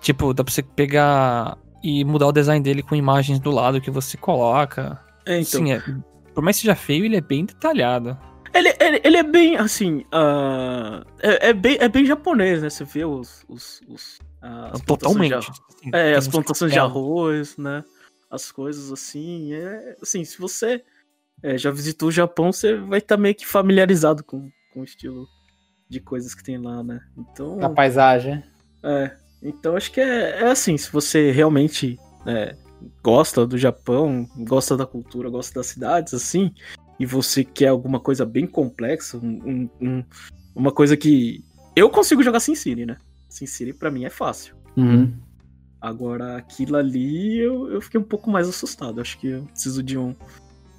Tipo, 0.00 0.32
dá 0.32 0.44
pra 0.44 0.52
você 0.52 0.62
pegar 0.62 1.58
e 1.82 2.04
mudar 2.04 2.26
o 2.26 2.32
design 2.32 2.62
dele 2.62 2.82
com 2.82 2.94
imagens 2.94 3.38
do 3.38 3.50
lado 3.50 3.80
que 3.80 3.90
você 3.90 4.16
coloca. 4.16 5.00
É, 5.24 5.40
então. 5.40 5.60
Sim, 5.60 5.72
é, 5.72 5.82
por 6.34 6.42
mais 6.42 6.56
que 6.56 6.62
seja 6.62 6.74
feio, 6.74 7.04
ele 7.04 7.16
é 7.16 7.20
bem 7.20 7.44
detalhado. 7.44 8.18
Ele, 8.52 8.74
ele, 8.80 9.00
ele 9.04 9.16
é 9.18 9.22
bem, 9.22 9.56
assim, 9.56 9.98
uh, 10.12 11.04
é, 11.20 11.50
é, 11.50 11.52
bem, 11.52 11.76
é 11.78 11.88
bem 11.88 12.06
japonês, 12.06 12.62
né? 12.62 12.70
Você 12.70 12.84
vê 12.84 13.04
os... 13.04 13.44
os, 13.48 13.82
os 13.86 14.18
as 14.40 14.80
Totalmente. 14.80 15.30
De, 15.30 15.36
assim, 15.36 15.90
é, 15.92 16.14
as 16.14 16.26
plantações 16.26 16.72
de 16.72 16.78
arroz, 16.78 17.56
né? 17.58 17.84
As 18.30 18.50
coisas 18.50 18.90
assim, 18.90 19.52
é... 19.52 19.96
Assim, 20.00 20.24
se 20.24 20.38
você 20.38 20.82
é, 21.42 21.58
já 21.58 21.70
visitou 21.70 22.08
o 22.08 22.12
Japão, 22.12 22.52
você 22.52 22.76
vai 22.76 22.98
estar 22.98 23.16
tá 23.16 23.22
meio 23.22 23.34
que 23.34 23.46
familiarizado 23.46 24.24
com, 24.24 24.50
com 24.72 24.80
o 24.80 24.84
estilo 24.84 25.26
de 25.88 26.00
coisas 26.00 26.34
que 26.34 26.42
tem 26.42 26.56
lá, 26.56 26.82
né? 26.82 27.00
Então... 27.16 27.62
A 27.62 27.68
paisagem. 27.68 28.42
É, 28.82 29.14
então 29.48 29.76
acho 29.76 29.92
que 29.92 30.00
é, 30.00 30.42
é 30.42 30.50
assim, 30.50 30.76
se 30.76 30.90
você 30.90 31.30
realmente 31.30 31.98
é, 32.26 32.56
gosta 33.02 33.46
do 33.46 33.56
Japão, 33.56 34.28
gosta 34.38 34.76
da 34.76 34.86
cultura, 34.86 35.30
gosta 35.30 35.60
das 35.60 35.66
cidades, 35.66 36.14
assim, 36.14 36.52
e 36.98 37.06
você 37.06 37.44
quer 37.44 37.68
alguma 37.68 38.00
coisa 38.00 38.24
bem 38.24 38.46
complexa, 38.46 39.16
um, 39.18 39.68
um, 39.80 40.04
uma 40.54 40.72
coisa 40.72 40.96
que. 40.96 41.44
Eu 41.74 41.90
consigo 41.90 42.22
jogar 42.22 42.40
Sin 42.40 42.54
City, 42.54 42.86
né? 42.86 42.96
Sin 43.28 43.46
City 43.46 43.72
pra 43.72 43.90
mim 43.90 44.04
é 44.04 44.10
fácil. 44.10 44.56
Uhum. 44.76 45.12
Agora, 45.80 46.36
aquilo 46.36 46.76
ali 46.76 47.38
eu, 47.38 47.70
eu 47.70 47.80
fiquei 47.82 48.00
um 48.00 48.04
pouco 48.04 48.30
mais 48.30 48.48
assustado. 48.48 49.00
Acho 49.00 49.18
que 49.18 49.28
eu 49.28 49.42
preciso 49.44 49.82
de 49.82 49.98
um. 49.98 50.14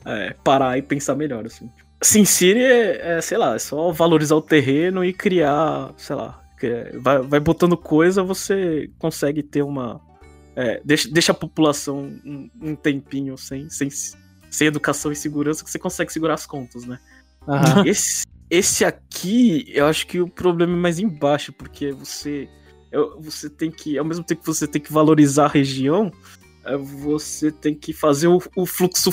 É, 0.05 0.33
parar 0.43 0.77
e 0.77 0.81
pensar 0.81 1.15
melhor, 1.15 1.45
assim. 1.45 1.69
Sin 2.01 2.25
City 2.25 2.59
é, 2.59 3.17
é, 3.17 3.21
sei 3.21 3.37
lá, 3.37 3.55
é 3.55 3.59
só 3.59 3.91
valorizar 3.91 4.35
o 4.35 4.41
terreno 4.41 5.03
e 5.03 5.13
criar, 5.13 5.93
sei 5.97 6.15
lá, 6.15 6.41
vai, 6.99 7.21
vai 7.21 7.39
botando 7.39 7.77
coisa, 7.77 8.23
você 8.23 8.89
consegue 8.97 9.43
ter 9.43 9.61
uma. 9.61 10.01
É, 10.55 10.81
deixa, 10.83 11.09
deixa 11.09 11.31
a 11.31 11.35
população 11.35 12.11
um, 12.25 12.49
um, 12.59 12.75
tempinho 12.75 13.37
sem, 13.37 13.69
sem, 13.69 13.89
sem 14.49 14.67
educação 14.67 15.11
e 15.11 15.15
segurança 15.15 15.63
que 15.63 15.69
você 15.69 15.77
consegue 15.77 16.11
segurar 16.11 16.33
as 16.33 16.47
contas, 16.47 16.85
né? 16.85 16.99
Uhum. 17.47 17.85
Esse, 17.85 18.25
esse 18.49 18.83
aqui, 18.83 19.65
eu 19.67 19.85
acho 19.85 20.07
que 20.07 20.19
o 20.19 20.27
problema 20.27 20.73
é 20.73 20.79
mais 20.79 20.99
embaixo, 20.99 21.53
porque 21.53 21.91
você. 21.91 22.49
Você 23.19 23.49
tem 23.49 23.69
que. 23.69 23.97
Ao 23.97 24.05
mesmo 24.05 24.23
tempo 24.23 24.41
que 24.41 24.47
você 24.47 24.67
tem 24.67 24.81
que 24.81 24.91
valorizar 24.91 25.45
a 25.45 25.49
região, 25.49 26.11
é, 26.65 26.75
você 26.77 27.51
tem 27.51 27.75
que 27.75 27.93
fazer 27.93 28.27
o, 28.27 28.41
o 28.55 28.65
fluxo 28.65 29.11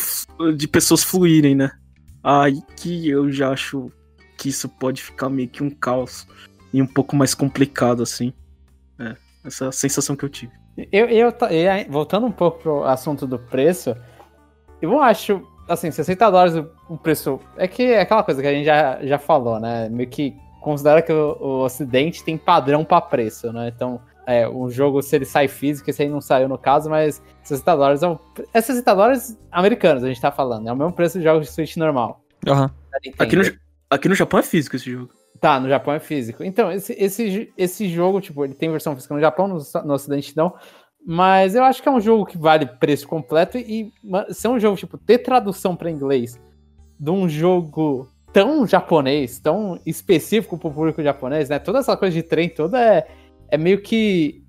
de 0.56 0.66
pessoas 0.66 1.02
fluírem, 1.02 1.54
né? 1.54 1.72
Aí 2.22 2.62
que 2.76 3.08
eu 3.08 3.30
já 3.30 3.50
acho 3.50 3.90
que 4.38 4.48
isso 4.48 4.68
pode 4.68 5.02
ficar 5.02 5.28
meio 5.28 5.48
que 5.48 5.62
um 5.62 5.70
caos 5.70 6.26
e 6.74 6.82
um 6.82 6.86
pouco 6.88 7.14
mais 7.14 7.34
complicado, 7.34 8.02
assim. 8.02 8.32
É, 8.98 9.14
essa 9.44 9.70
sensação 9.70 10.16
que 10.16 10.24
eu 10.24 10.28
tive. 10.28 10.52
Eu, 10.90 11.06
eu, 11.06 11.32
voltando 11.88 12.26
um 12.26 12.32
pouco 12.32 12.58
pro 12.58 12.82
assunto 12.82 13.28
do 13.28 13.38
preço, 13.38 13.96
eu 14.82 15.00
acho 15.00 15.40
assim, 15.68 15.92
60 15.92 16.30
dólares 16.32 16.66
o 16.88 16.98
preço. 16.98 17.38
É 17.56 17.68
que 17.68 17.84
é 17.84 18.00
aquela 18.00 18.24
coisa 18.24 18.42
que 18.42 18.48
a 18.48 18.52
gente 18.52 18.64
já, 18.64 18.98
já 19.06 19.18
falou, 19.20 19.60
né? 19.60 19.88
Meio 19.88 20.10
que 20.10 20.34
considera 20.60 21.00
que 21.00 21.12
o, 21.12 21.36
o 21.40 21.64
Ocidente 21.64 22.24
tem 22.24 22.36
padrão 22.36 22.84
para 22.84 23.00
preço, 23.00 23.52
né? 23.52 23.70
Então, 23.74 24.00
é, 24.26 24.48
um 24.48 24.68
jogo, 24.68 25.00
se 25.00 25.14
ele 25.14 25.24
sai 25.24 25.46
físico, 25.46 25.88
esse 25.88 26.02
aí 26.02 26.08
não 26.08 26.20
saiu 26.20 26.48
no 26.48 26.58
caso, 26.58 26.90
mas 26.90 27.22
60 27.44 27.76
dólares 27.76 28.02
é, 28.02 28.08
um, 28.08 28.18
é 28.52 28.60
60 28.60 28.94
dólares 28.96 29.38
americanos, 29.52 30.02
a 30.02 30.08
gente 30.08 30.20
tá 30.20 30.32
falando. 30.32 30.68
É 30.68 30.72
o 30.72 30.76
mesmo 30.76 30.92
preço 30.92 31.18
de 31.18 31.24
jogos 31.24 31.46
de 31.46 31.52
Switch 31.52 31.76
normal. 31.76 32.20
Aham. 32.48 32.68
Aqui 33.16 33.36
no, 33.36 33.42
aqui 33.88 34.08
no 34.08 34.14
Japão 34.16 34.40
é 34.40 34.42
físico 34.42 34.74
esse 34.74 34.90
jogo. 34.90 35.12
Tá, 35.40 35.58
no 35.58 35.68
Japão 35.68 35.94
é 35.94 36.00
físico. 36.00 36.44
Então, 36.44 36.70
esse, 36.70 36.92
esse, 36.94 37.52
esse 37.56 37.88
jogo, 37.88 38.20
tipo, 38.20 38.44
ele 38.44 38.54
tem 38.54 38.70
versão 38.70 38.94
física 38.94 39.14
no 39.14 39.20
Japão, 39.20 39.48
no, 39.48 39.58
no 39.84 39.94
Ocidente 39.94 40.36
não. 40.36 40.54
Mas 41.06 41.54
eu 41.54 41.64
acho 41.64 41.82
que 41.82 41.88
é 41.88 41.92
um 41.92 42.00
jogo 42.00 42.24
que 42.24 42.38
vale 42.38 42.64
preço 42.64 43.06
completo 43.06 43.58
e 43.58 43.92
ser 44.30 44.48
um 44.48 44.58
jogo, 44.58 44.76
tipo, 44.76 44.96
ter 44.96 45.18
tradução 45.18 45.76
para 45.76 45.90
inglês 45.90 46.40
de 46.98 47.10
um 47.10 47.28
jogo 47.28 48.08
tão 48.32 48.66
japonês, 48.66 49.38
tão 49.38 49.78
específico 49.84 50.56
pro 50.56 50.70
público 50.70 51.02
japonês, 51.02 51.48
né? 51.48 51.58
Toda 51.58 51.78
essa 51.78 51.96
coisa 51.96 52.14
de 52.14 52.22
trem 52.22 52.48
toda 52.48 52.80
é, 52.80 53.06
é 53.48 53.58
meio 53.58 53.82
que. 53.82 54.42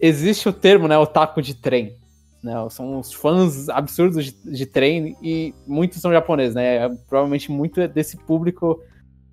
Existe 0.00 0.48
o 0.48 0.52
termo, 0.52 0.86
né? 0.86 0.96
Otaku 0.96 1.42
de 1.42 1.54
trem. 1.54 1.96
Né? 2.42 2.54
São 2.70 3.00
os 3.00 3.12
fãs 3.12 3.68
absurdos 3.68 4.24
de, 4.24 4.52
de 4.52 4.64
trem 4.64 5.16
e 5.20 5.52
muitos 5.66 6.00
são 6.00 6.12
japoneses, 6.12 6.54
né? 6.54 6.88
Provavelmente 7.08 7.50
muito 7.50 7.86
desse 7.88 8.16
público 8.16 8.80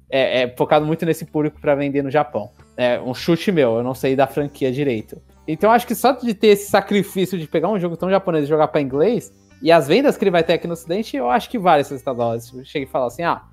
é, 0.10 0.44
é 0.44 0.48
focado 0.56 0.86
muito 0.86 1.06
nesse 1.06 1.26
público 1.26 1.60
para 1.60 1.76
vender 1.76 2.04
no 2.04 2.12
Japão. 2.12 2.50
É 2.78 3.00
um 3.00 3.14
chute 3.14 3.52
meu, 3.52 3.78
eu 3.78 3.84
não 3.84 3.94
sei 3.94 4.16
da 4.16 4.28
franquia 4.28 4.72
direito. 4.72 5.22
Então 5.48 5.72
acho 5.72 5.86
que 5.86 5.96
só 5.96 6.12
de 6.12 6.34
ter 6.34 6.48
esse 6.48 6.70
sacrifício 6.70 7.38
de 7.38 7.48
pegar 7.48 7.70
um 7.70 7.80
jogo 7.80 7.96
tão 7.96 8.10
japonês 8.10 8.46
e 8.46 8.48
jogar 8.48 8.68
para 8.70 8.82
inglês, 8.82 9.32
e 9.62 9.72
as 9.72 9.88
vendas 9.88 10.18
que 10.18 10.24
ele 10.24 10.32
vai 10.32 10.44
ter 10.44 10.54
aqui 10.54 10.68
no 10.68 10.74
ocidente, 10.74 11.16
eu 11.16 11.30
acho 11.30 11.50
que 11.50 11.58
vale 11.58 11.82
esses 11.82 12.02
dólares. 12.02 12.54
Chega 12.66 12.86
e 12.86 12.90
fala 12.90 13.08
assim, 13.08 13.24
ah, 13.24 13.44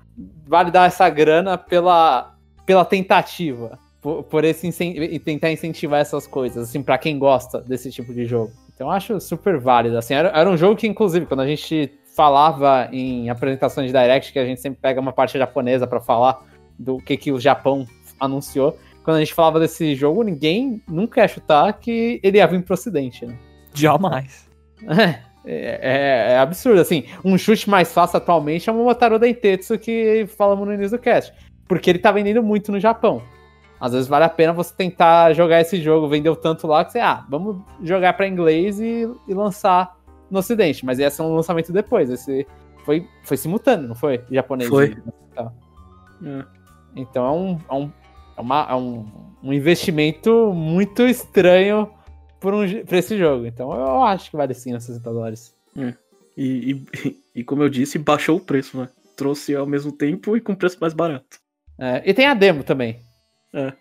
vale 0.45 0.71
dar 0.71 0.87
essa 0.87 1.09
grana 1.09 1.57
pela, 1.57 2.35
pela 2.65 2.85
tentativa, 2.85 3.79
por, 4.01 4.23
por 4.23 4.43
esse 4.43 4.67
e 4.67 5.19
tentar 5.19 5.51
incentivar 5.51 6.01
essas 6.01 6.27
coisas, 6.27 6.69
assim, 6.69 6.83
para 6.83 6.97
quem 6.97 7.17
gosta 7.17 7.61
desse 7.61 7.91
tipo 7.91 8.13
de 8.13 8.25
jogo. 8.25 8.51
Então 8.75 8.91
acho 8.91 9.19
super 9.19 9.57
válido, 9.59 9.97
assim, 9.97 10.13
era, 10.13 10.29
era 10.29 10.49
um 10.49 10.57
jogo 10.57 10.75
que, 10.75 10.87
inclusive, 10.87 11.25
quando 11.25 11.41
a 11.41 11.47
gente 11.47 11.91
falava 12.15 12.89
em 12.91 13.29
apresentações 13.29 13.87
de 13.87 13.97
Direct, 13.97 14.31
que 14.31 14.39
a 14.39 14.45
gente 14.45 14.61
sempre 14.61 14.79
pega 14.81 14.99
uma 14.99 15.13
parte 15.13 15.37
japonesa 15.37 15.87
para 15.87 15.99
falar 15.99 16.41
do 16.77 16.97
que, 16.97 17.17
que 17.17 17.31
o 17.31 17.39
Japão 17.39 17.85
anunciou, 18.19 18.77
quando 19.03 19.17
a 19.17 19.19
gente 19.19 19.33
falava 19.33 19.59
desse 19.59 19.93
jogo, 19.95 20.23
ninguém 20.23 20.81
nunca 20.87 21.21
ia 21.21 21.27
chutar 21.27 21.73
que 21.73 22.19
ele 22.23 22.37
ia 22.37 22.47
vir 22.47 22.63
pro 22.63 22.73
ocidente, 22.73 23.25
né? 23.25 23.37
Jamais. 23.73 24.49
É, 25.45 25.79
é, 25.81 26.31
é, 26.31 26.37
absurdo, 26.37 26.79
assim. 26.79 27.03
Um 27.21 27.37
chute 27.37 27.69
mais 27.69 27.91
fácil 27.91 28.15
atualmente 28.15 28.69
é 28.69 28.71
o 28.71 28.75
Momotaro 28.77 29.19
Dentetsu 29.19 29.77
que 29.77 30.25
falamos 30.37 30.65
no 30.65 30.73
início 30.73 30.97
do 30.97 31.01
cast. 31.01 31.33
Porque 31.67 31.89
ele 31.89 31.99
tá 31.99 32.13
vendendo 32.13 32.41
muito 32.41 32.71
no 32.71 32.79
Japão. 32.79 33.21
Às 33.77 33.91
vezes 33.91 34.07
vale 34.07 34.23
a 34.23 34.29
pena 34.29 34.53
você 34.53 34.73
tentar 34.73 35.33
jogar 35.33 35.59
esse 35.59 35.81
jogo, 35.81 36.07
vendeu 36.07 36.33
tanto 36.33 36.65
lá 36.65 36.85
que 36.85 36.93
você, 36.93 36.99
ah, 36.99 37.25
vamos 37.29 37.57
jogar 37.81 38.13
para 38.13 38.25
inglês 38.25 38.79
e, 38.79 39.05
e, 39.27 39.33
lançar 39.33 39.97
no 40.33 40.39
ocidente. 40.39 40.85
Mas 40.85 40.99
ia 40.99 41.09
ser 41.09 41.21
um 41.21 41.35
lançamento 41.35 41.71
depois. 41.71 42.09
Esse 42.09 42.45
foi, 42.83 43.07
foi 43.23 43.37
simultâneo, 43.37 43.87
não 43.87 43.95
foi? 43.95 44.21
Japonês. 44.29 44.69
Foi. 44.69 44.97
É. 45.37 46.45
Então 46.95 47.25
é 47.25 47.31
um, 47.31 47.59
é 47.69 47.73
um 47.73 47.91
é, 48.37 48.41
uma, 48.41 48.67
é 48.69 48.75
um, 48.75 49.05
um 49.43 49.53
investimento 49.53 50.53
muito 50.53 51.03
estranho 51.03 51.89
por, 52.39 52.53
um, 52.53 52.85
por 52.85 52.95
esse 52.95 53.17
jogo. 53.17 53.45
Então 53.45 53.71
eu 53.71 54.03
acho 54.03 54.29
que 54.29 54.37
vale 54.37 54.53
sim 54.53 54.77
60 54.77 54.99
dólares. 55.11 55.55
É. 55.77 55.93
E, 56.35 56.71
e, 56.71 57.17
e, 57.39 57.43
como 57.43 57.63
eu 57.63 57.69
disse, 57.69 57.97
baixou 57.99 58.37
o 58.37 58.41
preço, 58.41 58.77
né? 58.77 58.89
Trouxe 59.15 59.55
ao 59.55 59.67
mesmo 59.67 59.91
tempo 59.91 60.35
e 60.35 60.41
com 60.41 60.55
preço 60.55 60.77
mais 60.81 60.93
barato. 60.93 61.39
É, 61.77 62.01
e 62.05 62.13
tem 62.13 62.25
a 62.25 62.33
demo 62.33 62.63
também. 62.63 63.01
É. 63.53 63.73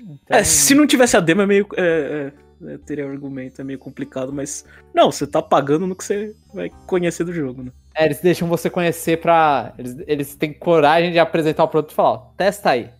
Então... 0.00 0.38
É, 0.38 0.44
se 0.44 0.74
não 0.74 0.86
tivesse 0.86 1.16
a 1.16 1.20
demo 1.20 1.42
é 1.42 1.46
meio. 1.46 1.66
É, 1.76 2.32
é, 2.64 2.74
é, 2.74 2.78
teria 2.78 3.06
um 3.06 3.10
argumento, 3.10 3.60
é 3.60 3.64
meio 3.64 3.78
complicado, 3.78 4.32
mas. 4.32 4.64
Não, 4.94 5.10
você 5.10 5.26
tá 5.26 5.42
pagando 5.42 5.86
no 5.86 5.96
que 5.96 6.04
você 6.04 6.34
vai 6.52 6.70
conhecer 6.86 7.24
do 7.24 7.32
jogo, 7.32 7.62
né? 7.62 7.72
É, 7.94 8.04
eles 8.04 8.20
deixam 8.20 8.48
você 8.48 8.70
conhecer 8.70 9.20
pra. 9.20 9.72
Eles, 9.78 9.96
eles 10.06 10.34
têm 10.34 10.52
coragem 10.52 11.12
de 11.12 11.18
apresentar 11.18 11.64
o 11.64 11.68
produto 11.68 11.92
e 11.92 11.94
falar, 11.94 12.10
ó, 12.10 12.16
testa 12.36 12.70
aí 12.70 12.90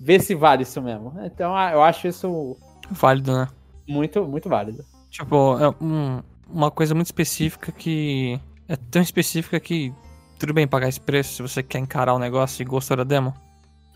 ver 0.00 0.20
se 0.22 0.34
vale 0.34 0.62
isso 0.62 0.80
mesmo. 0.80 1.12
Então 1.22 1.54
ah, 1.54 1.72
eu 1.72 1.82
acho 1.82 2.08
isso. 2.08 2.56
Válido, 2.90 3.32
né? 3.32 3.48
Muito, 3.86 4.24
muito 4.24 4.48
válido. 4.48 4.84
Tipo, 5.10 5.58
é 5.58 5.68
um, 5.80 6.22
uma 6.48 6.70
coisa 6.70 6.94
muito 6.94 7.06
específica 7.06 7.70
que. 7.70 8.40
É 8.66 8.76
tão 8.76 9.02
específica 9.02 9.60
que. 9.60 9.92
Tudo 10.38 10.54
bem 10.54 10.66
pagar 10.66 10.88
esse 10.88 11.00
preço 11.00 11.34
se 11.34 11.42
você 11.42 11.62
quer 11.62 11.80
encarar 11.80 12.14
o 12.14 12.18
negócio 12.18 12.62
e 12.62 12.64
gostou 12.64 12.96
da 12.96 13.04
demo. 13.04 13.34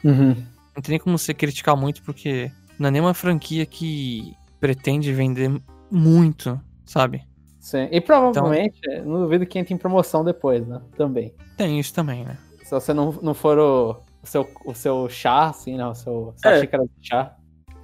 Uhum. 0.05 0.35
Não 0.77 0.83
tem 0.83 0.91
nem 0.91 0.99
como 0.99 1.17
você 1.17 1.33
criticar 1.33 1.75
muito, 1.75 2.03
porque 2.03 2.53
não 2.79 2.89
é 2.89 2.91
nenhuma 2.91 3.15
franquia 3.15 3.65
que 3.65 4.37
pretende 4.61 5.13
vender 5.13 5.51
muito, 5.91 6.61
sabe? 6.85 7.23
Sim. 7.65 7.89
E 7.91 7.99
provavelmente, 7.99 8.79
então, 8.85 9.07
não 9.07 9.21
duvido 9.21 9.47
que 9.47 9.59
entre 9.59 9.73
em 9.73 9.79
promoção 9.79 10.23
depois, 10.23 10.67
né? 10.67 10.83
Também. 10.99 11.35
Tem 11.57 11.81
isso 11.81 11.95
também, 11.95 12.23
né? 12.23 12.37
Se 12.63 12.71
você 12.71 12.93
não, 12.93 13.11
não 13.23 13.33
for 13.33 13.59
o, 13.59 14.03
o 14.23 14.27
seu, 14.27 14.47
o 14.67 14.75
seu 14.75 15.09
chá, 15.09 15.47
assim, 15.47 15.77
né? 15.77 15.87
O 15.87 15.95
seu, 15.95 16.35
sua 16.37 16.53
é. 16.53 16.61
xícara 16.61 16.85
de 16.85 17.09
chá. 17.09 17.35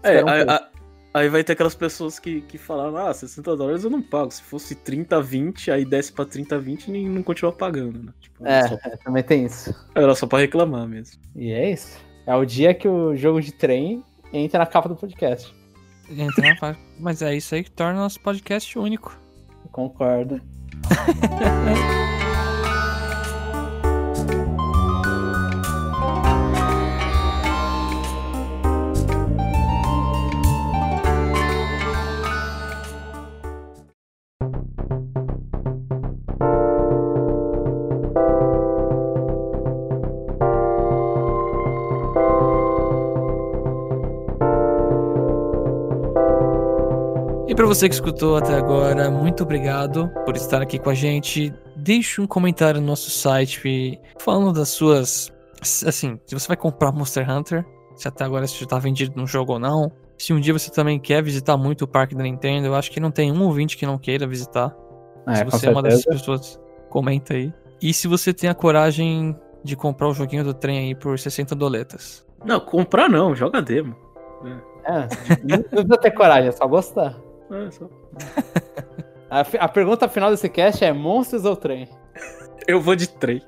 É, 0.03 0.23
um 0.23 0.29
aí, 0.29 0.47
aí, 1.15 1.29
vai 1.31 1.43
ter 1.43 1.55
aquelas 1.55 1.75
pessoas 1.75 2.19
que, 2.19 2.43
que 2.43 2.59
falaram, 2.59 2.95
ah, 2.97 3.15
60 3.15 3.57
dólares 3.57 3.83
eu 3.83 3.89
não 3.89 4.03
pago. 4.03 4.31
Se 4.31 4.43
fosse 4.43 4.75
30, 4.75 5.19
20, 5.23 5.71
aí 5.71 5.87
desce 5.87 6.13
pra 6.13 6.27
30, 6.27 6.59
20 6.59 6.89
e 6.89 7.09
não 7.09 7.23
continua 7.23 7.53
pagando, 7.53 8.03
né? 8.03 8.13
Tipo, 8.21 8.47
é, 8.47 8.69
só... 8.69 8.77
também 9.03 9.23
tem 9.23 9.47
isso. 9.47 9.75
Era 9.95 10.15
só 10.15 10.27
pra 10.27 10.41
reclamar 10.41 10.87
mesmo. 10.87 11.23
E 11.35 11.53
é 11.53 11.71
isso. 11.71 11.99
É 12.27 12.35
o 12.35 12.45
dia 12.45 12.75
que 12.75 12.87
o 12.87 13.17
jogo 13.17 13.41
de 13.41 13.53
trem 13.53 14.05
entra 14.31 14.59
na 14.59 14.67
capa 14.67 14.91
do 14.91 14.97
podcast. 14.97 15.55
Entra 16.11 16.55
na. 16.61 16.77
Mas 16.99 17.23
é 17.23 17.35
isso 17.35 17.55
aí 17.55 17.65
que 17.65 17.71
torna 17.71 18.01
o 18.01 18.03
nosso 18.03 18.21
podcast 18.21 18.79
único. 18.79 19.17
Concordo. 19.71 20.41
você 47.71 47.89
que 47.89 47.95
escutou 47.95 48.37
até 48.37 48.53
agora, 48.55 49.09
muito 49.13 49.45
obrigado 49.45 50.11
por 50.25 50.35
estar 50.35 50.61
aqui 50.61 50.77
com 50.77 50.91
a 50.91 50.95
gente. 50.95 51.55
Deixe 51.77 52.21
um 52.21 52.27
comentário 52.27 52.81
no 52.81 52.87
nosso 52.89 53.09
site 53.13 53.97
falando 54.19 54.53
das 54.53 54.71
suas. 54.71 55.33
Assim, 55.63 56.19
se 56.27 56.35
você 56.35 56.49
vai 56.49 56.57
comprar 56.57 56.91
Monster 56.91 57.31
Hunter, 57.31 57.65
se 57.95 58.09
até 58.09 58.25
agora 58.25 58.45
isso 58.45 58.59
já 58.59 58.67
tá 58.67 58.77
vendido 58.77 59.13
no 59.15 59.25
jogo 59.25 59.53
ou 59.53 59.61
não. 59.61 59.93
Se 60.19 60.33
um 60.33 60.41
dia 60.41 60.53
você 60.53 60.69
também 60.69 60.99
quer 60.99 61.23
visitar 61.23 61.57
muito 61.57 61.83
o 61.83 61.87
parque 61.87 62.13
da 62.13 62.25
Nintendo, 62.25 62.67
eu 62.67 62.75
acho 62.75 62.91
que 62.91 62.99
não 62.99 63.13
tem 63.13 63.31
um 63.31 63.41
ouvinte 63.45 63.77
que 63.77 63.87
não 63.87 63.97
queira 63.99 64.27
visitar. 64.27 64.77
É, 65.29 65.37
se 65.37 65.45
você 65.45 65.69
é 65.69 65.71
uma 65.71 65.81
dessas 65.81 66.05
pessoas, 66.05 66.61
comenta 66.89 67.35
aí. 67.35 67.55
E 67.81 67.95
se 67.95 68.09
você 68.09 68.35
tem 68.35 68.51
a 68.51 68.55
coragem 68.55 69.39
de 69.63 69.77
comprar 69.77 70.09
o 70.09 70.13
joguinho 70.13 70.43
do 70.43 70.53
trem 70.53 70.89
aí 70.89 70.95
por 70.97 71.17
60 71.17 71.55
doletas. 71.55 72.27
Não, 72.45 72.59
comprar 72.59 73.09
não, 73.09 73.33
joga 73.33 73.63
demo. 73.63 73.95
É, 74.85 75.07
não 75.45 75.63
precisa 75.63 75.97
ter 75.99 76.11
coragem, 76.11 76.49
é 76.49 76.53
só 76.53 76.67
gostar. 76.67 77.30
É, 77.51 77.71
só. 77.71 77.89
a, 79.31 79.41
a, 79.41 79.69
pergunta 79.69 80.09
final 80.09 80.31
desse 80.31 80.49
cast 80.49 80.85
é: 80.85 80.93
monstros 80.93 81.45
ou 81.45 81.57
trem? 81.57 81.89
Eu 82.67 82.81
vou 82.81 82.95
de 82.95 83.09
trem. 83.09 83.43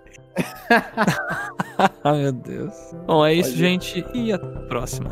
Ai, 2.05 2.19
meu 2.23 2.33
Deus. 2.33 2.75
Bom, 3.07 3.25
é 3.25 3.35
isso, 3.35 3.57
gente. 3.57 4.05
E 4.15 4.33
a 4.33 4.39
próxima. 4.39 5.11